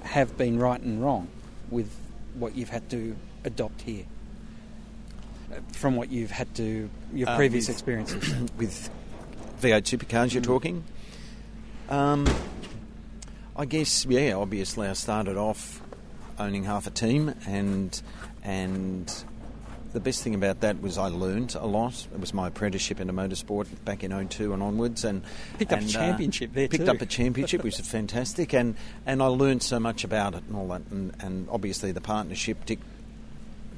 have 0.03 0.37
been 0.37 0.59
right 0.59 0.81
and 0.81 1.03
wrong 1.03 1.29
with 1.71 1.91
what 2.39 2.57
you've 2.57 2.69
had 2.71 2.89
to 2.91 3.17
adopt 3.45 3.83
here? 3.83 4.05
From 5.73 5.97
what 5.97 6.11
you've 6.11 6.31
had 6.33 6.55
to, 6.57 6.91
your 7.15 7.29
Uh, 7.29 7.37
previous 7.37 7.69
with- 7.69 7.77
experiences? 7.77 8.35
with 8.59 8.91
V8 9.63 9.83
supercars 9.85 10.35
you're 10.35 10.43
talking 10.43 10.85
um, 11.89 12.27
I 13.57 13.65
guess 13.65 14.05
yeah 14.05 14.35
obviously 14.35 14.87
I 14.87 14.93
started 14.93 15.37
off 15.39 15.81
owning 16.39 16.65
half 16.65 16.87
a 16.87 16.91
team 16.91 17.33
and 17.47 18.01
and 18.45 19.11
the 19.97 20.01
best 20.01 20.23
thing 20.23 20.35
about 20.35 20.61
that 20.61 20.83
was 20.83 20.99
I 20.99 21.09
learned 21.09 21.55
a 21.55 21.67
lot. 21.67 22.07
It 22.13 22.21
was 22.21 22.35
my 22.35 22.49
apprenticeship 22.49 23.01
into 23.01 23.15
motorsport 23.15 23.67
back 23.87 24.05
in 24.05 24.29
02 24.29 24.53
and 24.53 24.63
onwards, 24.63 25.07
and 25.07 25.23
Picked 25.59 25.73
up 25.73 25.79
a 25.79 25.83
and, 25.83 25.89
uh, 25.89 25.99
championship 25.99 26.53
there 26.53 26.69
Picked 26.69 26.85
too. 26.85 26.91
up 26.91 27.01
a 27.01 27.07
championship, 27.07 27.65
which 27.65 27.81
is 27.81 27.89
fantastic, 27.89 28.53
and 28.53 28.77
and 29.07 29.23
I 29.23 29.29
learned 29.29 29.63
so 29.63 29.81
much 29.81 30.05
about 30.05 30.35
it 30.35 30.43
and 30.49 30.55
all 30.55 30.69
that, 30.69 30.83
and, 30.91 31.17
and 31.21 31.49
obviously 31.51 31.93
the 31.93 32.03
partnership. 32.03 32.67
Dick 32.67 32.79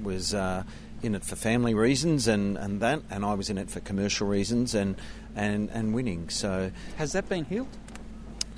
was 0.03 0.35
uh, 0.35 0.65
in 1.05 1.15
it 1.15 1.25
for 1.25 1.37
family 1.37 1.73
reasons 1.75 2.27
and, 2.27 2.59
and 2.59 2.81
that, 2.81 3.01
and 3.11 3.25
I 3.25 3.35
was 3.35 3.49
in 3.49 3.57
it 3.57 3.71
for 3.71 3.79
commercial 3.79 4.27
reasons 4.27 4.75
and 4.75 4.97
and, 5.37 5.71
and 5.71 5.95
winning. 5.95 6.31
So 6.31 6.73
Has 6.97 7.13
that 7.13 7.29
been 7.29 7.45
healed? 7.45 7.69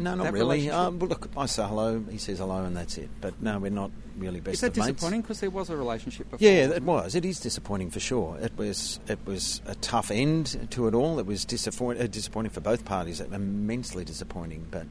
No, 0.01 0.15
not 0.15 0.33
really. 0.33 0.71
Um, 0.71 0.99
well, 0.99 1.11
look, 1.11 1.29
I 1.37 1.47
say 1.47 1.63
hello, 1.67 2.03
he 2.11 2.19
says 2.19 2.39
hello, 2.39 2.65
and 2.65 2.77
that's 2.77 2.99
it. 2.99 3.11
But 3.21 3.41
no, 3.43 3.59
we're 3.59 3.71
not 3.71 3.91
really 4.17 4.41
best 4.41 4.55
Is 4.55 4.61
that 4.63 4.73
disappointing? 4.73 5.21
Because 5.21 5.41
there 5.41 5.51
was 5.51 5.71
a 5.71 5.77
relationship 5.77 6.31
before. 6.31 6.47
Yeah, 6.47 6.69
it 6.71 6.83
was. 6.83 7.15
It 7.15 7.25
is 7.25 7.39
disappointing 7.39 7.91
for 7.91 8.01
sure. 8.01 8.39
It 8.41 8.57
was. 8.57 8.99
It 9.09 9.19
was 9.27 9.61
a 9.67 9.75
tough 9.77 10.11
end 10.11 10.69
to 10.71 10.89
it 10.89 10.95
all. 10.95 11.19
It 11.19 11.27
was 11.27 11.45
disappoint, 11.45 12.01
uh, 12.01 12.07
disappointing 12.07 12.51
for 12.51 12.61
both 12.61 12.85
parties. 12.85 13.21
Immensely 13.21 14.05
disappointing. 14.05 14.67
But 14.71 14.87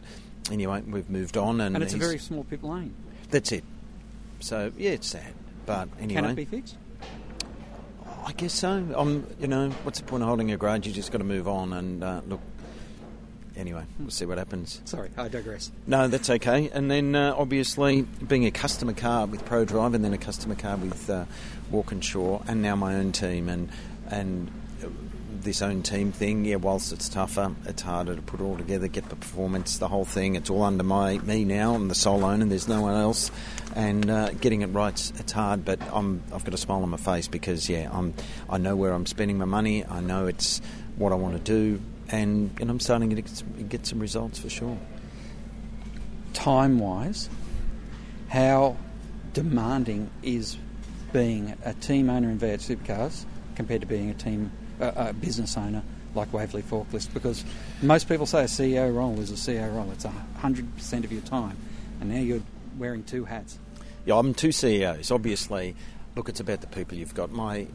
anyway, 0.51 0.81
we've 0.81 1.09
moved 1.09 1.37
on, 1.37 1.59
and, 1.61 1.75
And 1.75 1.83
it's 1.83 1.93
a 1.93 1.97
very 1.97 2.19
small 2.19 2.43
pit 2.43 2.63
lane. 2.63 2.93
That's 3.31 3.51
it. 3.51 3.63
So 4.39 4.71
yeah, 4.77 4.91
it's 4.91 5.07
sad. 5.07 5.33
But 5.65 5.89
anyway, 5.99 6.21
Can 6.21 6.29
it 6.31 6.35
be 6.35 6.45
fixed? 6.45 6.77
I 8.25 8.31
guess 8.33 8.53
so. 8.53 8.85
Um, 8.95 9.25
you 9.39 9.47
know, 9.47 9.69
what's 9.83 9.99
the 9.99 10.05
point 10.05 10.23
of 10.23 10.27
holding 10.27 10.51
a 10.51 10.57
grudge? 10.57 10.85
You 10.85 10.93
just 10.93 11.11
got 11.11 11.17
to 11.19 11.23
move 11.23 11.47
on. 11.47 11.73
And 11.73 12.03
uh, 12.03 12.21
look, 12.27 12.41
anyway, 13.59 13.83
we'll 13.99 14.09
see 14.09 14.25
what 14.25 14.37
happens. 14.37 14.81
Sorry, 14.85 15.09
I 15.17 15.27
digress. 15.27 15.71
No, 15.85 16.07
that's 16.07 16.29
okay. 16.29 16.69
And 16.73 16.89
then 16.89 17.15
uh, 17.15 17.35
obviously 17.37 18.01
being 18.01 18.45
a 18.45 18.51
customer 18.51 18.93
car 18.93 19.25
with 19.27 19.45
ProDrive, 19.45 19.93
and 19.93 20.03
then 20.03 20.13
a 20.13 20.17
customer 20.17 20.55
car 20.55 20.77
with 20.77 21.09
uh, 21.09 21.25
Walkinshaw, 21.69 21.91
and 21.91 22.03
Shore 22.03 22.41
and 22.47 22.61
now 22.61 22.75
my 22.75 22.95
own 22.95 23.11
team, 23.11 23.49
and 23.49 23.69
and 24.09 24.49
this 25.41 25.61
own 25.61 25.83
team 25.83 26.11
thing, 26.11 26.45
yeah, 26.45 26.55
whilst 26.55 26.91
it's 26.91 27.09
tougher, 27.09 27.55
it's 27.65 27.81
harder 27.81 28.15
to 28.15 28.21
put 28.21 28.39
it 28.39 28.43
all 28.43 28.57
together, 28.57 28.87
get 28.87 29.07
the 29.09 29.15
performance, 29.15 29.77
the 29.77 29.87
whole 29.87 30.05
thing. 30.05 30.35
It's 30.35 30.49
all 30.49 30.63
under 30.63 30.83
my 30.83 31.17
me 31.19 31.45
now. 31.45 31.75
I'm 31.75 31.87
the 31.87 31.95
sole 31.95 32.25
owner. 32.25 32.45
There's 32.45 32.67
no 32.67 32.81
one 32.81 32.95
else, 32.95 33.31
and 33.75 34.09
uh, 34.09 34.31
getting 34.31 34.61
it 34.61 34.67
right, 34.67 35.11
it's 35.19 35.31
hard. 35.31 35.65
But 35.65 35.79
I'm, 35.93 36.23
I've 36.33 36.43
got 36.43 36.53
a 36.53 36.57
smile 36.57 36.83
on 36.83 36.89
my 36.89 36.97
face 36.97 37.27
because 37.27 37.69
yeah, 37.69 37.89
I'm, 37.91 38.13
I 38.49 38.57
know 38.57 38.75
where 38.75 38.93
I'm 38.93 39.05
spending 39.05 39.37
my 39.37 39.45
money. 39.45 39.85
I 39.85 40.01
know 40.01 40.27
it's 40.27 40.61
what 40.97 41.11
I 41.11 41.15
want 41.15 41.35
to 41.35 41.39
do, 41.39 41.81
and, 42.09 42.51
and 42.59 42.69
I'm 42.69 42.79
starting 42.79 43.09
to 43.15 43.21
get, 43.63 43.85
some 43.85 43.99
results 43.99 44.39
for 44.39 44.49
sure. 44.49 44.77
Time 46.33 46.79
wise, 46.79 47.29
how 48.29 48.77
demanding 49.33 50.09
is 50.23 50.57
being 51.11 51.55
a 51.65 51.73
team 51.73 52.09
owner 52.09 52.29
in 52.29 52.39
V8 52.39 52.75
Supercars 52.75 53.25
compared 53.55 53.81
to 53.81 53.87
being 53.87 54.09
a 54.09 54.13
team 54.13 54.51
uh, 54.79 54.91
a 54.95 55.13
business 55.13 55.57
owner 55.57 55.83
like 56.15 56.31
Waverley 56.33 56.63
Forklift? 56.63 57.13
Because 57.13 57.43
most 57.81 58.07
people 58.07 58.25
say 58.25 58.41
a 58.41 58.45
CEO 58.45 58.93
role 58.93 59.19
is 59.19 59.31
a 59.31 59.33
CEO 59.33 59.73
role. 59.75 59.91
It's 59.91 60.05
hundred 60.37 60.73
percent 60.75 61.05
of 61.05 61.11
your 61.11 61.21
time, 61.21 61.57
and 61.99 62.09
now 62.09 62.19
you're 62.19 62.41
wearing 62.77 63.03
two 63.03 63.25
hats. 63.25 63.57
Yeah, 64.05 64.15
I'm 64.15 64.33
two 64.33 64.51
CEOs. 64.51 65.11
Obviously, 65.11 65.75
look, 66.15 66.29
it's 66.29 66.39
about 66.39 66.61
the 66.61 66.67
people 66.67 66.97
you've 66.97 67.15
got. 67.15 67.31
My 67.31 67.67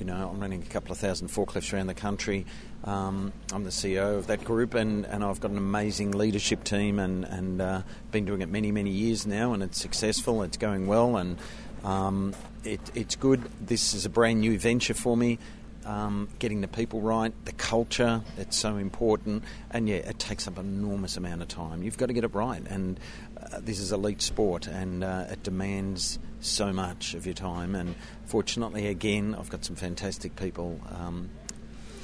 you 0.00 0.06
know, 0.06 0.30
I'm 0.32 0.40
running 0.40 0.62
a 0.62 0.66
couple 0.66 0.92
of 0.92 0.98
thousand 0.98 1.28
forklifts 1.28 1.72
around 1.72 1.86
the 1.86 1.94
country. 1.94 2.46
Um, 2.84 3.32
I'm 3.52 3.64
the 3.64 3.70
CEO 3.70 4.16
of 4.16 4.26
that 4.28 4.42
group, 4.42 4.74
and, 4.74 5.04
and 5.04 5.22
I've 5.22 5.40
got 5.40 5.50
an 5.50 5.58
amazing 5.58 6.12
leadership 6.12 6.64
team, 6.64 6.98
and 6.98 7.24
and 7.24 7.60
uh, 7.60 7.82
been 8.10 8.24
doing 8.24 8.40
it 8.40 8.48
many 8.48 8.72
many 8.72 8.90
years 8.90 9.26
now, 9.26 9.52
and 9.52 9.62
it's 9.62 9.78
successful. 9.78 10.42
It's 10.42 10.56
going 10.56 10.86
well, 10.86 11.18
and 11.18 11.36
um, 11.84 12.34
it, 12.64 12.80
it's 12.94 13.14
good. 13.14 13.42
This 13.60 13.92
is 13.92 14.06
a 14.06 14.08
brand 14.08 14.40
new 14.40 14.58
venture 14.58 14.94
for 14.94 15.16
me. 15.16 15.38
Um, 15.84 16.28
getting 16.38 16.60
the 16.60 16.68
people 16.68 17.00
right, 17.00 17.32
the 17.46 17.52
culture, 17.52 18.22
it's 18.36 18.56
so 18.56 18.76
important. 18.76 19.44
And 19.70 19.88
yeah, 19.88 19.96
it 19.96 20.18
takes 20.18 20.46
up 20.46 20.58
an 20.58 20.66
enormous 20.66 21.16
amount 21.16 21.42
of 21.42 21.48
time. 21.48 21.82
You've 21.82 21.96
got 21.96 22.06
to 22.06 22.12
get 22.12 22.24
it 22.24 22.34
right. 22.34 22.62
And 22.66 23.00
uh, 23.36 23.60
this 23.60 23.80
is 23.80 23.90
elite 23.90 24.20
sport 24.20 24.66
and 24.66 25.02
uh, 25.02 25.26
it 25.30 25.42
demands 25.42 26.18
so 26.40 26.72
much 26.72 27.14
of 27.14 27.26
your 27.26 27.34
time. 27.34 27.74
And 27.74 27.94
fortunately, 28.26 28.88
again, 28.88 29.34
I've 29.38 29.50
got 29.50 29.64
some 29.64 29.76
fantastic 29.76 30.36
people. 30.36 30.80
Um, 30.94 31.30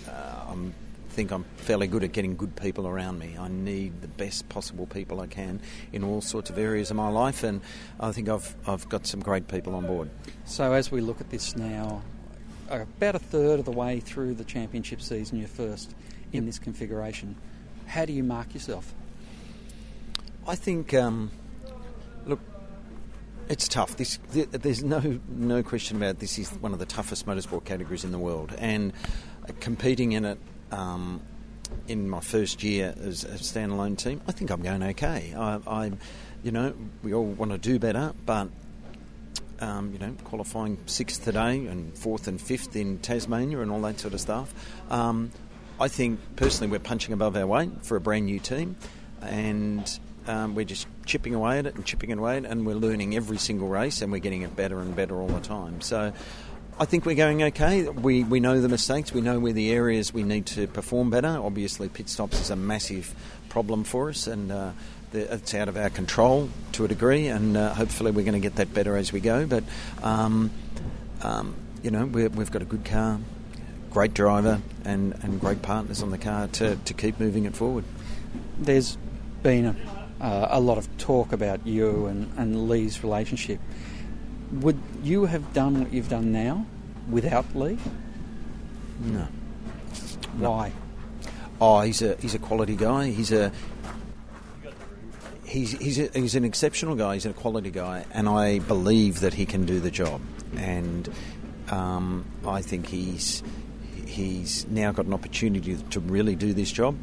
uh, 0.08 0.44
I 0.48 0.54
think 1.10 1.30
I'm 1.30 1.44
fairly 1.56 1.86
good 1.86 2.04
at 2.04 2.12
getting 2.12 2.36
good 2.36 2.56
people 2.56 2.86
around 2.86 3.18
me. 3.18 3.36
I 3.38 3.48
need 3.48 4.02
the 4.02 4.08
best 4.08 4.48
possible 4.48 4.86
people 4.86 5.20
I 5.20 5.26
can 5.26 5.60
in 5.92 6.04
all 6.04 6.20
sorts 6.20 6.50
of 6.50 6.58
areas 6.58 6.90
of 6.90 6.96
my 6.96 7.08
life, 7.08 7.42
and 7.42 7.62
I 7.98 8.12
think 8.12 8.28
I've, 8.28 8.54
I've 8.66 8.86
got 8.88 9.06
some 9.06 9.20
great 9.20 9.48
people 9.48 9.74
on 9.74 9.86
board. 9.86 10.10
So, 10.44 10.74
as 10.74 10.90
we 10.90 11.00
look 11.00 11.22
at 11.22 11.30
this 11.30 11.56
now, 11.56 12.02
about 12.70 13.14
a 13.14 13.18
third 13.18 13.58
of 13.58 13.64
the 13.64 13.72
way 13.72 14.00
through 14.00 14.34
the 14.34 14.44
championship 14.44 15.00
season, 15.00 15.38
you're 15.38 15.48
first 15.48 15.94
in 16.32 16.46
this 16.46 16.58
configuration. 16.58 17.36
How 17.86 18.04
do 18.04 18.12
you 18.12 18.22
mark 18.22 18.54
yourself? 18.54 18.94
I 20.46 20.54
think, 20.54 20.94
um, 20.94 21.30
look, 22.26 22.40
it's 23.48 23.68
tough. 23.68 23.96
This, 23.96 24.18
there's 24.32 24.82
no 24.82 25.20
no 25.28 25.62
question 25.62 25.96
about 25.96 26.10
it. 26.10 26.18
this. 26.18 26.38
Is 26.38 26.50
one 26.50 26.72
of 26.72 26.78
the 26.78 26.86
toughest 26.86 27.26
motorsport 27.26 27.64
categories 27.64 28.04
in 28.04 28.12
the 28.12 28.18
world, 28.18 28.54
and 28.58 28.92
competing 29.60 30.12
in 30.12 30.24
it 30.24 30.38
um, 30.72 31.20
in 31.88 32.08
my 32.08 32.20
first 32.20 32.62
year 32.62 32.94
as 33.00 33.24
a 33.24 33.34
standalone 33.34 33.96
team, 33.96 34.20
I 34.26 34.32
think 34.32 34.50
I'm 34.50 34.62
going 34.62 34.82
okay. 34.82 35.34
I, 35.36 35.60
I 35.66 35.92
you 36.42 36.50
know, 36.52 36.74
we 37.02 37.14
all 37.14 37.24
want 37.24 37.52
to 37.52 37.58
do 37.58 37.78
better, 37.78 38.12
but 38.24 38.48
um, 39.60 39.92
you 39.92 39.98
know, 39.98 40.14
qualifying 40.24 40.78
sixth 40.86 41.24
today 41.24 41.66
and 41.66 41.96
fourth 41.96 42.28
and 42.28 42.40
fifth 42.40 42.76
in 42.76 42.98
Tasmania 42.98 43.60
and 43.60 43.70
all 43.70 43.80
that 43.82 44.00
sort 44.00 44.14
of 44.14 44.20
stuff. 44.20 44.52
Um, 44.90 45.30
I 45.78 45.88
think 45.88 46.20
personally 46.36 46.70
we're 46.70 46.78
punching 46.78 47.12
above 47.12 47.36
our 47.36 47.46
weight 47.46 47.70
for 47.82 47.96
a 47.96 48.00
brand 48.00 48.26
new 48.26 48.38
team, 48.38 48.76
and 49.20 49.98
um, 50.26 50.54
we're 50.54 50.64
just 50.64 50.86
chipping 51.04 51.34
away 51.34 51.58
at 51.58 51.66
it 51.66 51.74
and 51.74 51.84
chipping 51.84 52.12
away 52.12 52.38
at 52.38 52.44
it, 52.44 52.50
and 52.50 52.66
we're 52.66 52.76
learning 52.76 53.14
every 53.14 53.38
single 53.38 53.68
race, 53.68 54.02
and 54.02 54.10
we're 54.10 54.18
getting 54.18 54.42
it 54.42 54.56
better 54.56 54.80
and 54.80 54.96
better 54.96 55.16
all 55.16 55.28
the 55.28 55.40
time. 55.40 55.80
So. 55.80 56.12
I 56.78 56.84
think 56.84 57.06
we're 57.06 57.14
going 57.16 57.42
okay. 57.42 57.88
We, 57.88 58.22
we 58.22 58.38
know 58.38 58.60
the 58.60 58.68
mistakes. 58.68 59.10
We 59.10 59.22
know 59.22 59.38
where 59.38 59.54
the 59.54 59.72
areas 59.72 60.12
we 60.12 60.24
need 60.24 60.44
to 60.48 60.66
perform 60.66 61.08
better. 61.08 61.28
Obviously, 61.28 61.88
pit 61.88 62.06
stops 62.06 62.38
is 62.38 62.50
a 62.50 62.56
massive 62.56 63.14
problem 63.48 63.82
for 63.82 64.10
us, 64.10 64.26
and 64.26 64.52
uh, 64.52 64.72
it's 65.12 65.54
out 65.54 65.68
of 65.68 65.76
our 65.76 65.90
control 65.90 66.50
to 66.72 66.84
a 66.84 66.88
degree. 66.88 67.28
And 67.28 67.56
uh, 67.56 67.74
hopefully, 67.74 68.10
we're 68.10 68.24
going 68.24 68.40
to 68.40 68.40
get 68.40 68.56
that 68.56 68.72
better 68.72 68.96
as 68.96 69.12
we 69.12 69.20
go. 69.20 69.46
But 69.46 69.64
um, 70.02 70.50
um, 71.22 71.54
you 71.82 71.90
know, 71.90 72.06
we 72.06 72.22
have 72.22 72.50
got 72.50 72.62
a 72.62 72.66
good 72.66 72.84
car, 72.84 73.18
great 73.90 74.14
driver, 74.14 74.60
and, 74.84 75.14
and 75.22 75.40
great 75.40 75.62
partners 75.62 76.02
on 76.02 76.10
the 76.10 76.18
car 76.18 76.48
to, 76.48 76.76
to 76.76 76.94
keep 76.94 77.20
moving 77.20 77.44
it 77.44 77.54
forward. 77.54 77.84
There's 78.58 78.96
been 79.42 79.66
a 79.66 79.76
uh, 80.20 80.48
a 80.50 80.60
lot 80.60 80.78
of 80.78 80.96
talk 80.98 81.32
about 81.32 81.66
you 81.66 82.06
and, 82.06 82.32
and 82.38 82.68
Lee's 82.68 83.02
relationship. 83.02 83.60
Would 84.52 84.80
you 85.02 85.26
have 85.26 85.52
done 85.52 85.80
what 85.80 85.92
you've 85.92 86.08
done 86.08 86.32
now 86.32 86.66
without 87.10 87.54
Lee? 87.54 87.78
No. 89.00 89.28
Why? 90.38 90.72
Oh, 91.60 91.80
he's 91.80 92.02
a 92.02 92.16
he's 92.16 92.34
a 92.34 92.38
quality 92.38 92.76
guy. 92.76 93.10
He's 93.10 93.32
a 93.32 93.52
he's 95.46 95.72
he's 95.72 95.98
a, 95.98 96.10
he's 96.12 96.34
an 96.34 96.44
exceptional 96.44 96.94
guy. 96.94 97.14
He's 97.14 97.26
a 97.26 97.32
quality 97.32 97.70
guy, 97.70 98.04
and 98.12 98.28
I 98.28 98.58
believe 98.58 99.20
that 99.20 99.34
he 99.34 99.46
can 99.46 99.64
do 99.64 99.80
the 99.80 99.90
job. 99.90 100.20
And 100.56 101.08
um, 101.70 102.24
I 102.46 102.62
think 102.62 102.86
he's 102.86 103.42
he's 104.06 104.66
now 104.68 104.92
got 104.92 105.06
an 105.06 105.14
opportunity 105.14 105.76
to 105.76 106.00
really 106.00 106.36
do 106.36 106.52
this 106.52 106.70
job. 106.70 106.96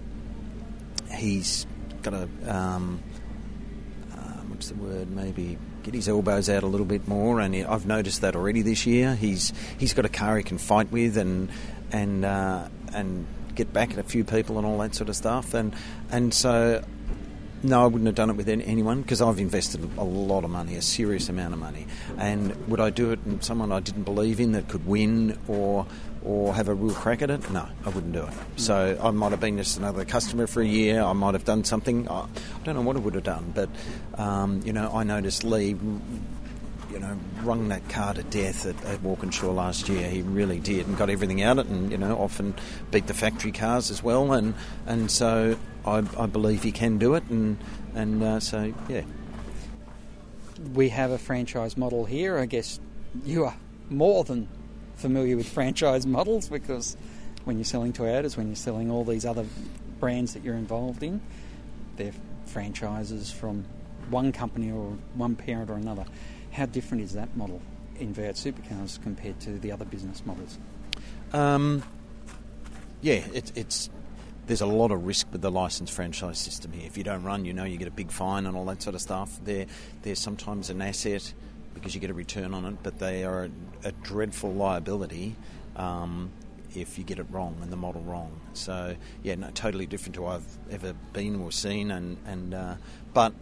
He's 1.12 1.66
got 2.02 2.14
a 2.14 2.30
um, 2.48 3.02
uh, 4.12 4.18
what's 4.48 4.70
the 4.70 4.76
word? 4.76 5.10
Maybe 5.10 5.58
get 5.84 5.94
his 5.94 6.08
elbows 6.08 6.50
out 6.50 6.64
a 6.64 6.68
little 6.68 6.86
bit 6.86 7.08
more, 7.08 7.40
and 7.40 7.56
I've 7.56 7.86
noticed 7.86 8.22
that 8.22 8.36
already 8.36 8.62
this 8.62 8.86
year. 8.86 9.16
He's 9.16 9.54
he's 9.78 9.94
got 9.94 10.06
a 10.06 10.10
car 10.10 10.38
he 10.38 10.44
can 10.44 10.58
fight 10.58 10.92
with, 10.92 11.18
and 11.18 11.50
and 11.92 12.26
uh, 12.26 12.68
and 12.94 13.26
get 13.56 13.72
back 13.72 13.92
at 13.92 14.00
a 14.00 14.04
few 14.04 14.24
people 14.24 14.58
and 14.58 14.66
all 14.66 14.80
that 14.80 14.96
sort 14.96 15.10
of 15.10 15.16
stuff, 15.16 15.54
and 15.54 15.74
and 16.12 16.34
so. 16.34 16.84
No, 17.66 17.82
I 17.82 17.86
wouldn't 17.86 18.08
have 18.08 18.16
done 18.16 18.30
it 18.30 18.36
with 18.36 18.50
anyone 18.50 19.04
because 19.04 19.22
I've 19.22 19.40
invested 19.40 19.90
a 19.98 20.04
lot 20.04 20.44
of 20.44 20.50
money, 20.50 20.76
a 20.76 20.82
serious 20.82 21.30
amount 21.30 21.54
of 21.54 21.62
money. 21.62 21.88
And 22.18 22.54
would 22.68 22.82
I 22.82 22.90
do 22.90 23.12
it 23.12 23.20
in 23.26 23.42
someone 23.42 23.72
I 23.72 23.80
didn't 23.80 24.04
believe 24.04 24.42
in 24.42 24.52
that 24.52 24.68
could 24.68 24.86
win 24.86 25.40
or 25.48 25.86
or 26.26 26.54
have 26.54 26.68
a 26.68 26.74
real 26.74 26.94
crack 26.94 27.22
at 27.22 27.30
it? 27.30 27.50
No, 27.52 27.66
I 27.86 27.90
wouldn't 27.90 28.12
do 28.12 28.24
it. 28.24 28.34
So 28.58 29.00
I 29.02 29.12
might 29.12 29.32
have 29.32 29.40
been 29.40 29.58
just 29.58 29.78
another 29.78 30.04
customer 30.04 30.46
for 30.46 30.62
a 30.62 30.66
year. 30.66 31.02
I 31.02 31.14
might 31.14 31.36
have 31.36 31.46
done 31.46 31.64
something. 31.64 32.10
I 32.10 32.28
don't 32.66 32.76
know 32.76 32.82
what 32.82 32.98
I 32.98 33.00
would 33.00 33.16
have 33.16 33.24
done, 33.24 33.54
but 33.56 33.70
um, 34.20 34.62
you 34.66 34.74
know, 34.74 34.92
I 34.94 35.04
noticed 35.04 35.46
Lee. 35.46 35.78
You 36.94 37.00
know, 37.00 37.18
wrung 37.42 37.70
that 37.70 37.90
car 37.90 38.14
to 38.14 38.22
death 38.22 38.68
at, 38.68 38.86
at 38.86 39.02
Walkinshaw 39.02 39.52
last 39.52 39.90
year. 39.90 40.08
He 40.08 40.22
really 40.22 40.60
did, 40.60 40.86
and 40.86 40.96
got 40.96 41.10
everything 41.10 41.42
out 41.42 41.58
of 41.58 41.66
it, 41.66 41.72
and 41.72 41.92
you 41.92 41.98
know, 41.98 42.16
often 42.18 42.54
beat 42.92 43.08
the 43.08 43.16
factory 43.16 43.52
cars 43.52 43.90
as 43.90 44.04
well. 44.04 44.32
And 44.32 44.54
and 44.86 45.10
so 45.10 45.58
I, 45.86 46.04
I 46.18 46.28
believe 46.28 46.62
he 46.62 46.72
can 46.72 47.00
do 47.00 47.16
it, 47.16 47.24
and 47.32 47.58
and 47.96 48.22
uh, 48.22 48.40
so 48.40 48.74
yeah. 48.88 49.02
We 50.74 50.90
have 50.90 51.10
a 51.10 51.18
franchise 51.18 51.76
model 51.76 52.06
here. 52.06 52.38
I 52.38 52.46
guess 52.46 52.80
you 53.26 53.46
are 53.46 53.56
more 53.90 54.24
than 54.24 54.48
familiar 54.96 55.36
with 55.36 55.50
franchise 55.50 56.06
models 56.06 56.48
because 56.48 56.96
when 57.44 57.58
you're 57.58 57.66
selling 57.66 57.92
Toyotas, 57.92 58.38
when 58.38 58.48
you're 58.48 58.56
selling 58.56 58.90
all 58.90 59.04
these 59.04 59.26
other 59.26 59.46
brands 60.00 60.34
that 60.36 60.44
you're 60.44 60.56
involved 60.56 61.02
in, 61.04 61.22
they're 61.98 62.14
franchises 62.46 63.32
from 63.32 63.66
one 64.10 64.32
company 64.32 64.72
or 64.72 64.96
one 65.16 65.36
parent 65.36 65.70
or 65.70 65.76
another. 65.76 66.06
How 66.54 66.66
different 66.68 67.04
is 67.04 67.14
that 67.14 67.36
model 67.36 67.62
in 68.00 68.14
V8 68.14 68.34
supercars 68.34 69.02
compared 69.02 69.40
to 69.42 69.58
the 69.60 69.72
other 69.72 69.86
business 69.86 70.24
models? 70.26 70.58
Um, 71.32 71.84
yeah, 73.02 73.26
it, 73.34 73.52
it's 73.56 73.90
there's 74.46 74.62
a 74.62 74.68
lot 74.68 74.92
of 74.92 75.06
risk 75.06 75.28
with 75.32 75.42
the 75.42 75.50
license 75.50 75.90
franchise 75.90 76.38
system 76.38 76.72
here. 76.74 76.86
If 76.86 76.98
you 76.98 77.04
don't 77.04 77.24
run, 77.24 77.46
you 77.46 77.54
know 77.54 77.64
you 77.64 77.78
get 77.78 77.88
a 77.88 77.92
big 77.92 78.12
fine 78.12 78.46
and 78.46 78.56
all 78.56 78.66
that 78.66 78.82
sort 78.82 78.96
of 78.96 79.02
stuff. 79.02 79.40
There, 79.44 79.66
there's 80.04 80.20
sometimes 80.20 80.70
an 80.70 80.82
asset 80.82 81.34
because 81.74 81.96
you 81.96 82.02
get 82.02 82.10
a 82.10 82.14
return 82.14 82.54
on 82.54 82.66
it, 82.66 82.76
but 82.84 83.00
they 83.00 83.24
are 83.24 83.46
a, 83.46 83.88
a 83.88 83.92
dreadful 83.92 84.54
liability 84.54 85.36
um, 85.76 86.30
if 86.76 86.98
you 86.98 87.04
get 87.04 87.20
it 87.20 87.26
wrong 87.32 87.58
and 87.62 87.72
the 87.72 87.78
model 87.78 88.02
wrong. 88.02 88.40
So 88.54 88.96
yeah, 89.24 89.36
no, 89.36 89.50
totally 89.52 89.86
different 89.86 90.16
to 90.16 90.24
what 90.24 90.36
I've 90.36 90.58
ever 90.72 90.94
been 91.14 91.42
or 91.42 91.52
seen, 91.52 91.90
and 91.90 92.18
and 92.26 92.54
uh, 92.54 92.76
but 93.14 93.34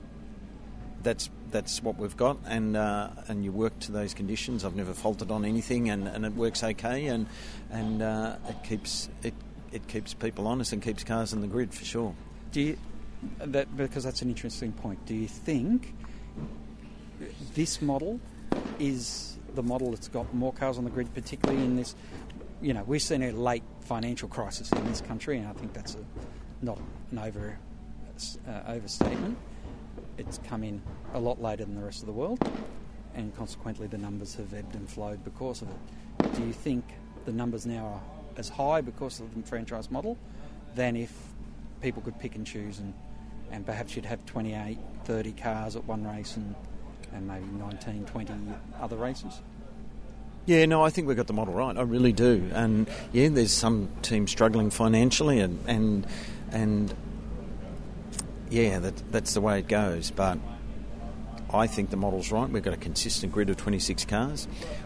that's 1.03 1.29
that's 1.51 1.83
what 1.83 1.97
we've 1.97 2.15
got, 2.15 2.37
and 2.45 2.77
uh, 2.77 3.09
and 3.27 3.43
you 3.43 3.51
work 3.51 3.77
to 3.79 3.91
those 3.91 4.13
conditions. 4.13 4.63
I've 4.63 4.75
never 4.75 4.93
faltered 4.93 5.31
on 5.31 5.45
anything, 5.45 5.89
and, 5.89 6.07
and 6.07 6.25
it 6.25 6.33
works 6.33 6.63
okay, 6.63 7.07
and 7.07 7.27
and 7.69 8.01
uh, 8.01 8.37
it 8.49 8.63
keeps 8.63 9.09
it 9.23 9.33
it 9.71 9.87
keeps 9.87 10.13
people 10.13 10.47
honest 10.47 10.73
and 10.73 10.81
keeps 10.81 11.03
cars 11.03 11.33
in 11.33 11.41
the 11.41 11.47
grid 11.47 11.73
for 11.73 11.85
sure. 11.85 12.15
Do 12.51 12.61
you 12.61 12.77
that 13.39 13.75
because 13.75 14.03
that's 14.03 14.21
an 14.21 14.29
interesting 14.29 14.71
point? 14.71 15.05
Do 15.05 15.15
you 15.15 15.27
think 15.27 15.93
this 17.53 17.81
model 17.81 18.19
is 18.79 19.37
the 19.53 19.63
model 19.63 19.91
that's 19.91 20.07
got 20.07 20.33
more 20.33 20.53
cars 20.53 20.77
on 20.77 20.85
the 20.85 20.89
grid, 20.89 21.13
particularly 21.13 21.63
in 21.63 21.75
this 21.75 21.95
you 22.61 22.73
know, 22.73 22.83
we've 22.83 23.01
seen 23.01 23.23
a 23.23 23.31
late 23.31 23.63
financial 23.81 24.29
crisis 24.29 24.71
in 24.71 24.85
this 24.85 25.01
country, 25.01 25.37
and 25.37 25.47
I 25.47 25.53
think 25.53 25.73
that's 25.73 25.95
a, 25.95 25.99
not 26.61 26.79
an 27.11 27.19
over 27.19 27.57
uh, 28.47 28.61
overstatement. 28.67 29.37
It's 30.27 30.39
come 30.47 30.63
in 30.63 30.81
a 31.13 31.19
lot 31.19 31.41
later 31.41 31.65
than 31.65 31.75
the 31.75 31.83
rest 31.83 32.01
of 32.01 32.05
the 32.05 32.13
world, 32.13 32.39
and 33.15 33.35
consequently, 33.35 33.87
the 33.87 33.97
numbers 33.97 34.35
have 34.35 34.53
ebbed 34.53 34.75
and 34.75 34.87
flowed 34.87 35.23
because 35.23 35.63
of 35.63 35.69
it. 35.69 36.35
Do 36.35 36.45
you 36.45 36.53
think 36.53 36.85
the 37.25 37.31
numbers 37.31 37.65
now 37.65 37.85
are 37.85 38.01
as 38.37 38.49
high 38.49 38.81
because 38.81 39.19
of 39.19 39.33
the 39.33 39.41
franchise 39.41 39.89
model 39.89 40.17
than 40.75 40.95
if 40.95 41.11
people 41.81 42.01
could 42.03 42.19
pick 42.19 42.35
and 42.35 42.45
choose 42.45 42.79
and, 42.79 42.93
and 43.51 43.65
perhaps 43.65 43.95
you'd 43.95 44.05
have 44.05 44.23
28, 44.27 44.77
30 45.05 45.31
cars 45.33 45.75
at 45.75 45.85
one 45.85 46.05
race 46.05 46.35
and, 46.37 46.53
and 47.13 47.27
maybe 47.27 47.45
19, 47.57 48.05
20 48.05 48.33
other 48.79 48.95
races? 48.95 49.41
Yeah, 50.45 50.65
no, 50.65 50.83
I 50.83 50.91
think 50.91 51.07
we've 51.07 51.17
got 51.17 51.27
the 51.27 51.33
model 51.33 51.53
right. 51.53 51.75
I 51.75 51.81
really 51.81 52.13
do. 52.13 52.49
And 52.53 52.87
yeah, 53.11 53.29
there's 53.29 53.51
some 53.51 53.89
teams 54.01 54.31
struggling 54.31 54.69
financially, 54.69 55.39
and 55.39 55.59
and 55.67 56.07
and 56.51 56.93
yeah, 58.51 58.79
that, 58.79 59.11
that's 59.11 59.33
the 59.33 59.41
way 59.41 59.59
it 59.59 59.67
goes. 59.67 60.11
But 60.11 60.37
I 61.53 61.67
think 61.67 61.89
the 61.89 61.97
model's 61.97 62.31
right. 62.31 62.49
We've 62.49 62.61
got 62.61 62.73
a 62.73 62.77
consistent 62.77 63.31
grid 63.31 63.49
of 63.49 63.57
26 63.57 64.05
cars. 64.05 64.45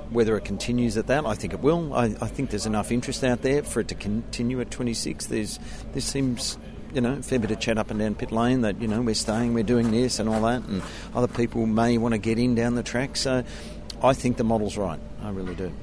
Whether 0.09 0.37
it 0.37 0.45
continues 0.45 0.97
at 0.97 1.07
that, 1.07 1.25
I 1.25 1.33
think 1.33 1.53
it 1.53 1.59
will. 1.59 1.93
I, 1.93 2.05
I 2.05 2.27
think 2.27 2.51
there's 2.51 2.65
enough 2.65 2.91
interest 2.91 3.23
out 3.23 3.41
there 3.41 3.63
for 3.63 3.81
it 3.81 3.87
to 3.89 3.95
continue 3.95 4.61
at 4.61 4.71
26. 4.71 5.25
There's 5.25 5.59
there 5.91 6.01
seems 6.01 6.57
you 6.93 7.01
know, 7.01 7.13
a 7.13 7.21
fair 7.21 7.39
bit 7.39 7.51
of 7.51 7.59
chat 7.59 7.77
up 7.77 7.91
and 7.91 7.99
down 7.99 8.15
pit 8.15 8.31
lane 8.31 8.61
that, 8.61 8.79
you 8.79 8.87
know, 8.87 9.01
we're 9.01 9.15
staying, 9.15 9.53
we're 9.53 9.65
doing 9.65 9.91
this 9.91 10.17
and 10.17 10.29
all 10.29 10.41
that, 10.43 10.63
and 10.63 10.81
other 11.13 11.27
people 11.27 11.65
may 11.65 11.97
want 11.97 12.13
to 12.13 12.17
get 12.17 12.39
in 12.39 12.55
down 12.55 12.75
the 12.75 12.83
track. 12.83 13.17
So 13.17 13.43
I 14.01 14.13
think 14.13 14.37
the 14.37 14.45
model's 14.45 14.77
right. 14.77 14.99
I 15.21 15.29
really 15.31 15.55
do. 15.55 15.73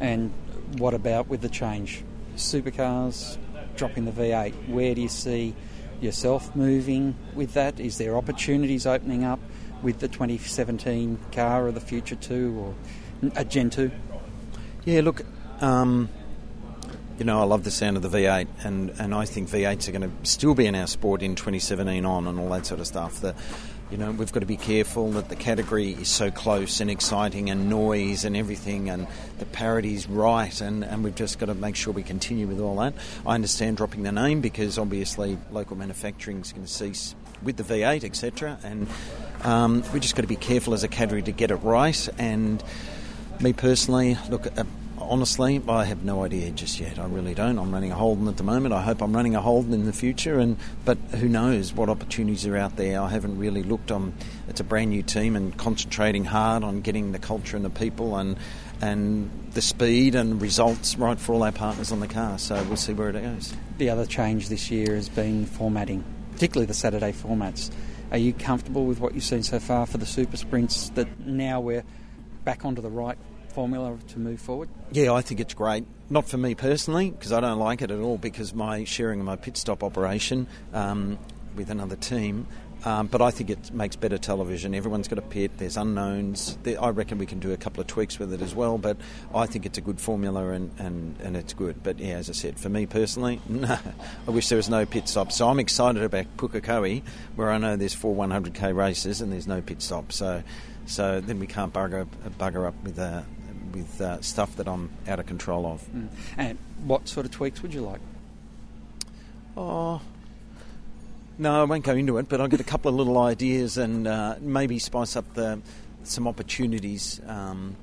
And 0.00 0.32
what 0.78 0.94
about 0.94 1.28
with 1.28 1.42
the 1.42 1.48
change? 1.48 2.02
Supercars 2.34 3.38
dropping 3.76 4.04
the 4.04 4.10
V8. 4.10 4.68
Where 4.68 4.96
do 4.96 5.00
you 5.00 5.08
see 5.08 5.54
yourself 6.00 6.54
moving 6.54 7.14
with 7.34 7.54
that? 7.54 7.80
Is 7.80 7.98
there 7.98 8.16
opportunities 8.16 8.86
opening 8.86 9.24
up 9.24 9.40
with 9.82 10.00
the 10.00 10.08
2017 10.08 11.18
car 11.32 11.68
of 11.68 11.74
the 11.74 11.80
future 11.80 12.16
too, 12.16 12.56
or 12.58 13.30
a 13.36 13.44
Gen 13.44 13.70
2? 13.70 13.90
Yeah, 14.84 15.00
look, 15.02 15.22
um, 15.60 16.08
you 17.18 17.24
know, 17.24 17.40
I 17.40 17.44
love 17.44 17.64
the 17.64 17.70
sound 17.70 17.96
of 17.96 18.02
the 18.02 18.08
V8, 18.08 18.46
and, 18.64 18.90
and 18.98 19.14
I 19.14 19.24
think 19.24 19.48
V8s 19.48 19.88
are 19.88 19.92
going 19.92 20.02
to 20.02 20.28
still 20.28 20.54
be 20.54 20.66
in 20.66 20.74
our 20.74 20.86
sport 20.86 21.22
in 21.22 21.34
2017 21.34 22.04
on 22.04 22.26
and 22.26 22.38
all 22.38 22.48
that 22.50 22.66
sort 22.66 22.80
of 22.80 22.86
stuff. 22.86 23.20
The, 23.20 23.34
you 23.90 23.96
know, 23.96 24.10
we've 24.10 24.32
got 24.32 24.40
to 24.40 24.46
be 24.46 24.56
careful 24.56 25.12
that 25.12 25.30
the 25.30 25.36
category 25.36 25.92
is 25.92 26.08
so 26.08 26.30
close 26.30 26.80
and 26.80 26.90
exciting 26.90 27.48
and 27.48 27.70
noise 27.70 28.24
and 28.24 28.36
everything, 28.36 28.90
and 28.90 29.06
the 29.38 29.46
parity's 29.46 30.06
right, 30.06 30.60
and, 30.60 30.84
and 30.84 31.02
we've 31.02 31.14
just 31.14 31.38
got 31.38 31.46
to 31.46 31.54
make 31.54 31.74
sure 31.74 31.92
we 31.92 32.02
continue 32.02 32.46
with 32.46 32.60
all 32.60 32.76
that. 32.76 32.92
I 33.26 33.34
understand 33.34 33.78
dropping 33.78 34.02
the 34.02 34.12
name 34.12 34.42
because 34.42 34.78
obviously 34.78 35.38
local 35.50 35.76
manufacturing 35.76 36.40
is 36.40 36.52
going 36.52 36.66
to 36.66 36.72
cease 36.72 37.14
with 37.42 37.56
the 37.56 37.62
V8, 37.62 38.04
etc., 38.04 38.58
and 38.62 38.88
um, 39.42 39.82
we 39.94 40.00
just 40.00 40.16
got 40.16 40.22
to 40.22 40.28
be 40.28 40.36
careful 40.36 40.74
as 40.74 40.84
a 40.84 40.88
category 40.88 41.22
to 41.22 41.32
get 41.32 41.50
it 41.50 41.56
right. 41.56 42.08
And 42.18 42.62
me 43.40 43.52
personally, 43.52 44.18
look, 44.28 44.46
uh, 44.58 44.64
honestly, 45.08 45.60
I 45.68 45.84
have 45.84 46.04
no 46.04 46.24
idea 46.24 46.50
just 46.50 46.78
yet. 46.78 46.98
I 46.98 47.06
really 47.06 47.34
don't. 47.34 47.58
I'm 47.58 47.72
running 47.72 47.90
a 47.90 47.94
Holden 47.94 48.28
at 48.28 48.36
the 48.36 48.42
moment. 48.42 48.74
I 48.74 48.82
hope 48.82 49.02
I'm 49.02 49.14
running 49.14 49.34
a 49.34 49.40
Holden 49.40 49.72
in 49.72 49.86
the 49.86 49.92
future. 49.92 50.38
And 50.38 50.56
but 50.84 50.98
who 51.16 51.28
knows 51.28 51.72
what 51.72 51.88
opportunities 51.88 52.46
are 52.46 52.56
out 52.56 52.76
there? 52.76 53.00
I 53.00 53.08
haven't 53.08 53.38
really 53.38 53.62
looked. 53.62 53.90
on. 53.90 54.12
It's 54.48 54.60
a 54.60 54.64
brand 54.64 54.90
new 54.90 55.02
team 55.02 55.36
and 55.36 55.56
concentrating 55.56 56.24
hard 56.24 56.62
on 56.62 56.80
getting 56.82 57.12
the 57.12 57.18
culture 57.18 57.56
and 57.56 57.64
the 57.64 57.70
people 57.70 58.16
and 58.16 58.36
and 58.80 59.30
the 59.52 59.62
speed 59.62 60.14
and 60.14 60.40
results 60.40 60.96
right 60.96 61.18
for 61.18 61.32
all 61.32 61.42
our 61.42 61.52
partners 61.52 61.90
on 61.90 62.00
the 62.00 62.08
car. 62.08 62.38
So 62.38 62.62
we'll 62.64 62.76
see 62.76 62.92
where 62.92 63.08
it 63.08 63.20
goes. 63.20 63.54
The 63.78 63.90
other 63.90 64.06
change 64.06 64.48
this 64.48 64.70
year 64.70 64.94
has 64.94 65.08
been 65.08 65.46
formatting, 65.46 66.04
particularly 66.32 66.66
the 66.66 66.74
Saturday 66.74 67.12
formats. 67.12 67.70
Are 68.10 68.18
you 68.18 68.32
comfortable 68.32 68.86
with 68.86 69.00
what 69.00 69.14
you've 69.14 69.24
seen 69.24 69.42
so 69.42 69.58
far 69.58 69.86
for 69.86 69.98
the 69.98 70.06
super 70.06 70.36
sprints? 70.36 70.90
That 70.90 71.20
now 71.26 71.60
we're 71.60 71.84
back 72.44 72.64
onto 72.64 72.80
the 72.80 72.90
right 72.90 73.18
formula 73.58 73.98
to 74.06 74.20
move 74.20 74.40
forward? 74.40 74.68
Yeah, 74.92 75.12
I 75.12 75.20
think 75.20 75.40
it's 75.40 75.52
great. 75.52 75.84
Not 76.10 76.28
for 76.28 76.38
me 76.38 76.54
personally, 76.54 77.10
because 77.10 77.32
I 77.32 77.40
don't 77.40 77.58
like 77.58 77.82
it 77.82 77.90
at 77.90 77.98
all, 77.98 78.16
because 78.16 78.54
my 78.54 78.84
sharing 78.84 79.18
of 79.18 79.26
my 79.26 79.34
pit 79.34 79.56
stop 79.56 79.82
operation 79.82 80.46
um, 80.72 81.18
with 81.56 81.68
another 81.68 81.96
team. 81.96 82.46
Um, 82.84 83.08
but 83.08 83.20
I 83.20 83.32
think 83.32 83.50
it 83.50 83.72
makes 83.72 83.96
better 83.96 84.16
television. 84.16 84.76
Everyone's 84.76 85.08
got 85.08 85.18
a 85.18 85.22
pit. 85.22 85.50
There's 85.56 85.76
unknowns. 85.76 86.56
There, 86.62 86.80
I 86.80 86.90
reckon 86.90 87.18
we 87.18 87.26
can 87.26 87.40
do 87.40 87.50
a 87.52 87.56
couple 87.56 87.80
of 87.80 87.88
tweaks 87.88 88.20
with 88.20 88.32
it 88.32 88.42
as 88.42 88.54
well. 88.54 88.78
But 88.78 88.96
I 89.34 89.46
think 89.46 89.66
it's 89.66 89.76
a 89.76 89.80
good 89.80 90.00
formula 90.00 90.50
and, 90.50 90.70
and, 90.78 91.16
and 91.20 91.36
it's 91.36 91.52
good. 91.52 91.82
But 91.82 91.98
yeah, 91.98 92.14
as 92.14 92.30
I 92.30 92.34
said, 92.34 92.60
for 92.60 92.68
me 92.68 92.86
personally, 92.86 93.40
no, 93.48 93.76
I 94.28 94.30
wish 94.30 94.50
there 94.50 94.56
was 94.58 94.68
no 94.68 94.86
pit 94.86 95.08
stop. 95.08 95.32
So 95.32 95.48
I'm 95.48 95.58
excited 95.58 96.00
about 96.04 96.36
Pukekohe, 96.36 97.02
where 97.34 97.50
I 97.50 97.58
know 97.58 97.74
there's 97.74 97.92
four 97.92 98.14
100k 98.14 98.72
races 98.72 99.20
and 99.20 99.32
there's 99.32 99.48
no 99.48 99.60
pit 99.60 99.82
stop. 99.82 100.12
So 100.12 100.44
so 100.88 101.20
then 101.20 101.38
we 101.38 101.46
can't 101.46 101.72
bugger, 101.72 102.06
bugger 102.38 102.66
up 102.66 102.74
with 102.82 102.98
a, 102.98 103.24
with 103.72 104.00
uh, 104.00 104.20
stuff 104.20 104.56
that 104.56 104.68
I'm 104.68 104.90
out 105.06 105.20
of 105.20 105.26
control 105.26 105.66
of. 105.66 105.86
Mm. 105.88 106.08
And 106.36 106.58
what 106.84 107.08
sort 107.08 107.26
of 107.26 107.32
tweaks 107.32 107.62
would 107.62 107.74
you 107.74 107.82
like? 107.82 108.00
Oh, 109.56 110.00
no, 111.38 111.60
I 111.60 111.64
won't 111.64 111.84
go 111.84 111.94
into 111.94 112.18
it, 112.18 112.28
but 112.28 112.40
I'll 112.40 112.48
get 112.48 112.60
a 112.60 112.64
couple 112.64 112.88
of 112.88 112.96
little 112.96 113.18
ideas 113.18 113.78
and 113.78 114.06
uh, 114.06 114.36
maybe 114.40 114.78
spice 114.78 115.16
up 115.16 115.34
the 115.34 115.60
some 116.04 116.26
opportunities 116.26 117.20
um, 117.26 117.76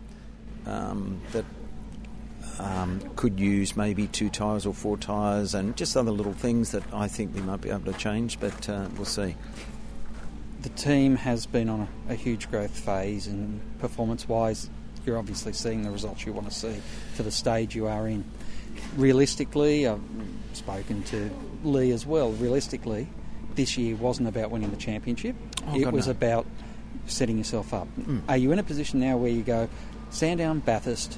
um, 0.66 1.22
that 1.32 1.46
um, 2.60 3.02
could 3.16 3.40
use 3.40 3.76
maybe 3.76 4.08
two 4.08 4.30
tyres 4.30 4.66
or 4.66 4.74
four 4.74 4.98
tyres 4.98 5.54
and 5.54 5.76
just 5.76 5.96
other 5.96 6.12
little 6.12 6.34
things 6.34 6.72
that 6.72 6.84
I 6.94 7.08
think 7.08 7.36
we 7.36 7.42
might 7.42 7.62
be 7.62 7.70
able 7.70 7.92
to 7.92 7.98
change, 7.98 8.40
but 8.40 8.70
uh, 8.70 8.88
we'll 8.96 9.06
see. 9.06 9.36
The 10.62 10.70
team 10.70 11.16
has 11.18 11.46
been 11.46 11.70
on 11.70 11.88
a, 12.10 12.14
a 12.14 12.16
huge 12.16 12.50
growth 12.50 12.78
phase, 12.78 13.28
and 13.28 13.62
performance 13.80 14.28
wise, 14.28 14.70
you're 15.06 15.18
obviously 15.18 15.54
seeing 15.54 15.84
the 15.84 15.92
results 15.92 16.26
you 16.26 16.34
want 16.34 16.50
to 16.50 16.54
see 16.54 16.82
for 17.14 17.24
the 17.24 17.32
stage 17.32 17.76
you 17.76 17.88
are 17.88 18.08
in. 18.08 18.26
Realistically, 18.98 19.88
I've 19.88 20.02
spoken 20.54 21.04
to 21.04 21.30
Lee 21.64 21.92
as 21.92 22.06
well. 22.06 22.32
Realistically, 22.32 23.08
this 23.56 23.78
year 23.78 23.96
wasn't 23.96 24.28
about 24.28 24.52
winning 24.52 24.72
the 24.72 24.78
championship. 24.78 25.36
Oh, 25.68 25.76
it 25.76 25.84
God, 25.84 25.94
was 25.94 26.08
no. 26.08 26.12
about 26.12 26.46
setting 27.08 27.38
yourself 27.38 27.74
up. 27.74 27.88
Mm. 28.00 28.22
Are 28.28 28.38
you 28.38 28.52
in 28.52 28.60
a 28.60 28.64
position 28.64 29.00
now 29.00 29.18
where 29.18 29.32
you 29.32 29.44
go, 29.44 29.70
Sandown, 30.10 30.60
Bathurst, 30.60 31.18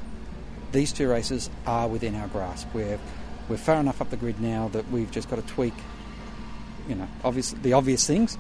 these 0.72 0.92
two 0.92 1.10
races 1.10 1.50
are 1.66 1.88
within 1.88 2.16
our 2.16 2.28
grasp. 2.28 2.68
We're 2.74 3.00
we're 3.50 3.58
far 3.58 3.80
enough 3.80 4.02
up 4.02 4.10
the 4.10 4.18
grid 4.18 4.42
now 4.42 4.68
that 4.70 4.90
we've 4.92 5.10
just 5.10 5.30
got 5.30 5.38
to 5.38 5.54
tweak, 5.54 5.74
you 6.90 6.96
know, 6.96 7.08
obvious 7.24 7.52
the 7.52 7.74
obvious 7.74 8.06
things 8.06 8.38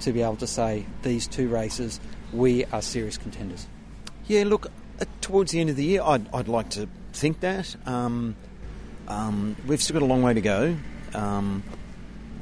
to 0.00 0.12
be 0.12 0.22
able 0.22 0.36
to 0.36 0.46
say 0.46 0.86
these 1.02 1.26
two 1.28 1.48
races 1.48 2.00
we 2.32 2.64
are 2.66 2.82
serious 2.82 3.16
contenders. 3.18 3.66
Yeah, 4.26 4.44
look, 4.44 4.70
towards 5.20 5.52
the 5.52 5.60
end 5.60 5.70
of 5.70 5.76
the 5.76 5.84
year, 5.84 6.02
I'd, 6.02 6.32
I'd 6.34 6.48
like 6.48 6.70
to 6.70 6.88
think 7.12 7.40
that. 7.40 7.74
Um, 7.86 8.36
um, 9.08 9.56
we've 9.66 9.82
still 9.82 9.94
got 9.94 10.02
a 10.02 10.06
long 10.08 10.22
way 10.22 10.34
to 10.34 10.40
go. 10.40 10.76
Um, 11.14 11.62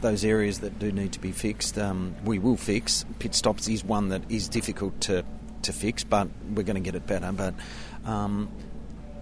those 0.00 0.24
areas 0.24 0.61
that 0.61 0.78
do 0.78 0.92
need 0.92 1.12
to 1.12 1.20
be 1.20 1.32
fixed, 1.32 1.78
um, 1.78 2.14
we 2.24 2.38
will 2.38 2.56
fix. 2.56 3.04
Pit 3.18 3.34
stops 3.34 3.68
is 3.68 3.82
one 3.84 4.11
that 4.11 4.22
is 4.30 4.48
difficult 4.48 5.00
to, 5.02 5.24
to 5.62 5.72
fix, 5.72 6.04
but 6.04 6.28
we're 6.54 6.62
going 6.62 6.76
to 6.76 6.80
get 6.80 6.94
it 6.94 7.06
better. 7.06 7.32
But 7.32 7.54
um, 8.04 8.48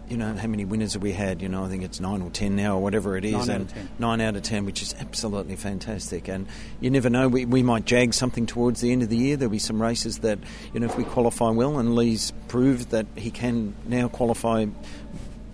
you 0.08 0.16
know, 0.16 0.34
how 0.34 0.46
many 0.46 0.64
winners 0.64 0.92
have 0.92 1.02
we 1.02 1.12
had? 1.12 1.42
You 1.42 1.48
know, 1.48 1.64
I 1.64 1.68
think 1.68 1.82
it's 1.82 2.00
nine 2.00 2.22
or 2.22 2.30
ten 2.30 2.56
now, 2.56 2.76
or 2.76 2.82
whatever 2.82 3.16
it 3.16 3.24
is, 3.24 3.32
Nine 3.32 3.50
out 3.50 3.54
and 3.56 3.62
of 3.62 3.72
10. 3.72 3.88
nine 3.98 4.20
out 4.20 4.36
of 4.36 4.42
ten, 4.42 4.64
which 4.64 4.82
is 4.82 4.94
absolutely 5.00 5.56
fantastic. 5.56 6.28
And 6.28 6.46
you 6.80 6.90
never 6.90 7.10
know, 7.10 7.28
we, 7.28 7.44
we 7.44 7.62
might 7.62 7.84
jag 7.84 8.14
something 8.14 8.46
towards 8.46 8.80
the 8.80 8.92
end 8.92 9.02
of 9.02 9.08
the 9.08 9.16
year. 9.16 9.36
There'll 9.36 9.50
be 9.50 9.58
some 9.58 9.82
races 9.82 10.18
that, 10.18 10.38
you 10.72 10.80
know, 10.80 10.86
if 10.86 10.96
we 10.96 11.04
qualify 11.04 11.50
well, 11.50 11.78
and 11.78 11.94
Lee's 11.94 12.32
proved 12.48 12.90
that 12.90 13.06
he 13.16 13.30
can 13.30 13.74
now 13.86 14.08
qualify 14.08 14.66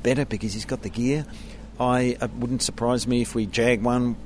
better 0.02 0.24
because 0.24 0.52
he's 0.52 0.64
got 0.66 0.82
the 0.82 0.90
gear. 0.90 1.24
I 1.80 2.16
it 2.20 2.32
wouldn't 2.34 2.62
surprise 2.62 3.06
me 3.06 3.22
if 3.22 3.34
we 3.34 3.46
jag 3.46 3.82
one. 3.82 4.16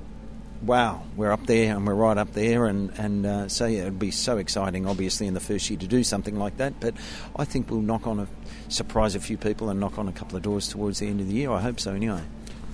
Wow, 0.67 1.05
we're 1.15 1.31
up 1.31 1.47
there 1.47 1.77
and 1.77 1.87
we're 1.87 1.95
right 1.95 2.19
up 2.19 2.33
there, 2.33 2.67
and 2.67 2.91
and 2.99 3.25
uh, 3.25 3.49
so 3.49 3.67
yeah, 3.67 3.83
it'd 3.83 4.01
be 4.01 4.11
so 4.11 4.37
exciting, 4.37 4.85
obviously, 4.85 5.29
in 5.29 5.35
the 5.35 5.41
first 5.41 5.71
year 5.71 5.79
to 5.79 5.87
do 5.87 6.03
something 6.03 6.37
like 6.37 6.57
that. 6.57 6.81
But 6.81 6.95
I 7.37 7.45
think 7.45 7.71
we'll 7.71 7.83
knock 7.83 8.09
on 8.09 8.19
a 8.19 8.27
surprise 8.69 9.15
a 9.15 9.21
few 9.21 9.37
people 9.37 9.71
and 9.71 9.79
knock 9.79 9.97
on 9.97 10.09
a 10.09 10.13
couple 10.13 10.37
of 10.37 10.43
doors 10.43 10.67
towards 10.67 10.99
the 10.99 11.07
end 11.07 11.21
of 11.21 11.29
the 11.29 11.35
year. 11.35 11.53
I 11.53 11.61
hope 11.61 11.79
so, 11.79 11.93
anyway. 11.93 12.23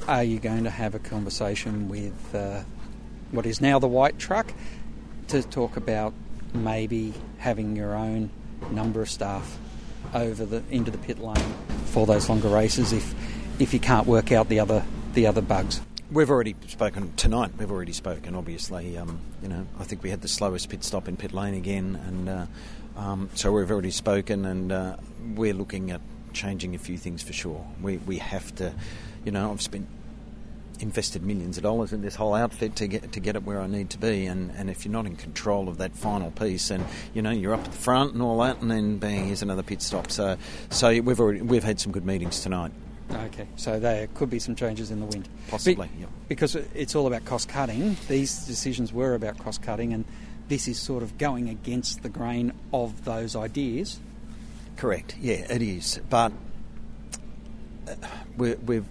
Are 0.09 0.25
you 0.25 0.39
going 0.41 0.65
to 0.65 0.71
have 0.71 0.95
a 0.95 0.99
conversation 0.99 1.91
with 1.91 2.35
uh, 2.35 2.63
what 3.31 3.45
is 3.45 3.61
now 3.61 3.79
the 3.79 3.89
white 3.89 4.19
truck 4.19 4.55
to 5.29 5.43
talk 5.43 5.77
about 5.77 6.15
maybe 6.55 7.13
having 7.37 7.77
your 7.77 7.95
own 7.95 8.31
number 8.71 9.03
of 9.03 9.11
staff 9.11 9.59
over 10.15 10.47
the 10.47 10.63
into 10.71 10.91
the 10.91 10.99
pit 10.99 11.19
lane 11.19 11.37
for 11.85 12.07
those 12.07 12.31
longer 12.31 12.49
races 12.49 12.95
if 12.95 13.15
if 13.61 13.75
you 13.75 13.81
can't 13.81 14.07
work 14.07 14.33
out 14.33 14.49
the 14.49 14.61
other 14.61 14.83
the 15.13 15.27
other 15.27 15.43
bugs? 15.43 15.83
We've 16.13 16.29
already 16.29 16.55
spoken 16.67 17.15
tonight. 17.17 17.53
We've 17.59 17.71
already 17.71 17.95
spoken. 17.95 18.35
Obviously, 18.35 18.99
um, 18.99 19.19
you 19.41 19.49
know, 19.49 19.67
I 19.81 19.85
think 19.85 20.03
we 20.03 20.11
had 20.11 20.21
the 20.21 20.29
slowest 20.29 20.69
pit 20.69 20.85
stop 20.85 21.09
in 21.09 21.17
pit 21.17 21.33
lane 21.33 21.55
again, 21.55 21.99
and 22.07 22.29
uh, 22.29 22.47
um, 22.99 23.31
so 23.35 23.51
we've 23.51 23.71
already 23.71 23.93
spoken, 23.93 24.45
and 24.45 24.71
uh, 24.73 24.97
we're 25.35 25.55
looking 25.55 25.91
at 25.91 26.03
changing 26.35 26.75
a 26.75 26.79
few 26.79 26.99
things 26.99 27.23
for 27.23 27.33
sure. 27.33 27.67
We 27.81 27.97
we 27.97 28.19
have 28.19 28.55
to, 28.57 28.75
you 29.25 29.33
know, 29.33 29.53
I've 29.53 29.63
spent 29.63 29.87
invested 30.81 31.23
millions 31.23 31.57
of 31.57 31.63
dollars 31.63 31.95
in 31.95 32.03
this 32.03 32.17
whole 32.17 32.35
outfit 32.35 32.77
to 32.77 32.89
get 32.89 33.13
to 33.13 33.21
get 33.21 33.35
it 33.35 33.45
where 33.45 33.63
I 33.63 33.67
need 33.67 33.89
to 33.91 33.99
be, 33.99 34.27
and, 34.27 34.51
and 34.51 34.69
if 34.69 34.85
you're 34.85 34.93
not 34.93 35.07
in 35.07 35.17
control 35.17 35.67
of 35.71 35.79
that 35.79 35.97
final 35.97 36.31
piece, 36.31 36.69
and 36.71 36.85
you 37.15 37.23
know 37.23 37.31
you're 37.31 37.55
up 37.55 37.65
at 37.65 37.73
the 37.73 37.79
front 37.79 38.13
and 38.13 38.21
all 38.21 38.39
that, 38.41 38.61
and 38.61 38.71
then 38.71 38.99
bang, 38.99 39.29
here's 39.29 39.41
another 39.41 39.63
pit 39.63 39.81
stop. 39.81 40.11
So 40.11 40.37
so 40.69 40.89
we've 41.01 41.21
already 41.21 41.41
we've 41.41 41.65
had 41.65 41.81
some 41.81 41.91
good 41.91 42.05
meetings 42.05 42.43
tonight. 42.43 42.73
Okay, 43.13 43.47
so 43.57 43.79
there 43.79 44.07
could 44.15 44.31
be 44.31 44.39
some 44.39 44.55
changes 44.55 44.91
in 44.91 45.01
the 45.01 45.07
wind. 45.07 45.29
Possibly, 45.49 45.89
Be- 45.89 46.01
yeah. 46.01 46.07
Because 46.29 46.55
it's 46.55 46.95
all 46.95 47.07
about 47.07 47.25
cost 47.25 47.49
cutting. 47.49 47.97
These 48.09 48.47
decisions 48.47 48.93
were 48.93 49.15
about 49.15 49.39
cost 49.39 49.63
cutting, 49.63 49.93
and 49.93 50.05
this 50.49 50.69
is 50.69 50.79
sort 50.79 51.03
of 51.03 51.19
going 51.19 51.49
against 51.49 52.03
the 52.03 52.09
grain 52.09 52.53
of 52.73 53.05
those 53.05 53.37
ideas. 53.37 54.01
Correct. 54.77 55.17
Yeah, 55.21 55.53
it 55.53 55.63
is. 55.63 56.01
But 56.09 56.33
uh, 57.89 57.95
we're, 58.37 58.57
we've 58.57 58.87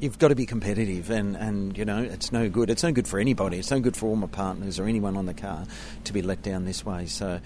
you've 0.00 0.18
got 0.18 0.28
to 0.28 0.34
be 0.34 0.46
competitive, 0.46 1.10
and, 1.10 1.36
and 1.36 1.76
you 1.76 1.84
know 1.84 2.02
it's 2.02 2.32
no 2.32 2.48
good. 2.48 2.70
It's 2.70 2.82
no 2.82 2.92
good 2.92 3.06
for 3.06 3.18
anybody. 3.18 3.58
It's 3.58 3.70
no 3.70 3.80
good 3.80 3.96
for 3.96 4.06
all 4.06 4.16
my 4.16 4.26
partners 4.26 4.78
or 4.78 4.86
anyone 4.86 5.16
on 5.16 5.26
the 5.26 5.34
car 5.34 5.64
to 6.04 6.12
be 6.12 6.22
let 6.22 6.42
down 6.42 6.64
this 6.64 6.84
way. 6.84 7.06
So 7.06 7.40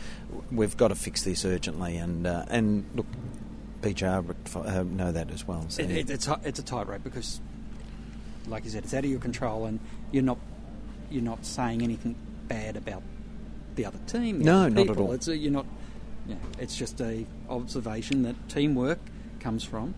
we've 0.50 0.76
got 0.76 0.88
to 0.88 0.94
fix 0.94 1.22
this 1.22 1.44
urgently. 1.44 1.96
And 1.96 2.26
uh, 2.26 2.44
and 2.48 2.84
look, 2.94 3.06
BJR 3.84 4.34
uh, 4.56 4.82
know 4.84 5.12
that 5.12 5.30
as 5.30 5.46
well. 5.46 5.64
So, 5.68 5.82
It, 5.82 5.90
it, 5.90 6.10
it's 6.10 6.26
a- 6.28 6.40
it's 6.44 6.58
a 6.58 6.62
tightrope 6.62 7.04
because, 7.04 7.40
like 8.48 8.64
you 8.64 8.70
said, 8.70 8.84
it's 8.84 8.94
out 8.94 9.04
of 9.04 9.10
your 9.10 9.20
control, 9.20 9.66
and 9.66 9.80
you're 10.12 10.22
not 10.22 10.38
you're 11.10 11.22
not 11.22 11.44
saying 11.44 11.82
anything 11.82 12.14
bad 12.48 12.76
about 12.76 13.02
the 13.76 13.84
other 13.86 13.98
team. 14.06 14.38
the 14.38 14.44
No, 14.44 14.60
other 14.62 14.70
not 14.70 14.90
at 14.90 14.96
all. 14.96 15.12
It's 15.12 15.28
a, 15.28 15.36
you're 15.36 15.52
not. 15.52 15.66
Yeah, 16.26 16.36
it's 16.58 16.76
just 16.76 17.00
a 17.02 17.26
observation 17.50 18.22
that 18.22 18.48
teamwork 18.48 18.98
comes 19.40 19.62
from 19.62 19.94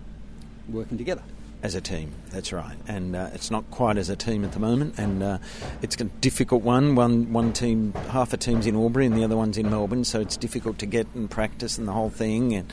working 0.69 0.99
together. 0.99 1.23
as 1.63 1.77
a 1.77 1.81
team. 1.81 2.11
That's 2.31 2.53
right, 2.53 2.77
and 2.89 3.15
uh, 3.15 3.31
it's 3.33 3.51
not 3.51 3.71
quite 3.71 3.97
as 3.97 4.09
a 4.11 4.17
team 4.17 4.45
at 4.45 4.51
the 4.53 4.59
moment, 4.59 4.99
and 4.99 5.23
uh, 5.23 5.39
it's 5.83 5.95
a 6.01 6.05
difficult 6.05 6.63
one. 6.65 6.97
One 6.97 7.33
one 7.33 7.53
team, 7.53 7.93
half 8.11 8.33
a 8.33 8.37
team's 8.37 8.67
in 8.67 8.75
Albury, 8.75 9.07
and 9.07 9.17
the 9.17 9.23
other 9.25 9.37
one's 9.37 9.57
in 9.57 9.71
Melbourne, 9.71 10.03
so 10.05 10.21
it's 10.21 10.37
difficult 10.37 10.79
to 10.81 10.87
get 10.87 11.07
and 11.15 11.31
practice 11.31 11.79
and 11.79 11.87
the 11.87 11.93
whole 11.93 12.11
thing, 12.11 12.55
and 12.55 12.73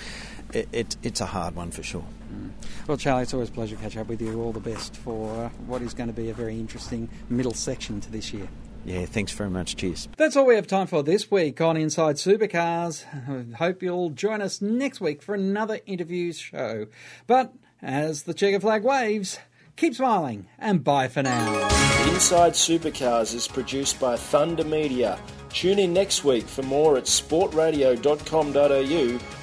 it, 0.54 0.70
it, 0.72 0.98
it's 1.04 1.22
a 1.22 1.26
hard 1.26 1.56
one 1.56 1.72
for 1.72 1.84
sure. 1.84 2.06
Well, 2.88 2.98
Charlie, 2.98 3.24
it's 3.24 3.34
always 3.34 3.50
a 3.50 3.54
pleasure 3.54 3.76
to 3.76 3.82
catch 3.82 3.98
up 3.98 4.08
with 4.08 4.22
you. 4.22 4.42
All 4.42 4.52
the 4.52 4.60
best 4.60 4.96
for 4.98 5.46
uh, 5.46 5.50
what 5.66 5.82
is 5.82 5.94
going 5.94 6.08
to 6.08 6.14
be 6.14 6.30
a 6.30 6.34
very 6.34 6.60
interesting 6.60 7.08
middle 7.30 7.54
section 7.54 8.02
to 8.02 8.12
this 8.12 8.34
year. 8.34 8.50
Yeah, 8.86 9.06
thanks 9.06 9.32
very 9.32 9.50
much. 9.50 9.78
Cheers. 9.78 10.10
That's 10.18 10.36
all 10.36 10.46
we 10.46 10.56
have 10.56 10.68
time 10.68 10.88
for 10.88 11.04
this 11.04 11.32
week 11.32 11.62
on 11.62 11.78
Inside 11.78 12.18
Supercars. 12.18 13.06
I 13.30 13.46
hope 13.56 13.82
you'll 13.82 14.10
join 14.10 14.42
us 14.42 14.62
next 14.62 15.00
week 15.00 15.22
for 15.22 15.34
another 15.34 15.80
interview 15.86 16.34
show. 16.34 16.88
But 17.26 17.54
as 17.82 18.24
the 18.24 18.34
checker 18.34 18.60
flag 18.60 18.84
waves, 18.84 19.40
keep 19.78 19.96
smiling 19.96 20.48
and 20.60 20.84
bye 20.84 21.08
for 21.08 21.24
now. 21.24 21.66
Inside 22.12 22.52
Supercars 22.54 23.34
is 23.34 23.48
produced 23.48 24.02
by 24.02 24.18
Thunder 24.18 24.66
Media. 24.66 25.18
Tune 25.50 25.80
in 25.80 25.94
next 25.94 26.26
week 26.26 26.46
for 26.46 26.64
more 26.64 26.98
at 26.98 27.06
sportradio.com.au 27.06 29.43